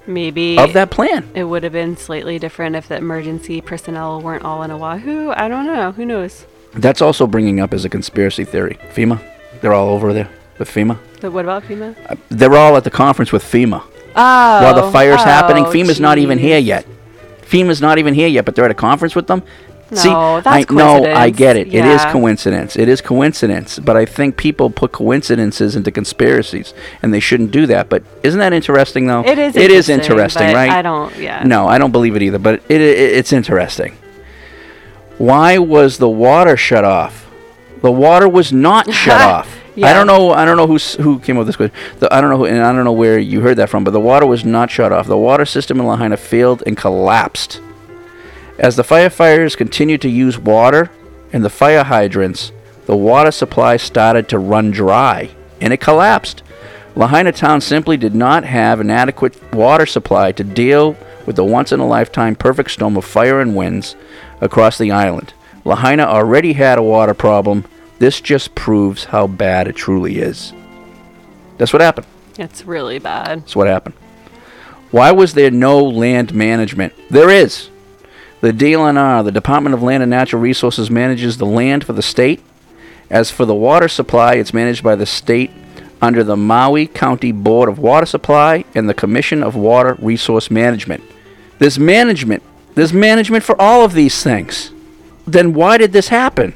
[0.05, 1.31] Maybe of that plan.
[1.33, 5.31] it would have been slightly different if the emergency personnel weren't all in Oahu.
[5.31, 5.93] I don't know.
[5.93, 6.45] Who knows?
[6.75, 8.79] That's also bringing up as a conspiracy theory.
[8.95, 9.21] FEMA,
[9.61, 10.29] they're all over there
[10.59, 10.99] with FEMA.
[11.21, 11.97] But what about FEMA?
[12.09, 13.83] Uh, They're all at the conference with FEMA.
[14.17, 14.63] Oh.
[14.63, 15.67] while the fire's happening.
[15.67, 16.85] oh, FEMA's not even here yet.
[17.43, 19.43] FEMA's not even here yet, but they're at a conference with them.
[19.93, 21.69] See, No, that's I, no, I get it.
[21.73, 22.77] It is coincidence.
[22.77, 23.79] It is coincidence.
[23.79, 27.89] But I think people put coincidences into conspiracies, and they shouldn't do that.
[27.89, 29.21] But isn't that interesting, though?
[29.25, 30.71] It is It is interesting, interesting, but right?
[30.71, 31.43] I don't- yeah.
[31.45, 32.39] No, I don't believe it either.
[32.39, 33.97] But it, it it's interesting.
[35.17, 37.27] Why was the water shut off?
[37.83, 39.59] The water was not shut off.
[39.77, 40.33] I don't know.
[40.33, 41.77] I don't know who's, who came up with this question.
[42.01, 43.85] The, I don't know, who, and I don't know where you heard that from.
[43.85, 45.07] But the water was not shut off.
[45.07, 47.61] The water system in Lahaina failed and collapsed.
[48.59, 50.91] As the firefighters continued to use water
[51.33, 52.51] and the fire hydrants,
[52.87, 55.31] the water supply started to run dry,
[55.61, 56.43] and it collapsed.
[56.97, 61.71] Lahaina town simply did not have an adequate water supply to deal with the once
[61.71, 63.95] in a lifetime perfect storm of fire and winds.
[64.41, 65.33] across the island.
[65.65, 67.65] Lahaina already had a water problem.
[67.99, 70.53] This just proves how bad it truly is.
[71.57, 72.07] That's what happened.
[72.39, 73.41] It's really bad.
[73.41, 73.95] That's what happened.
[74.91, 76.95] Why was there no land management?
[77.11, 77.69] There is.
[78.41, 82.41] The DLNR, the Department of Land and Natural Resources, manages the land for the state.
[83.11, 85.51] As for the water supply, it's managed by the state
[86.01, 91.03] under the Maui County Board of Water Supply and the Commission of Water Resource Management.
[91.59, 92.43] There's management.
[92.75, 94.71] There's management for all of these things.
[95.29, 96.55] Then why did this happen?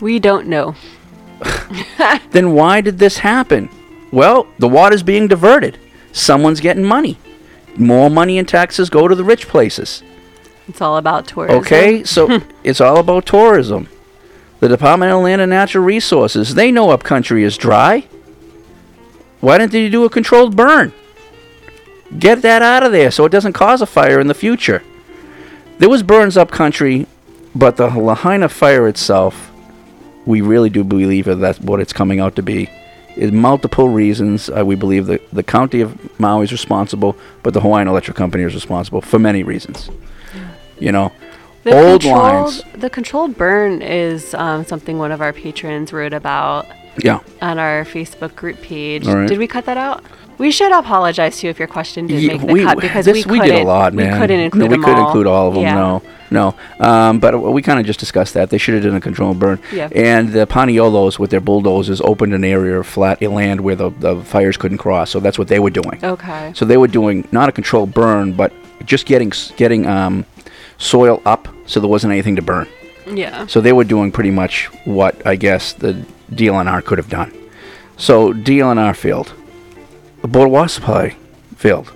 [0.00, 0.76] We don't know.
[2.30, 3.68] then why did this happen?
[4.12, 5.78] Well, the water's being diverted.
[6.12, 7.18] Someone's getting money.
[7.76, 10.04] More money in taxes go to the rich places.
[10.68, 11.58] It's all about tourism.
[11.58, 13.88] Okay, so it's all about tourism.
[14.60, 18.06] The Department of Land and Natural Resources, they know upcountry is dry.
[19.40, 20.92] Why didn't they do a controlled burn?
[22.16, 24.82] Get that out of there so it doesn't cause a fire in the future.
[25.78, 27.06] There was burns upcountry,
[27.58, 29.50] but the Lahaina fire itself,
[30.24, 32.68] we really do believe that that's what it's coming out to be.
[33.16, 37.60] Is multiple reasons uh, we believe that the county of Maui is responsible, but the
[37.60, 39.88] Hawaiian Electric Company is responsible for many reasons.
[40.78, 41.12] You know,
[41.62, 42.62] The old controlled, lines.
[42.74, 46.66] The controlled burn is um, something one of our patrons wrote about
[47.02, 47.20] Yeah.
[47.40, 49.06] on our Facebook group page.
[49.06, 49.26] Right.
[49.26, 50.04] Did we cut that out?
[50.38, 53.24] We should apologize to you if your question didn't Ye- make the cut because this,
[53.26, 53.62] we did couldn't.
[53.62, 54.12] a lot, man.
[54.12, 55.06] We couldn't include no, we them couldn't all.
[55.06, 55.62] include all of them.
[55.62, 55.74] Yeah.
[55.74, 56.54] No, no.
[56.78, 59.58] Um, but we kind of just discussed that they should have done a controlled burn.
[59.72, 59.88] Yeah.
[59.94, 64.20] And the Paniolos with their bulldozers opened an area of flat land where the, the
[64.22, 65.10] fires couldn't cross.
[65.10, 66.00] So that's what they were doing.
[66.04, 66.52] Okay.
[66.54, 68.52] So they were doing not a controlled burn, but
[68.84, 70.26] just getting getting um,
[70.78, 72.68] soil up so there wasn't anything to burn.
[73.10, 73.46] Yeah.
[73.46, 77.32] So they were doing pretty much what I guess the DLNR could have done.
[77.96, 79.32] So DLNR failed.
[80.26, 81.16] The Board of Water Supply
[81.54, 81.92] failed.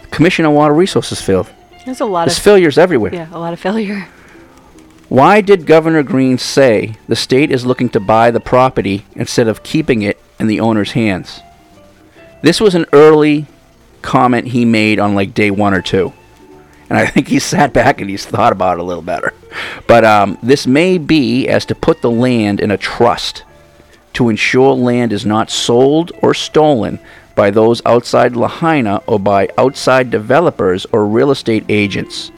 [0.00, 1.50] The Commission on Water Resources failed.
[1.84, 3.14] There's a lot There's of failures everywhere.
[3.14, 4.08] Yeah, a lot of failure.
[5.10, 9.62] Why did Governor Green say the state is looking to buy the property instead of
[9.62, 11.42] keeping it in the owner's hands?
[12.40, 13.44] This was an early
[14.00, 16.14] comment he made on like day one or two.
[16.88, 19.34] And I think he sat back and he's thought about it a little better.
[19.86, 23.44] But um, this may be as to put the land in a trust
[24.14, 26.98] to ensure land is not sold or stolen
[27.36, 32.32] by those outside Lahaina or by outside developers or real estate agents.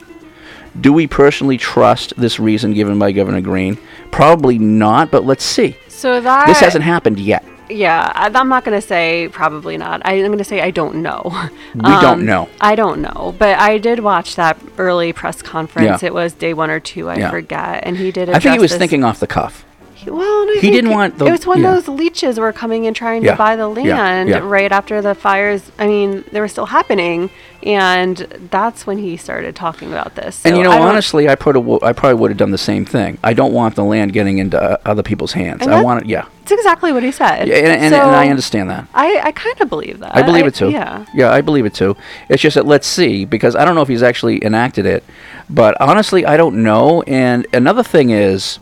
[0.79, 3.79] Do we personally trust this reason given by Governor Green?
[4.11, 5.77] Probably not, but let's see.
[5.89, 7.45] So that This hasn't happened yet.
[7.71, 10.03] Yeah, I, I'm not going to say probably not.
[10.05, 11.23] I, I'm going to say I don't know.
[11.75, 12.49] We don't um, know.
[12.61, 16.03] I don't know, but I did watch that early press conference.
[16.03, 16.09] Yeah.
[16.09, 17.31] It was day one or two, I Yeah.
[17.31, 18.31] forget, and he did.
[18.31, 19.65] I think he was thinking off the cuff.
[19.99, 21.73] He, well, I he didn't want the- It was when yeah.
[21.75, 24.39] those leeches were coming and trying Yeah, to buy the land yeah.
[24.39, 25.73] right after the fires.
[25.77, 27.31] I mean, they were still happening,
[27.65, 28.17] and
[28.53, 30.47] that's when he started talking about this.
[30.47, 32.85] and you know, I honestly, I, put a, I probably would have done the same
[32.85, 33.19] thing.
[33.25, 35.63] I don't want the land getting into uh, other people's hands.
[35.63, 36.27] And I want it, yeah.
[36.43, 37.49] it's exactly what he said.
[37.49, 38.87] Yeah, and, and, So and I understand that.
[38.95, 40.17] I, I kind of believe that.
[40.17, 40.71] I believe it too.
[40.71, 41.07] Yeah.
[41.13, 41.97] Yeah, I believe it too.
[42.29, 45.03] It's just that let's see because I don't know if he's actually enacted it,
[45.51, 47.03] but honestly, I don't know.
[47.03, 48.61] And another thing is,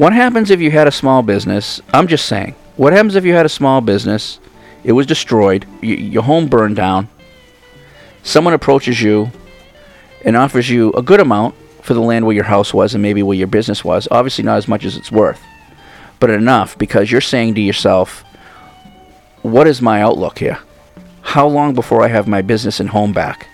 [0.00, 1.78] what happens if you had a small business?
[1.92, 2.54] I'm just saying.
[2.76, 4.40] What happens if you had a small business?
[4.82, 5.66] It was destroyed.
[5.82, 7.08] Y- your home burned down.
[8.22, 9.30] Someone approaches you
[10.24, 13.22] and offers you a good amount for the land where your house was and maybe
[13.22, 14.08] where your business was.
[14.10, 15.42] Obviously, not as much as it's worth,
[16.18, 18.24] but enough because you're saying to yourself,
[19.42, 20.60] what is my outlook here?
[21.20, 23.48] How long before I have my business and home back?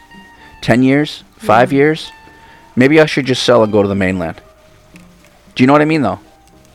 [0.60, 1.24] 10 years?
[1.38, 1.76] 5 mm-hmm.
[1.76, 2.12] years?
[2.76, 4.40] Maybe I should just sell and go to the mainland.
[5.56, 6.20] Do you know what I mean, though?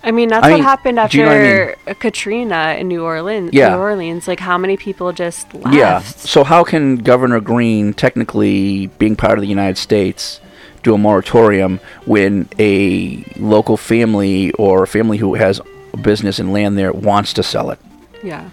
[0.04, 1.96] I mean, that's I what mean, happened after you know I mean?
[1.96, 3.52] Katrina in New Orleans.
[3.54, 3.70] Yeah.
[3.70, 5.76] New Orleans, like how many people just left?
[5.76, 6.00] Yeah.
[6.00, 10.42] So, how can Governor Green, technically being part of the United States,
[10.84, 15.62] do a moratorium when a local family or a family who has
[15.94, 17.80] a business and land there wants to sell it?
[18.24, 18.50] Yeah.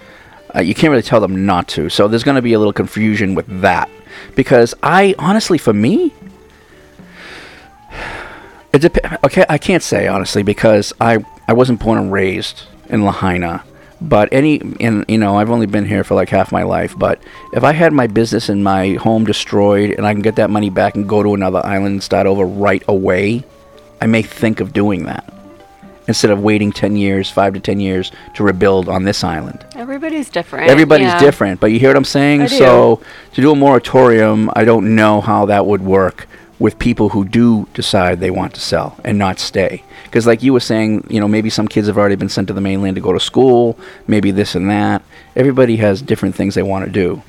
[0.55, 1.89] Uh, you can't really tell them not to.
[1.89, 3.89] So there's going to be a little confusion with that.
[4.35, 6.13] Because I, honestly, for me,
[8.73, 13.05] it dep- okay, I can't say honestly because I, I wasn't born and raised in
[13.05, 13.65] Lahaina.
[14.01, 16.97] But any, and you know, I've only been here for like half my life.
[16.97, 17.21] But
[17.53, 20.71] if I had my business and my home destroyed, and I can get that money
[20.71, 23.43] back and go to another island and start over right away,
[24.01, 25.35] I may think of doing that
[26.07, 29.67] instead of waiting ten years, five to ten years to rebuild on this island.
[29.75, 30.71] Everybody's different.
[30.71, 31.19] Everybody's yeah.
[31.19, 32.47] different, but you hear what I'm saying?
[32.49, 33.03] So
[33.35, 36.29] to do a moratorium, I don't know how that would work
[36.59, 39.85] with people who do decide they want to sell and not stay.
[40.05, 42.55] Because like you were saying, you know, maybe some kids have already been sent to
[42.55, 45.03] the mainland to go to school, maybe this and that.
[45.37, 47.23] Everybody has different things they want to do.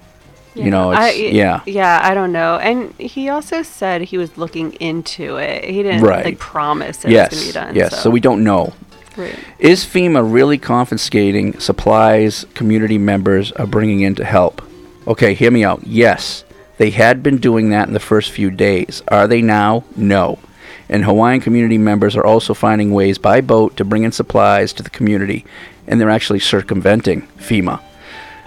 [0.56, 1.62] You know, it's, I, yeah.
[1.66, 2.58] Yeah, I don't know.
[2.58, 5.64] And he also said he was looking into it.
[5.64, 6.26] He didn't Right.
[6.26, 7.32] like promise it yes.
[7.32, 7.76] was going to be done.
[7.76, 8.02] yes.
[8.02, 8.10] So.
[8.10, 8.74] we don't know.
[9.16, 9.38] Right.
[9.60, 14.62] Is FEMA really confiscating supplies community members are bringing in to help?
[15.08, 15.86] Okay, hear me out.
[15.86, 16.44] Yes,
[16.80, 19.04] they had been doing that in the first few days.
[19.10, 19.84] Are they now?
[19.98, 20.40] No.
[20.88, 24.84] And Hawaiian community members are also finding ways by boat to bring in supplies to
[24.84, 25.46] the community,
[25.86, 27.82] and they're actually circumventing FEMA.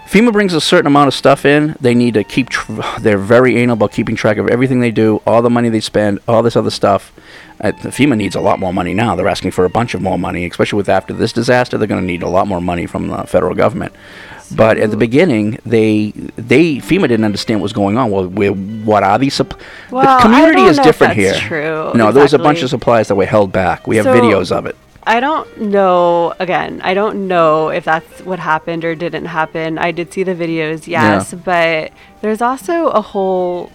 [0.07, 1.77] FEMA brings a certain amount of stuff in.
[1.81, 2.49] They need to keep.
[2.49, 5.81] Tr- they're very anal about keeping track of everything they do, all the money they
[5.81, 7.13] spend, all this other stuff.
[7.61, 9.15] Uh, FEMA needs a lot more money now.
[9.15, 11.79] They're asking for a bunch of more money, especially with after this disaster.
[11.79, 13.95] They're going to need a lot more money from the federal government.
[14.51, 18.11] But at the beginning, they they FEMA didn't understand what was going on.
[18.11, 19.37] Well, we, what are these?
[19.39, 19.59] Supp-
[19.91, 21.49] Well, the community is different that's here.
[21.49, 23.87] true, No, there was a bunch of supplies that were held back.
[23.87, 24.77] We have So- videos of it.
[25.05, 26.33] I don't know.
[26.39, 29.77] Again, I don't know if that's what happened or didn't happen.
[29.77, 31.91] I did see the videos, yes, but
[32.21, 33.73] there's also a whole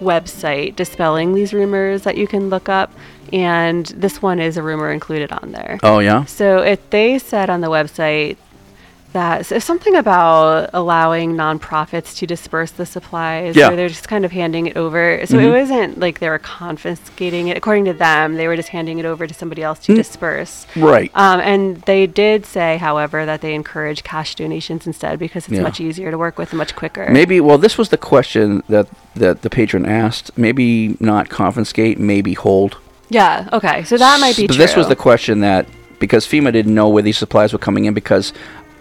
[0.00, 2.90] website dispelling these rumors that you can look up,
[3.32, 5.78] and this one is a rumor included on there.
[5.82, 6.24] Oh yeah.
[6.24, 8.36] So if they said on the website
[9.14, 13.68] that so something about allowing nonprofits to disperse the supplies, Yeah.
[13.68, 15.20] where they're just kind of handing it over.
[15.24, 15.44] So Mhm.
[15.44, 17.56] it wasn't like they were confiscating it.
[17.56, 19.96] According to them, they were just handing it over to somebody else to Mm.
[19.96, 20.66] disperse.
[20.76, 21.10] Right.
[21.14, 25.62] Um, and they did say, however, that they encourage cash donations instead because it's Yeah.
[25.62, 27.08] much easier to work with and much quicker.
[27.10, 27.40] Maybe.
[27.40, 28.86] Well, this was the question that
[29.16, 30.32] that the patron asked.
[30.36, 32.00] Maybe not confiscate.
[32.00, 32.76] Maybe hold.
[33.10, 33.44] Yeah.
[33.52, 33.84] Okay.
[33.84, 34.56] So that might be true.
[34.56, 35.66] this was the question that
[36.00, 38.32] because FEMA didn't know where these supplies were coming in because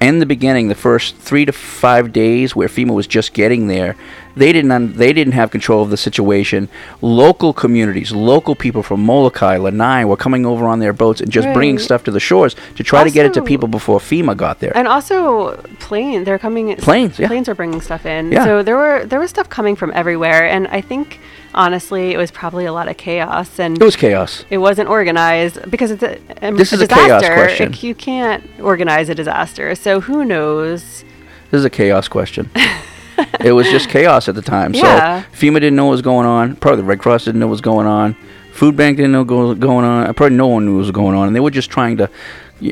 [0.04, 3.96] in the beginning, the first three to five days where FEMA was just getting there,
[4.36, 6.70] they didn't un- they didn't have control of the situation.
[7.02, 11.48] Local communities, local people from Molokai, Lanai were coming over on their boats and just
[11.54, 14.60] bringing stuff to the shores to try to get it to people before FEMA got
[14.60, 14.76] there.
[14.76, 16.76] And also plane, they're coming.
[16.78, 17.28] Planes, yeah.
[17.28, 18.32] Planes are bringing stuff in.
[18.32, 18.46] Yeah.
[18.46, 21.20] So there were there was stuff coming from everywhere, and I think
[21.56, 24.44] honestly it was probably a lot of chaos and it was chaos.
[24.50, 27.28] it wasn't organized because it's a, um, This is a disaster.
[27.28, 27.72] chaos question.
[27.72, 31.04] Like, you can't organize a disaster, so who knows?
[31.52, 32.50] This is a chaos question.
[33.40, 34.73] it was just chaos at the time.
[34.73, 35.23] Yeah.
[35.23, 36.56] So FEMA didn't know what was going on.
[36.56, 38.15] Probably the Red Cross didn't know what was going on.
[38.53, 40.07] Food Bank didn't know what was going on.
[40.07, 41.27] Uh, probably no one knew what was going on.
[41.27, 42.10] And they were just trying to.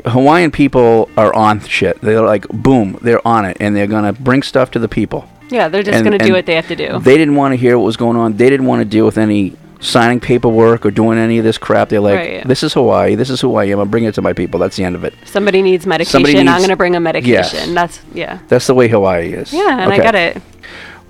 [0.05, 1.99] Hawaiian people are on shit.
[2.01, 3.57] They're like, boom, they're on it.
[3.59, 5.27] And they're going to bring stuff to the people.
[5.49, 6.99] Yeah, they're just going to do what they have to do.
[6.99, 8.38] They didn't want to hear what was going on.
[8.38, 11.90] They didn't want to deal with any signing paperwork or doing any of this crap.
[11.90, 12.48] They're like, Right.
[12.48, 13.16] this is Hawaii.
[13.16, 13.80] This is who I am.
[13.80, 14.60] I'm bringing it to my people.
[14.60, 15.14] That's the end of it.
[15.26, 16.12] Somebody needs medication.
[16.12, 17.34] Somebody I'm going to bring a medication.
[17.34, 17.74] Yes.
[17.74, 18.40] That's yeah.
[18.48, 19.52] That's the way Hawaii is.
[19.52, 20.02] Yeah, and Okay.
[20.02, 20.41] I get it.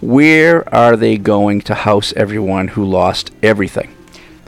[0.02, 3.94] Where are they going to house everyone who lost everything?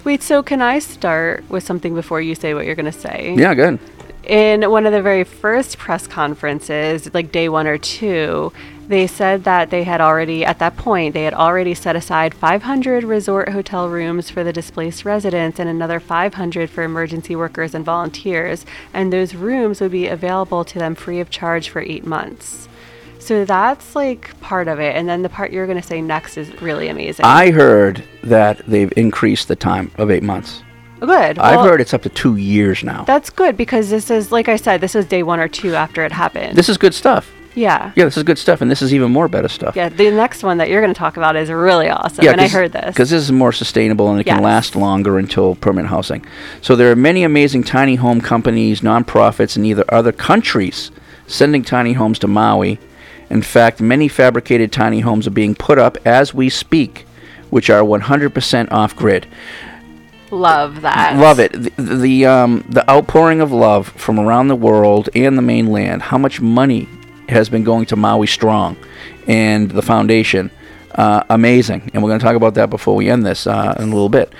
[0.03, 3.35] Wait, so can I start with something before you say what you're going to say?
[3.37, 3.77] Yeah, good.
[4.23, 8.51] in one of the very first press conferences, like day one or two,
[8.87, 13.03] they said that they had already, at that point, they had already set aside 500
[13.03, 18.65] resort hotel rooms for the displaced residents and another 500 for emergency workers and volunteers.
[18.93, 22.67] And those rooms would be available to them free of charge for eight months.
[23.19, 24.97] So that's like part of it.
[24.97, 27.23] And then the part you're going to say next is really amazing.
[27.23, 30.61] I heard that they've increased the time of eight months.
[30.99, 31.39] good.
[31.39, 33.05] I've Well, heard it's up to two years now.
[33.05, 36.03] That's good because this is, like I said, this is day one or two after
[36.03, 36.57] it happened.
[36.57, 37.31] This is good stuff.
[37.55, 37.91] Yeah.
[37.95, 39.75] Yeah, this is good stuff, and this is even more better stuff.
[39.75, 42.47] Yeah, the next one that you're going to talk about is really awesome, and I
[42.47, 42.87] heard this.
[42.87, 46.25] Because this is more sustainable and it can last longer until permanent housing.
[46.61, 50.91] So there are many amazing tiny home companies, nonprofits and either other countries
[51.27, 52.79] sending tiny homes to Maui.
[53.29, 57.05] In fact, many fabricated tiny homes are being put up as we speak,
[57.49, 59.27] which are 100% off grid.
[60.29, 61.17] Love that.
[61.17, 61.51] Love it.
[61.51, 66.01] The, the um the outpouring of love from around the world and the mainland.
[66.01, 66.87] How much money
[67.33, 68.77] has been going to Maui Strong
[69.27, 70.49] and the foundation?
[70.95, 71.89] Uh, amazing.
[71.93, 74.09] And we're going to talk about that before we end this uh, in a little
[74.09, 74.31] bit.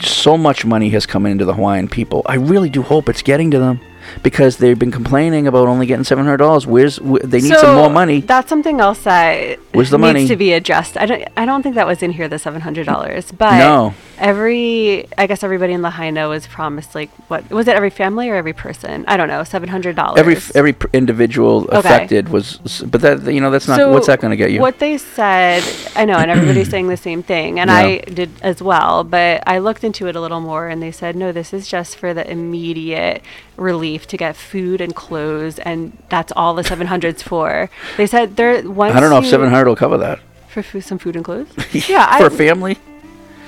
[0.00, 2.22] So much money has come into the Hawaiian people.
[2.26, 3.80] I really do hope it's getting to them
[4.22, 6.66] because they've been complaining about only getting seven hundred dollars.
[6.66, 8.20] Where's wh- they need some more money?
[8.20, 10.26] That's something else that Where's the needs money?
[10.28, 10.96] to be addressed.
[10.98, 11.24] I don't.
[11.36, 12.28] I don't think that was in here.
[12.28, 13.94] The seven hundred dollars, but No.
[14.18, 15.06] Every.
[15.18, 17.74] I guess everybody in Lahaina was promised like what was it?
[17.76, 19.04] Every family or every person?
[19.06, 19.44] I don't know.
[19.44, 20.18] Seven hundred dollars.
[20.18, 24.30] Every f- every individual affected was, but that you know that's not what's that going
[24.30, 24.60] to get you?
[24.60, 25.62] What they said,
[25.96, 27.76] I know, and everybody's saying the same thing, and Yeah.
[27.76, 29.04] I did as well.
[29.04, 31.96] But I looked into it a little more, and they said, no, this is just
[31.96, 33.22] for the immediate
[33.56, 37.70] relief to get food and clothes, and that's all the 700's for.
[37.96, 38.68] They said there.
[38.68, 41.24] Once I don't know if seven hundred will cover that for food, some food and
[41.24, 41.48] clothes.
[41.88, 42.78] yeah, for I, a family.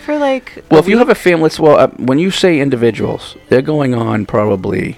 [0.07, 0.65] For like.
[0.70, 4.24] Well, if you have a family, well, uh, when you say individuals, they're going on
[4.24, 4.97] probably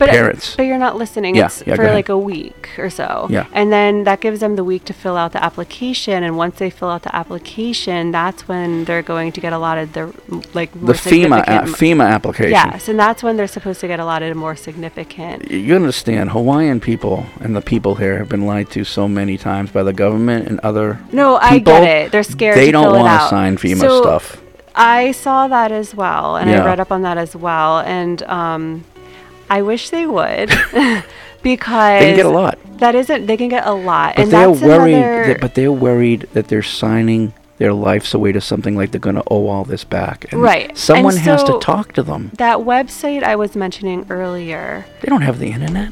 [0.00, 0.56] But, parents.
[0.56, 1.36] but you're not listening.
[1.36, 3.26] Yeah, it's yeah, for like a week or so.
[3.28, 3.46] Yeah.
[3.52, 6.22] And then that gives them the week to fill out the application.
[6.24, 10.06] And once they fill out the application, that's when they're going to get allotted the
[10.54, 12.52] like the FEMA a- FEMA application.
[12.52, 15.50] Yes, and that's when they're supposed to get allotted more significant.
[15.50, 19.70] You understand, Hawaiian people and the people here have been lied to so many times
[19.70, 22.10] by the government and other No, I get it.
[22.12, 24.40] They're scared They to don't wanna sign FEMA So, stuff.
[24.74, 26.62] I saw that as well, and Yeah.
[26.62, 28.84] I read up on that as well, and um,
[29.50, 30.48] I wish they would
[31.42, 32.58] because They can get a lot.
[32.78, 33.26] That isn't.
[33.26, 34.94] They can get a lot, But and they're that's worried.
[34.94, 39.16] that- but they're worried that they're signing their lives away to something like they're going
[39.16, 40.24] to owe all this back.
[40.32, 40.76] And Right.
[40.78, 42.30] Someone And has to talk to them.
[42.38, 44.86] that website I was mentioning earlier.
[45.02, 45.90] They don't have the internet.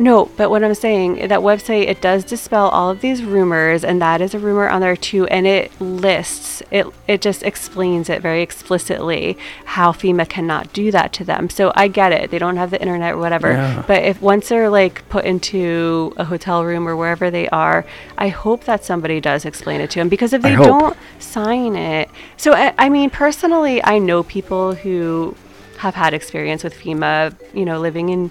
[0.00, 4.00] No, but what I'm saying, that website, it does dispel all of these rumors, and
[4.00, 8.22] that is a rumor on there too, and it lists, it, it just explains it
[8.22, 9.36] very explicitly
[9.66, 11.50] how FEMA cannot do that to them.
[11.50, 12.30] So I get it.
[12.30, 13.52] They don't have the internet or whatever.
[13.52, 13.84] Yeah.
[13.86, 17.84] But if once they're like put into a hotel room or wherever they are,
[18.16, 22.08] I hope that somebody does explain it to them because if they don't sign it.
[22.38, 25.36] So I, I mean, personally, I know people who
[25.76, 28.30] have had experience with FEMA, you know, living in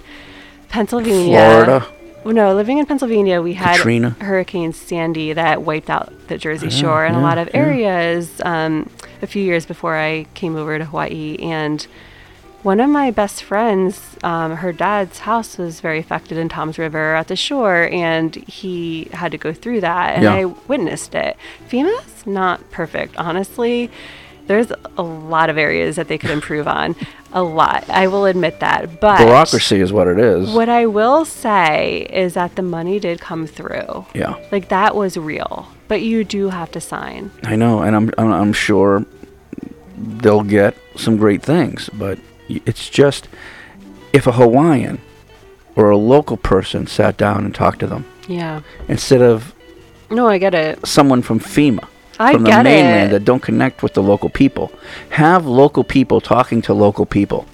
[0.69, 1.39] Pennsylvania.
[1.39, 1.87] Florida.
[2.25, 4.09] No, living in Pennsylvania, we had Katrina.
[4.19, 7.57] Hurricane Sandy that wiped out the Jersey Yeah, Shore and a lot of yeah.
[7.59, 8.89] areas um,
[9.21, 11.37] a few years before I came over to Hawaii.
[11.39, 11.87] And
[12.61, 17.15] one of my best friends, um, her dad's house was very affected in Toms River
[17.15, 20.33] at the shore, and he had to go through that, and Yeah.
[20.33, 21.37] I witnessed it.
[21.69, 23.89] FEMA's not perfect, honestly.
[24.49, 26.95] There's a lot of areas that they could improve on.
[27.33, 27.87] A lot.
[27.87, 28.99] I will admit that.
[28.99, 30.49] But Bureaucracy is what it is.
[30.49, 34.07] what I will say is that the money did come through.
[34.15, 34.43] Yeah.
[34.51, 35.67] Like that was real.
[35.87, 37.29] But you do have to sign.
[37.43, 39.05] I know, and I'm, I'm I'm sure
[39.97, 42.17] they'll get some great things, but
[42.49, 43.27] it's just
[44.13, 44.99] if a Hawaiian
[45.75, 48.61] or a local person sat down and talked to them Yeah.
[48.87, 49.53] instead of
[50.09, 50.85] No, I get it.
[50.87, 51.87] someone from FEMA
[52.19, 53.13] I from the mainland it.
[53.13, 54.71] that don't connect with the local people.
[55.11, 57.45] Have local people talking to local people.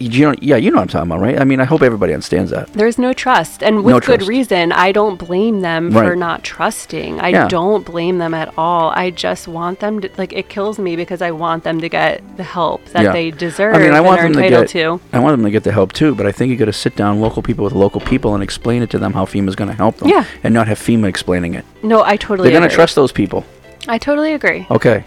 [0.00, 1.40] You know, yeah, you know what I'm talking about, right?
[1.40, 2.72] I mean, I hope everybody understands that.
[2.72, 3.62] There's no trust.
[3.62, 4.28] And with No good trust.
[4.28, 4.72] reason.
[4.72, 7.20] I don't blame them for not trusting.
[7.20, 7.46] I Yeah.
[7.46, 8.90] don't blame them at all.
[8.96, 12.20] I just want them to like it kills me because I want them to get
[12.36, 13.12] the help that yeah.
[13.12, 14.66] they deserve I mean, I want them to get.
[14.70, 15.00] to.
[15.12, 16.96] I want them to get the help too, but I think you got to sit
[16.96, 19.76] down, local people with local people, and explain it to them how FEMA's going to
[19.76, 20.08] help them.
[20.08, 20.24] Yeah.
[20.42, 21.64] And not have FEMA explaining it.
[21.84, 23.44] No, I totally They're going to trust those people.
[23.88, 24.66] I totally agree.
[24.70, 25.04] Okay.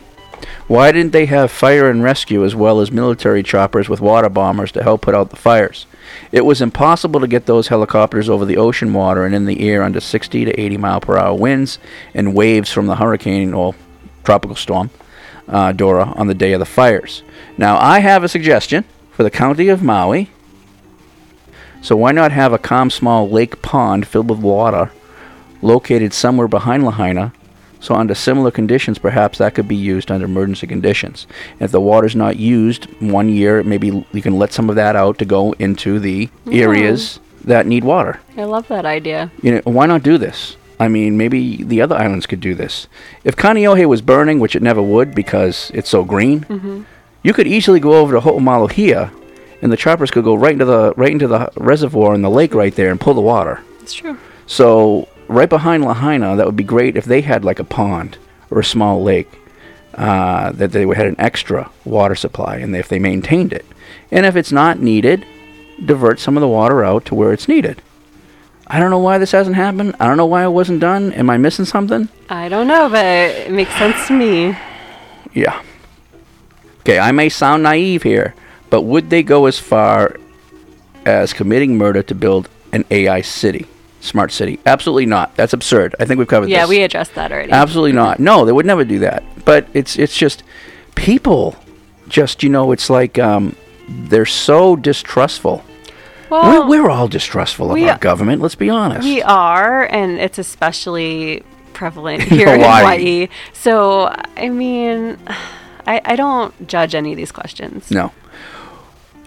[0.68, 4.72] Why didn't they have fire and rescue as well as military choppers with water bombers
[4.74, 5.86] to help put out the fires?
[6.32, 9.84] It was impossible to get those helicopters over the ocean water and in the air
[9.84, 11.80] under 60 to 80 mile per hour winds
[12.14, 13.76] and waves from the hurricane or
[14.24, 14.90] tropical storm
[15.48, 17.24] uh, Dora on the day of the fires.
[17.58, 20.30] Now, I have a suggestion for the county of Maui.
[21.82, 24.92] So, why not have a calm small lake pond filled with water
[25.62, 27.32] located somewhere behind Lahaina
[27.86, 31.28] so under similar conditions, perhaps that could be used under emergency conditions.
[31.60, 35.20] If the water's not used one year, maybe you can let some of that out
[35.20, 38.20] to go into the areas that need water.
[38.38, 39.32] I love that idea.
[39.44, 40.58] You know, why not do this?
[40.80, 42.88] I mean, maybe the other islands could do this.
[43.24, 46.82] If Kaneohe was burning, which it never would because it's so green, Mm-hmm.
[47.24, 49.12] you could easily go over to Ho'omaluhia,
[49.62, 52.54] and the choppers could go right into the right into the reservoir in the lake
[52.54, 53.62] right there and pull the water.
[53.82, 54.18] It's true.
[54.48, 58.18] So right behind Lahaina, that would be great if they had like a pond
[58.50, 59.30] or a small lake
[59.96, 63.66] uh, that they would had an extra water supply, and if they maintained it,
[64.12, 65.26] and if it's not needed,
[65.84, 67.82] divert some of the water out to where it's needed.
[68.68, 69.96] I don't know why this hasn't happened.
[70.00, 71.14] I don't know why it wasn't done.
[71.14, 72.10] Am I missing something?
[72.30, 74.58] I don't know, but it makes sense to me.
[75.34, 75.62] Yeah.
[76.80, 78.34] Okay, I may sound naive here,
[78.70, 80.18] but would they go as far
[81.06, 83.68] as committing murder to build an AI city,
[84.06, 84.60] smart city?
[84.66, 85.36] Absolutely not.
[85.36, 85.96] That's absurd.
[86.00, 86.54] I think we've covered this.
[86.54, 86.70] Yeah, this.
[86.70, 87.52] we addressed that already.
[87.52, 88.20] Absolutely not.
[88.20, 89.24] No, they would never do that.
[89.44, 90.44] But it's it's just
[90.96, 91.56] people,
[92.08, 93.56] just you know, it's like um,
[93.88, 95.64] they're so distrustful.
[96.30, 98.42] Well, we're, we're all distrustful of our government.
[98.42, 99.04] Let's be honest.
[99.04, 102.80] We are, and it's especially prevalent here in Hawaii.
[102.80, 103.28] Hawaii.
[103.54, 105.18] So, I mean,
[105.86, 107.92] I, I don't judge any of these questions.
[107.92, 108.12] No.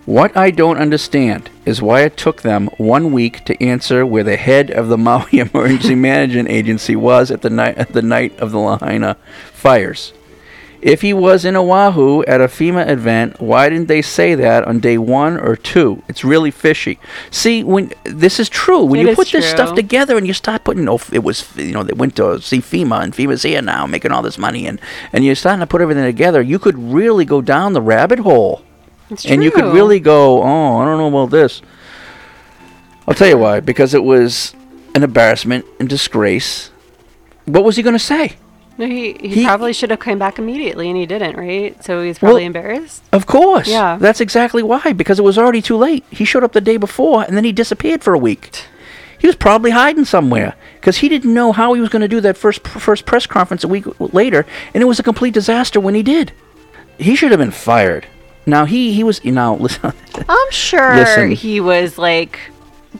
[0.09, 4.39] What I don't understand is why it took them one week to answer where the
[4.39, 8.51] head of the Maui Emergency Management Agency was at the night at the night of
[8.51, 9.19] the Lahaina
[9.53, 10.15] fires.
[10.81, 14.81] If he was in Oahu at a FEMA event, why didn't they say that on
[14.81, 16.03] day one or two?
[16.09, 16.99] It's really fishy.
[17.31, 20.65] See, when this is true, when It you put this stuff together and you start
[20.65, 23.85] putting, oh, it was, you know, they went to see FEMA and FEMA's here now,
[23.87, 24.81] making all this money, and
[25.13, 28.63] and you're starting to put everything together, you could really go down the rabbit hole
[29.11, 31.63] It's and you could really go, oh, I don't know about this.
[33.07, 33.61] I'll tell you why.
[33.61, 34.55] Because it was
[34.95, 36.71] an embarrassment and disgrace.
[37.47, 38.37] What was he going to say?
[38.77, 41.83] No, he, he, He- probably should have come back immediately, and he didn't, right?
[41.83, 43.03] So he's probably Well- embarrassed.
[43.13, 43.67] Of course.
[43.69, 43.97] Yeah.
[44.01, 44.93] That's exactly why.
[44.93, 46.05] Because it was already too late.
[46.11, 48.65] He showed up the day before and then he disappeared for a week.
[49.19, 52.21] He was probably hiding somewhere because he didn't know how he was going to do
[52.21, 55.97] that first first press conference a week later, and it was a complete disaster when
[55.97, 56.31] he did.
[56.99, 58.07] He should have been fired.
[58.49, 59.93] Now he he was now listen.
[60.29, 61.31] I'm sure Listen.
[61.33, 62.41] he was like.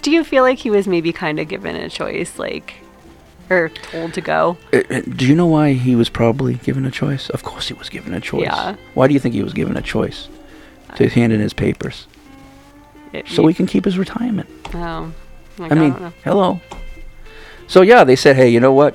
[0.03, 2.75] Do you feel like he was maybe kind of given a choice, like,
[3.49, 4.59] or told to go?
[4.73, 7.31] Uh, uh, Do you know why he was probably given a choice?
[7.31, 8.43] Of course he was given a choice.
[8.43, 8.77] Yeah.
[8.95, 10.29] Why do you think he was given a choice?
[10.97, 12.07] To hand in his papers
[13.13, 14.49] It- so he can keep his retirement.
[14.75, 15.13] Oh,
[15.59, 16.13] like, I mean, know.
[16.23, 16.61] hello.
[17.67, 18.95] So yeah, they said, hey, you know what?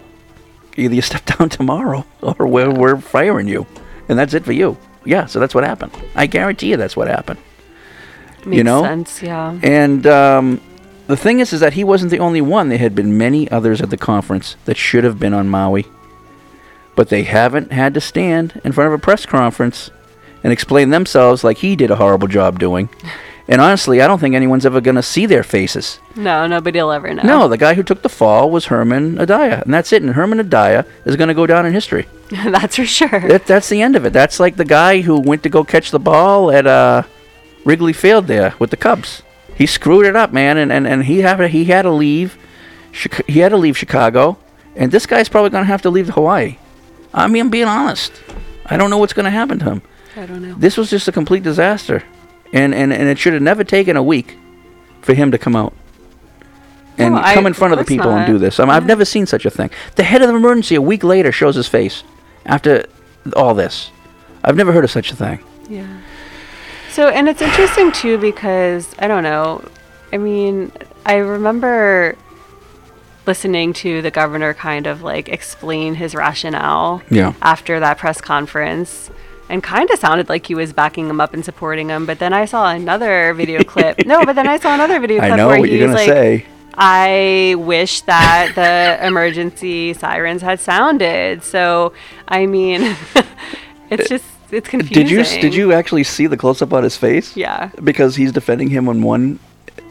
[0.78, 3.66] Either you step down tomorrow, or we're we're firing you,
[4.08, 4.78] and that's it for you.
[5.06, 5.92] Yeah, so that's what happened.
[6.16, 7.40] I guarantee you, that's what happened.
[8.46, 9.58] Makes you know, sense, yeah.
[9.64, 10.62] And um,
[11.08, 12.70] the thing is, is that he wasn't the only one.
[12.70, 15.86] There had been many others at the conference that should have been on Maui,
[16.96, 19.92] but they haven't had to stand in front of a press conference
[20.44, 22.90] and explain themselves like he did a horrible job doing.
[23.48, 26.00] And honestly, I don't think anyone's ever going to see their faces.
[26.16, 27.24] No, nobody'll ever know.
[27.24, 30.02] No, the guy who took the fall was Herman Andaya, and that's it.
[30.02, 32.08] And Herman Andaya is going to go down in history.
[32.30, 33.20] that's for sure.
[33.20, 34.14] That, that's the end of it.
[34.14, 37.04] That's like the guy who went to go catch the ball at uh,
[37.66, 39.24] Wrigley Field there with the Cubs.
[39.56, 42.38] He screwed it up, man, and, and, and he had to, he had to leave.
[42.94, 44.38] Chica- he had to leave Chicago,
[44.76, 46.58] and this guy's probably going to have to leave Hawaii.
[47.14, 48.14] I mean, I'm being honest.
[48.66, 49.82] I don't know what's going to happen to him.
[50.16, 50.56] I don't know.
[50.56, 52.04] This was just a complete disaster,
[52.54, 54.38] and and, and it should have never taken a week
[55.02, 55.74] for him to come out
[56.98, 58.60] and No, I- come in front of the of course people and do this.
[58.60, 59.70] I mean, I've never seen such a thing.
[59.96, 62.04] The head of the emergency a week later shows his face
[62.46, 62.86] after
[63.36, 63.92] all this.
[64.44, 65.40] I've never heard of such a thing.
[65.70, 65.88] Yeah.
[66.92, 69.68] So, and it's interesting too because I don't know.
[70.12, 70.72] I mean,
[71.06, 72.16] I remember
[73.26, 77.34] listening to the governor kind of like explain his rationale Yeah.
[77.42, 79.10] after that press conference
[79.50, 82.06] and kind of sounded like he was backing him up and supporting him.
[82.06, 84.06] But then I saw another video clip.
[84.06, 85.96] No, but then I saw another video I clip know where what he you're was
[85.96, 86.46] like, say.
[86.76, 91.44] I wish that the emergency sirens had sounded.
[91.44, 91.94] So,
[92.28, 92.96] I mean,
[93.92, 95.08] it's just it's confusing.
[95.08, 97.36] Did you did you actually see the close up on his face?
[97.38, 97.70] Yeah.
[97.84, 99.40] Because he's defending him on one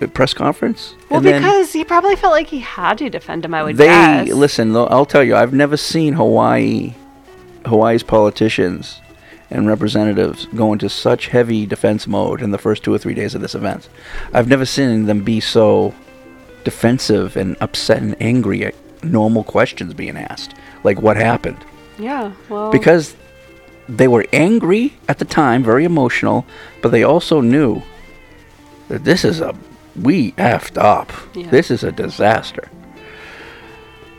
[0.00, 0.94] uh, press conference.
[1.08, 3.54] Well, because he probably felt like he had to defend him.
[3.54, 4.28] I would they guess.
[4.30, 4.74] listen.
[4.74, 6.94] I'll tell you, I've never seen Hawaii,
[7.64, 9.01] Hawaii's politicians
[9.52, 13.34] and representatives go into such heavy defense mode in the first two or three days
[13.34, 13.88] of this event.
[14.32, 15.94] I've never seen them be so
[16.64, 18.74] defensive and upset and angry at
[19.04, 20.54] normal questions being asked,
[20.84, 21.64] like what happened.
[21.98, 22.32] Yeah.
[22.48, 22.72] Well.
[22.72, 23.14] because
[23.88, 26.46] they were angry at the time, very emotional,
[26.80, 27.82] but they also knew
[28.88, 29.54] that this is a
[29.94, 31.12] we effed up.
[31.34, 31.50] Yeah.
[31.50, 32.70] This is a disaster.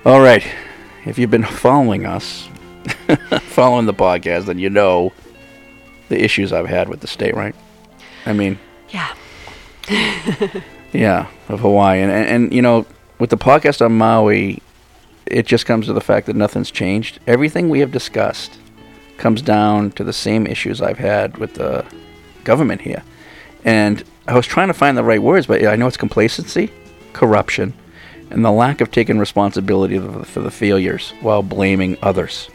[0.06, 0.46] All right,
[1.06, 2.48] if you've been following us,
[3.42, 5.14] following the podcast, then you know
[6.10, 7.56] the issues I've had with the state, right?
[8.26, 8.60] I mean,
[8.90, 9.14] Yeah.
[10.94, 12.86] yeah, of Hawaii, and, and and you know,
[13.20, 14.62] with the podcast on Maui,
[15.26, 17.20] it just comes to the fact that nothing's changed.
[17.28, 18.60] Everything we have discussed
[19.18, 21.86] comes down to the same issues I've had with the
[22.46, 23.04] government here,
[23.66, 26.72] and I was trying to find the right words, but I know it's complacency,
[27.12, 27.74] corruption,
[28.30, 32.50] and the lack of taking responsibility for the, for the failures while blaming others.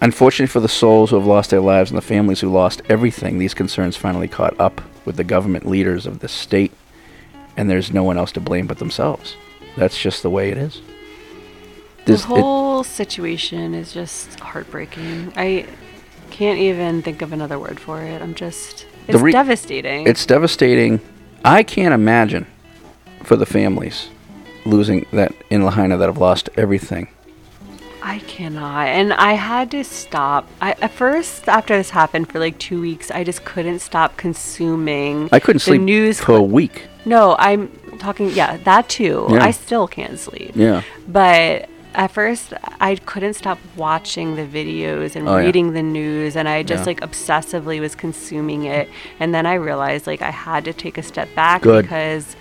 [0.00, 3.38] Unfortunately for the souls who have lost their lives and the families who lost everything,
[3.38, 6.72] these concerns finally caught up with the government leaders of the state,
[7.56, 9.36] and there's no one else to blame but themselves.
[9.76, 10.80] That's just the way it is.
[12.04, 15.32] This- the it- whole situation is just heartbreaking.
[15.36, 15.64] I
[16.30, 18.20] can't even think of another word for it.
[18.20, 18.86] I'm just.
[19.08, 20.06] It's re- devastating.
[20.06, 21.00] It's devastating.
[21.44, 22.46] I can't imagine
[23.22, 24.08] for the families
[24.64, 27.08] losing that in Lahaina that have lost everything.
[28.06, 28.86] I cannot.
[28.86, 30.48] And I had to stop.
[30.60, 35.28] I, at first, after this happened for like two weeks, I just couldn't stop consuming.
[35.32, 36.86] I couldn't the sleep news for a week.
[37.04, 37.68] No, I'm
[37.98, 38.30] talking.
[38.30, 39.26] Yeah, that too.
[39.28, 39.42] Yeah.
[39.44, 40.52] I still can't sleep.
[40.54, 40.82] Yeah.
[41.08, 45.44] But at first, I couldn't stop watching the videos and Oh, yeah.
[45.46, 46.86] reading the news, and I just Yeah.
[46.86, 48.88] like obsessively was consuming it.
[49.18, 51.82] And then I realized like I had to take a step back Good.
[51.82, 52.36] because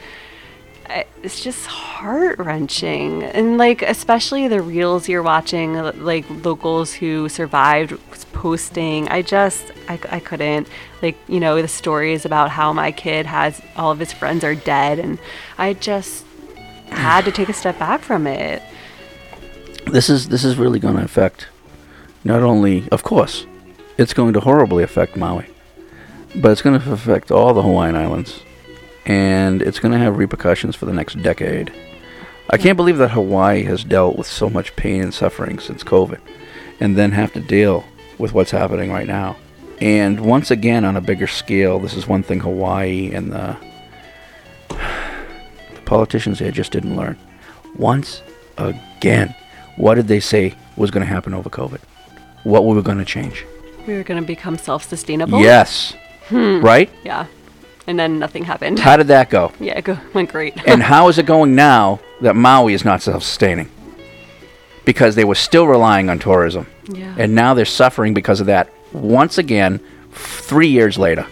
[1.23, 7.97] it's just heart wrenching, and like especially the reels you're watching, like locals who survived
[8.33, 9.07] posting.
[9.09, 10.67] I just I, I couldn't
[11.01, 14.55] like you know the stories about how my kid has all of his friends are
[14.55, 15.19] dead, and
[15.57, 16.25] I just
[16.89, 18.61] had to take a step back from it.
[19.87, 21.47] This is this is really going to affect
[22.23, 23.45] not only, of course,
[23.97, 25.47] it's going to horribly affect Maui,
[26.35, 28.41] but it's going to affect all the Hawaiian Islands
[29.05, 31.71] and it's going to have repercussions for the next decade.
[32.49, 36.19] I can't believe that Hawaii has dealt with so much pain and suffering since COVID,
[36.79, 37.85] and then have to deal
[38.17, 39.37] with what's happening right now.
[39.81, 43.57] And once again, on a bigger scale, this is one thing Hawaii and the,
[44.69, 47.17] the politicians there just didn't learn.
[47.75, 48.21] Once
[48.57, 49.35] again,
[49.75, 51.81] what did they say was going to happen over COVID?
[52.43, 53.45] What were we going to change?
[53.85, 55.41] We were going to become self-sustainable.
[55.41, 55.93] Yes.
[56.27, 56.61] Hmm.
[56.61, 56.89] Right?
[57.03, 57.25] Yeah.
[57.87, 58.79] And then nothing happened.
[58.79, 59.51] How did that go?
[59.59, 60.55] Yeah, it go- went great.
[60.67, 63.69] and how is it going now that Maui is not self sustaining?
[64.85, 66.67] Because they were still relying on tourism.
[66.87, 67.15] Yeah.
[67.17, 69.79] And now they're suffering because of that once again,
[70.11, 71.25] f- three years later.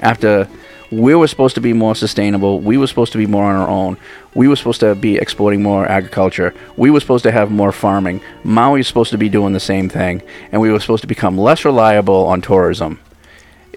[0.00, 0.48] After
[0.90, 3.68] we were supposed to be more sustainable, we were supposed to be more on our
[3.68, 3.96] own,
[4.34, 8.20] we were supposed to be exporting more agriculture, we were supposed to have more farming,
[8.42, 11.36] Maui was supposed to be doing the same thing, and we were supposed to become
[11.36, 12.98] less reliable on tourism.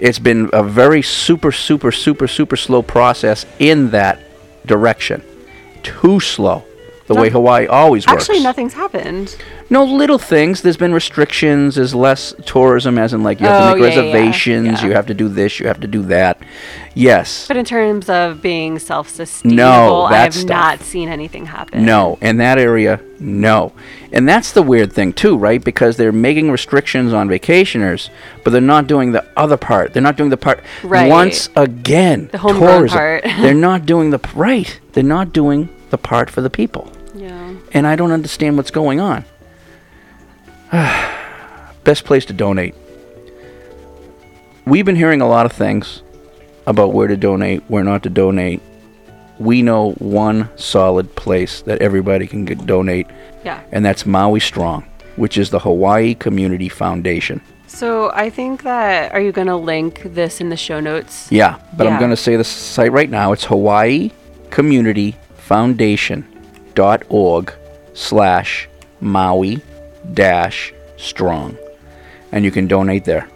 [0.01, 4.19] It's been a very super, super, super, super slow process in that
[4.65, 5.23] direction.
[5.83, 6.63] Too slow.
[7.05, 8.23] The way Hawaii always works.
[8.23, 9.35] Actually, nothing's happened.
[9.71, 10.61] No little things.
[10.61, 11.75] There's been restrictions.
[11.75, 14.11] There's less tourism, as in like you have Oh, to make yeah, yeah, yeah.
[14.13, 14.81] reservations.
[14.81, 14.87] Yeah.
[14.87, 15.59] You have to do this.
[15.61, 16.39] You have to do that.
[16.93, 17.47] Yes.
[17.47, 20.49] But in terms of being self-sustainable, No, I have stuff.
[20.49, 21.85] not seen anything happen.
[21.85, 23.71] No, in that area, no.
[24.11, 25.63] And that's the weird thing too, right?
[25.63, 28.09] Because they're making restrictions on vacationers,
[28.43, 29.93] but they're not doing the other part.
[29.93, 31.09] They're not doing the part Right.
[31.09, 32.27] once again.
[32.33, 32.89] The tourism.
[32.89, 33.23] part.
[33.39, 34.77] they're not doing the right.
[34.91, 36.91] They're not doing the part for the people.
[37.15, 37.53] Yeah.
[37.71, 39.23] And I don't understand what's going on.
[41.83, 42.75] Best place to donate.
[44.65, 46.01] We've been hearing a lot of things
[46.67, 48.61] about where to donate, where not to donate.
[49.39, 53.07] We know one solid place that everybody can get, donate,
[53.43, 53.59] Yeah.
[53.71, 54.85] and that's Maui Strong,
[55.15, 57.41] which is the Hawaii Community Foundation.
[57.67, 61.27] So I think that are you going to link this in the show notes?
[61.31, 63.31] Yeah, but I'm going to say the site right now.
[63.31, 64.11] It's Hawaii
[64.51, 67.53] Community Foundation.org
[67.93, 68.69] slash
[68.99, 69.61] Maui
[70.97, 71.57] strong.
[72.31, 73.27] And you can donate there.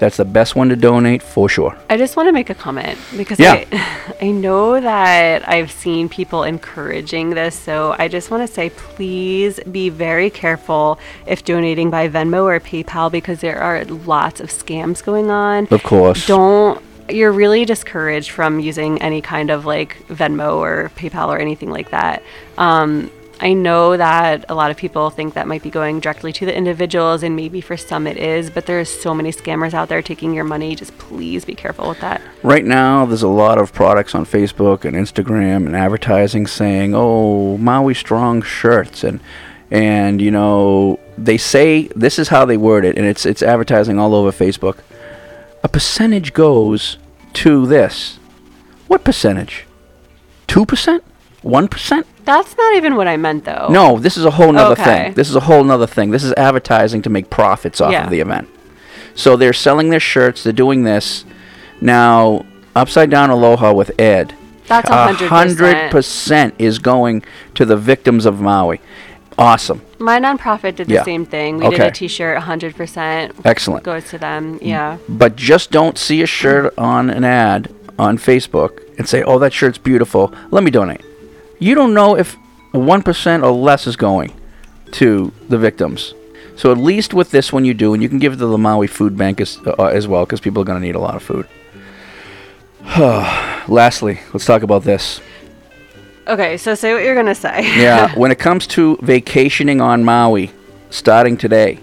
[0.00, 1.76] That's the best one to donate for sure.
[1.90, 3.64] I just want to make a comment because Yeah.
[3.72, 7.58] I, I know that I've seen people encouraging this.
[7.58, 12.60] So I just want to say, please be very careful if donating by Venmo or
[12.60, 15.66] PayPal because there are lots of scams going on.
[15.70, 16.26] Of course.
[16.26, 16.82] Don't.
[17.08, 21.90] You're really discouraged from using any kind of like Venmo or PayPal or anything like
[21.90, 22.22] that.
[22.58, 26.46] Um, I know that a lot of people think that might be going directly to
[26.46, 30.02] the individuals, and maybe for some it is, but there's so many scammers out there
[30.02, 30.74] taking your money.
[30.74, 32.20] Just please be careful with that.
[32.42, 37.56] Right now, there's a lot of products on Facebook and Instagram and advertising saying, oh,
[37.58, 39.04] Maui Strong shirts.
[39.04, 39.20] And,
[39.70, 44.00] and you know, they say this is how they word it, and it's, it's advertising
[44.00, 44.78] all over Facebook.
[45.62, 46.98] A percentage goes
[47.34, 48.18] to this.
[48.88, 49.64] What percentage?
[50.48, 51.00] 2%?
[51.44, 52.04] 1%?
[52.28, 53.68] That's not even what I meant, though.
[53.70, 54.84] No, this is a whole nother Okay.
[54.84, 55.12] thing.
[55.14, 56.10] This is a whole nother thing.
[56.10, 58.04] This is advertising to make profits off Yeah.
[58.04, 58.48] of the event.
[59.14, 60.42] So they're selling their shirts.
[60.44, 61.24] They're doing this.
[61.80, 62.44] Now,
[62.76, 64.34] Upside Down Aloha with Ed.
[64.66, 67.22] That's a hundred hundred percent is going
[67.54, 68.78] to the victims of Maui.
[69.38, 69.80] Awesome.
[69.98, 71.04] My nonprofit did the Yeah.
[71.04, 71.58] same thing.
[71.60, 73.84] We did a T-shirt, 100% Excellent.
[73.84, 74.58] goes to them.
[74.60, 74.98] Yeah.
[75.08, 77.68] But just don't see a shirt on an ad
[77.98, 80.30] on Facebook and say, "Oh, that shirt's beautiful.
[80.50, 81.00] Let me donate."
[81.58, 82.34] You don't know if
[82.72, 84.32] one percent or less is going
[84.92, 86.14] to the victims.
[86.56, 88.58] So at least with this one, you do, and you can give it to the
[88.58, 91.14] Maui Food Bank as, uh, as well, because people are going to need a lot
[91.14, 91.46] of food.
[93.68, 95.20] Lastly, let's talk about this.
[96.26, 97.62] Okay, so say what you're gonna say.
[97.80, 100.50] Yeah, when it comes to vacationing on Maui,
[100.90, 101.80] starting today,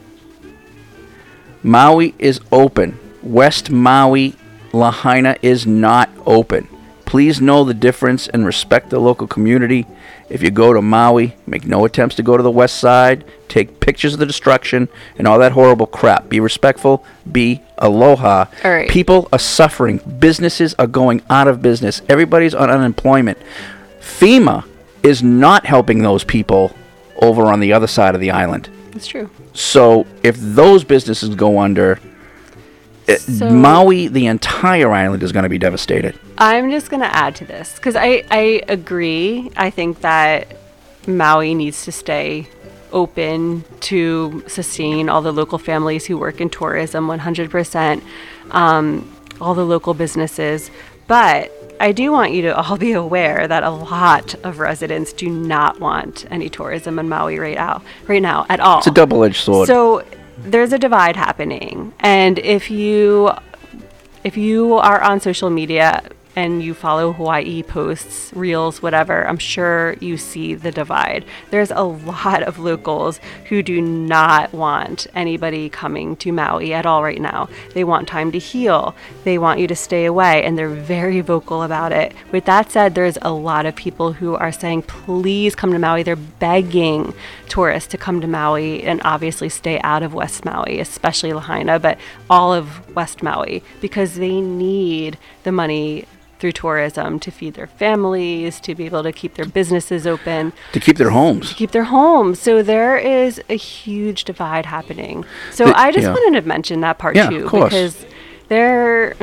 [1.63, 2.99] Maui is open.
[3.23, 4.35] West Maui,
[4.71, 6.67] Lahaina is not open.
[7.05, 9.85] Please know the difference and respect the local community.
[10.29, 13.23] If you go to Maui, make no attempts to go to the west side.
[13.47, 16.29] Take pictures of the destruction and all that horrible crap.
[16.29, 17.05] Be respectful.
[17.31, 18.45] Be aloha.
[18.63, 18.89] All right.
[18.89, 19.97] People are suffering.
[20.19, 22.01] Businesses are going out of business.
[22.09, 23.37] Everybody's on unemployment.
[23.99, 24.65] FEMA
[25.03, 26.75] is not helping those people
[27.21, 28.69] over on the other side of the island.
[28.91, 29.29] That's true.
[29.53, 31.99] So if those businesses go under,
[33.07, 36.17] it, So- Maui, the entire island is going to be devastated.
[36.37, 39.51] I'm just gonna add to this because I I agree.
[39.55, 40.57] I think that
[41.07, 42.47] Maui needs to stay
[42.91, 48.01] open to sustain all the local families who work in tourism 100%,
[48.51, 50.71] um, all the local businesses.
[51.07, 55.29] But I do want you to all be aware that a lot of residents do
[55.29, 58.79] not want any tourism in Maui right now, right now at all.
[58.79, 59.67] It's a double-edged sword.
[59.67, 60.03] So
[60.37, 63.31] there's a divide happening, and if you
[64.23, 66.01] if you are on social media,
[66.35, 71.25] and you follow Hawaii posts, reels, whatever, I'm sure you see the divide.
[71.49, 77.03] There's a lot of locals who do not want anybody coming to Maui at all
[77.03, 77.49] right now.
[77.73, 78.95] They want time to heal.
[79.23, 82.13] They want you to stay away, and they're very vocal about it.
[82.31, 86.03] With that said, there's a lot of people who are saying, please come to Maui.
[86.03, 87.13] They're begging
[87.47, 91.97] tourists to come to Maui and obviously stay out of West Maui, especially Lahaina, but
[92.29, 96.05] all of West Maui, because they need the money
[96.45, 100.79] through tourism to feed their families, to be able to keep their businesses open, to
[100.79, 101.49] keep their homes.
[101.49, 102.39] to keep their homes.
[102.39, 105.25] So there is a huge divide happening.
[105.51, 106.13] So The- I just yeah.
[106.13, 107.73] wanted to mention that part Yeah, of too, course.
[107.73, 108.05] because
[108.47, 109.15] there.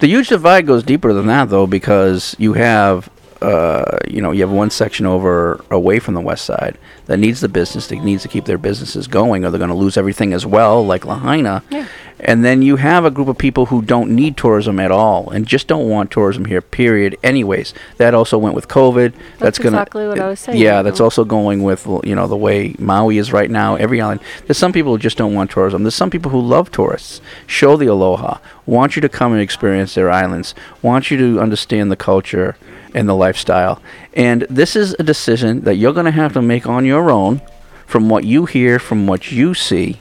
[0.00, 3.08] The huge divide goes deeper than that, though, because you have,
[3.40, 7.40] uh, you know, you have one section over away from the west side that needs
[7.40, 10.32] the business, that needs to keep their businesses going, or they're going to lose everything
[10.32, 11.62] as well, like Lahaina.
[11.70, 11.86] Yeah.
[12.20, 15.46] And then you have a group of people who don't need tourism at all and
[15.46, 16.60] just don't want tourism here.
[16.60, 17.16] Period.
[17.22, 19.14] Anyways, that also went with COVID.
[19.38, 22.36] That's gonna, exactly what I was saying, Yeah, that's also going with you know the
[22.36, 23.76] way Maui is right now.
[23.76, 24.20] Every island.
[24.46, 25.84] There's some people who just don't want tourism.
[25.84, 27.20] There's some people who love tourists.
[27.46, 28.38] Show the aloha.
[28.66, 30.56] Want you to come and experience their islands.
[30.82, 32.56] Want you to understand the culture
[32.94, 33.80] and the lifestyle.
[34.14, 37.40] And this is a decision that you're going to have to make on your own,
[37.86, 39.98] from what you hear, from what you see.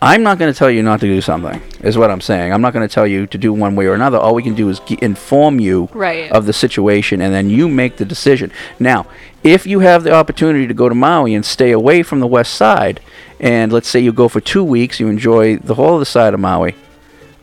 [0.00, 2.52] I'm not going to tell you not to do something, is what I'm saying.
[2.52, 4.16] I'm not going to tell you to do one way or another.
[4.16, 6.30] All we can do is g- inform you Right.
[6.30, 8.52] of the situation, and then you make the decision.
[8.78, 9.06] Now,
[9.42, 12.54] if you have the opportunity to go to Maui and stay away from the west
[12.54, 13.00] side,
[13.40, 16.32] and let's say you go for two weeks, you enjoy the whole of the side
[16.32, 16.76] of Maui,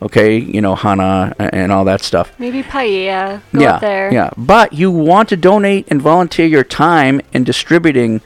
[0.01, 2.31] okay, you know, Hana and all that stuff.
[2.39, 3.41] Maybe Paia.
[3.53, 4.13] Go yeah, up there.
[4.13, 4.29] yeah.
[4.37, 8.21] But you want to donate and volunteer your time in distributing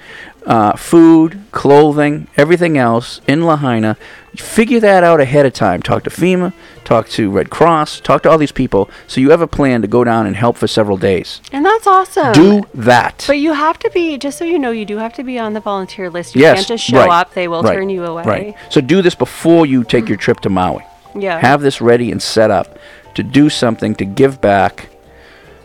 [0.46, 3.98] uh, food, clothing, everything else in Lahaina.
[4.36, 5.82] Figure that out ahead of time.
[5.82, 9.42] Talk to FEMA, talk to Red Cross, talk to all these people, so you have
[9.42, 11.42] a plan to go down and help for several days.
[11.52, 12.34] And that's awesome.
[12.34, 13.26] Do that.
[13.28, 15.54] But you have to be, just so you know, you do have to be on
[15.54, 16.36] the volunteer list.
[16.36, 18.24] You yes, can't just show right, up, they will right, turn you away.
[18.24, 18.56] Right.
[18.70, 20.84] So do this before you take your trip to Maui.
[21.16, 21.40] Yeah.
[21.40, 22.78] Have this ready and set up
[23.16, 24.90] to do something to give back,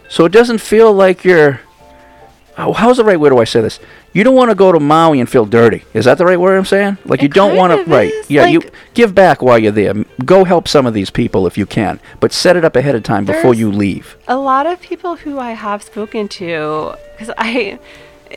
[0.09, 1.61] so it doesn't feel like you're.
[2.57, 3.81] Oh, how's the right way do I say this?
[4.12, 5.83] You don't want to go to Maui and feel dirty.
[5.93, 6.99] Is that the right word I'm saying?
[7.05, 7.91] Like you don't want to.
[7.91, 8.12] Right.
[8.12, 8.47] is, Yeah.
[8.47, 8.62] you
[8.95, 9.93] give back while you're there.
[10.25, 13.03] Go help some of these people if you can, but set it up ahead of
[13.03, 14.16] time before you leave.
[14.29, 17.81] a lot of people who I have spoken to, because I,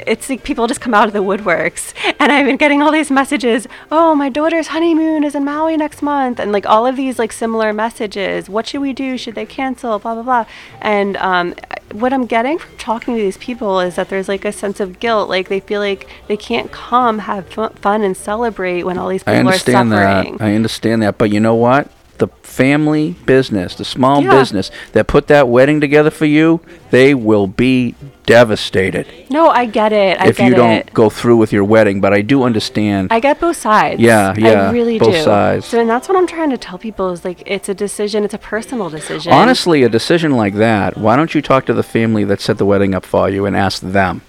[0.06, 3.10] it's like people just come out of the woodworks, and I've been getting all these
[3.10, 3.68] messages.
[3.92, 7.32] Oh, my daughter's honeymoon is in Maui next month, and like all of these like
[7.32, 8.50] similar messages.
[8.50, 9.18] What should we do?
[9.18, 9.98] Should they cancel?
[10.00, 10.46] Blah blah blah.
[10.82, 11.56] And um,
[11.94, 15.00] what I'm getting from talking to these people is that there's like a sense of
[15.00, 15.30] guilt.
[15.30, 19.36] Like they feel like they can't come, have fun, and celebrate when all these people
[19.36, 20.26] I understand are that.
[20.26, 20.42] suffering.
[20.42, 21.18] I understand that.
[21.18, 21.90] But you know what?
[22.18, 24.32] The family business, the small Yeah.
[24.32, 26.62] business that put that wedding together for you,
[26.92, 27.96] they will be
[28.26, 30.20] devastated no, I get it.
[30.20, 32.02] I if get you don't go through with your wedding.
[32.02, 33.10] But I do understand.
[33.12, 34.02] I get both sides.
[34.02, 35.22] Yeah, yeah, I really both do.
[35.22, 35.66] sides.
[35.66, 38.24] So, and that's what I'm trying to tell people is like it's a decision.
[38.24, 39.34] It's a personal decision.
[39.34, 42.66] Honestly, a decision like that, why don't you talk to the family that set the
[42.66, 44.22] wedding up for you and ask them?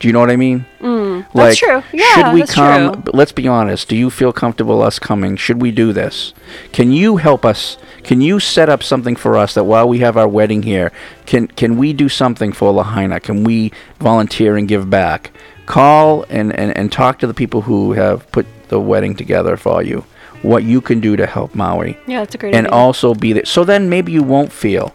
[0.00, 0.64] Do you know what I mean?
[0.80, 1.82] Mm, that's true.
[1.92, 3.02] Yeah, should we that's come?
[3.02, 3.12] true.
[3.12, 3.88] Let's be honest.
[3.88, 5.36] Do you feel comfortable us coming?
[5.36, 6.32] Should we do this?
[6.72, 7.76] Can you help us?
[8.02, 10.90] Can you set up something for us that while we have our wedding here,
[11.26, 13.20] can can we do something for Lahaina?
[13.20, 15.30] Can we volunteer and give back?
[15.66, 19.82] Call and, and, and talk to the people who have put the wedding together for
[19.82, 20.04] you.
[20.42, 22.76] What you can do to help Maui Yeah, it's a great and idea.
[22.78, 23.44] also be there.
[23.44, 24.94] So then maybe you won't feel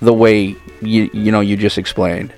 [0.00, 2.32] the way you you know you just explained,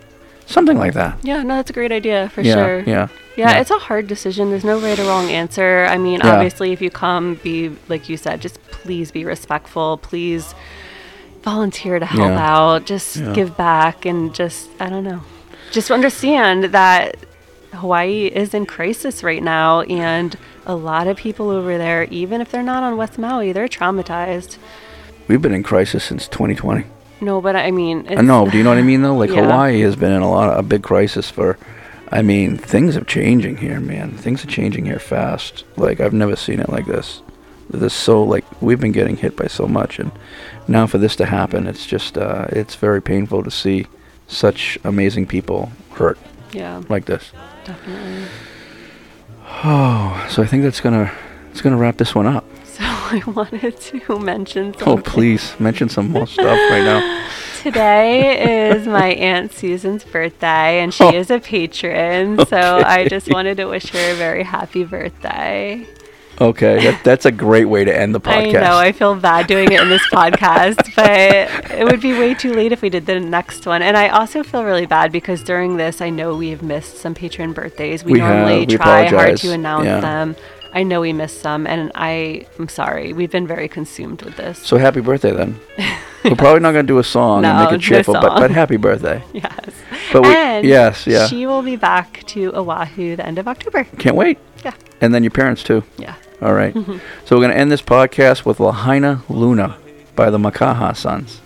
[0.53, 1.19] something like that.
[1.23, 2.79] Yeah, no, that's a great idea for Yeah, sure.
[2.81, 3.51] yeah, yeah.
[3.53, 3.61] yeah.
[3.61, 4.51] it's a hard decision.
[4.51, 5.87] There's no right or wrong answer.
[5.91, 6.35] I mean, Yeah.
[6.35, 9.97] obviously, if you come, be like you said, just please be respectful.
[9.97, 10.55] Please
[11.43, 12.53] volunteer to help Yeah.
[12.55, 12.85] out.
[12.87, 15.21] Just give back and just I don't know.
[15.73, 17.17] Just understand that
[17.75, 22.51] Hawaii is in crisis right now, and a lot of people over there, even if
[22.51, 24.59] they're not on West Maui, they're traumatized.
[25.27, 26.85] We've been in crisis since 2020.
[27.23, 28.51] No, but I mean, it's, I know.
[28.51, 29.17] Do you know what I mean though?
[29.17, 29.43] Like Yeah.
[29.45, 31.57] Hawaii has been in a lot of a big crisis for.
[32.11, 34.11] I mean, things are changing here, man.
[34.19, 35.65] Things are changing here fast.
[35.77, 37.23] Like I've never seen it like this.
[37.71, 40.11] This so like we've been getting hit by so much, and
[40.69, 43.87] now for this to happen, it's just uh, it's very painful to see
[44.27, 46.19] such amazing people hurt
[46.53, 47.33] Yeah, like this.
[47.65, 48.25] definitely.
[49.65, 51.11] Oh, so I think that's gonna
[51.51, 52.45] it's gonna wrap this one up.
[53.13, 57.27] So I wanted to mention Oh, please mention some more stuff right now.
[57.63, 61.13] Today is my Aunt Susan's birthday, and she Oh.
[61.13, 62.45] is a patron.
[62.47, 65.87] So I just wanted to wish her a very happy birthday.
[66.41, 68.57] Okay, that, that's a great way to end the podcast.
[68.57, 68.77] I know.
[68.79, 72.73] I feel bad doing it in this podcast, but it would be way too late
[72.73, 73.83] if we did the next one.
[73.83, 77.53] And I also feel really bad because during this, I know we've missed some patron
[77.53, 78.03] birthdays.
[78.03, 78.35] We, We have.
[78.35, 80.01] normally We try hard to announce Yeah.
[80.01, 80.37] them.
[80.75, 83.13] I know we missed some, and I am sorry.
[83.13, 84.59] We've been very consumed with this.
[84.59, 85.61] so happy birthday then.
[86.25, 88.51] We're probably not going to do a song and make it no cheerful, but, but
[88.51, 89.23] happy birthday.
[89.33, 89.71] yes.
[90.13, 91.27] But we, and yes, yeah.
[91.27, 93.85] She will be back to Oahu the end of October.
[93.99, 94.39] Can't wait.
[94.65, 94.75] Yeah.
[95.01, 95.83] And then your parents too.
[95.99, 96.15] Yeah.
[96.41, 96.75] All right.
[97.25, 99.77] so we're going to end this podcast with Lahainaluna
[100.15, 101.39] by the Makaha Sons.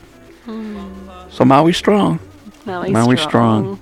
[0.45, 1.09] Hmm.
[1.31, 2.21] So Maui strong.
[2.65, 3.81] Maui, Maui strong.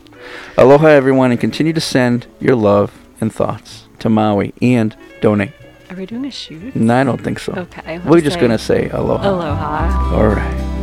[0.57, 5.53] Aloha, everyone, and continue to send your love and thoughts to Maui and donate.
[5.91, 6.75] Are we doing a shoot?
[6.75, 7.53] No, I don't think so.
[7.53, 7.99] Okay.
[7.99, 9.29] We're just going to say aloha.
[9.29, 10.17] Aloha.
[10.17, 10.74] All right.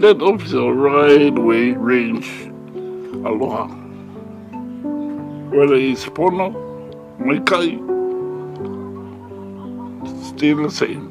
[0.00, 2.26] That officer right way range
[3.26, 3.66] aloha.
[5.50, 6.54] Whether it's pono,
[7.18, 7.76] maikai,
[10.34, 11.10] still the same.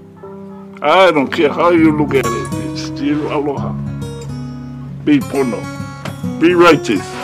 [0.81, 3.73] I don't care how you look at it, it's still aloha.
[5.03, 5.61] Be pono,
[6.39, 7.18] be righteous.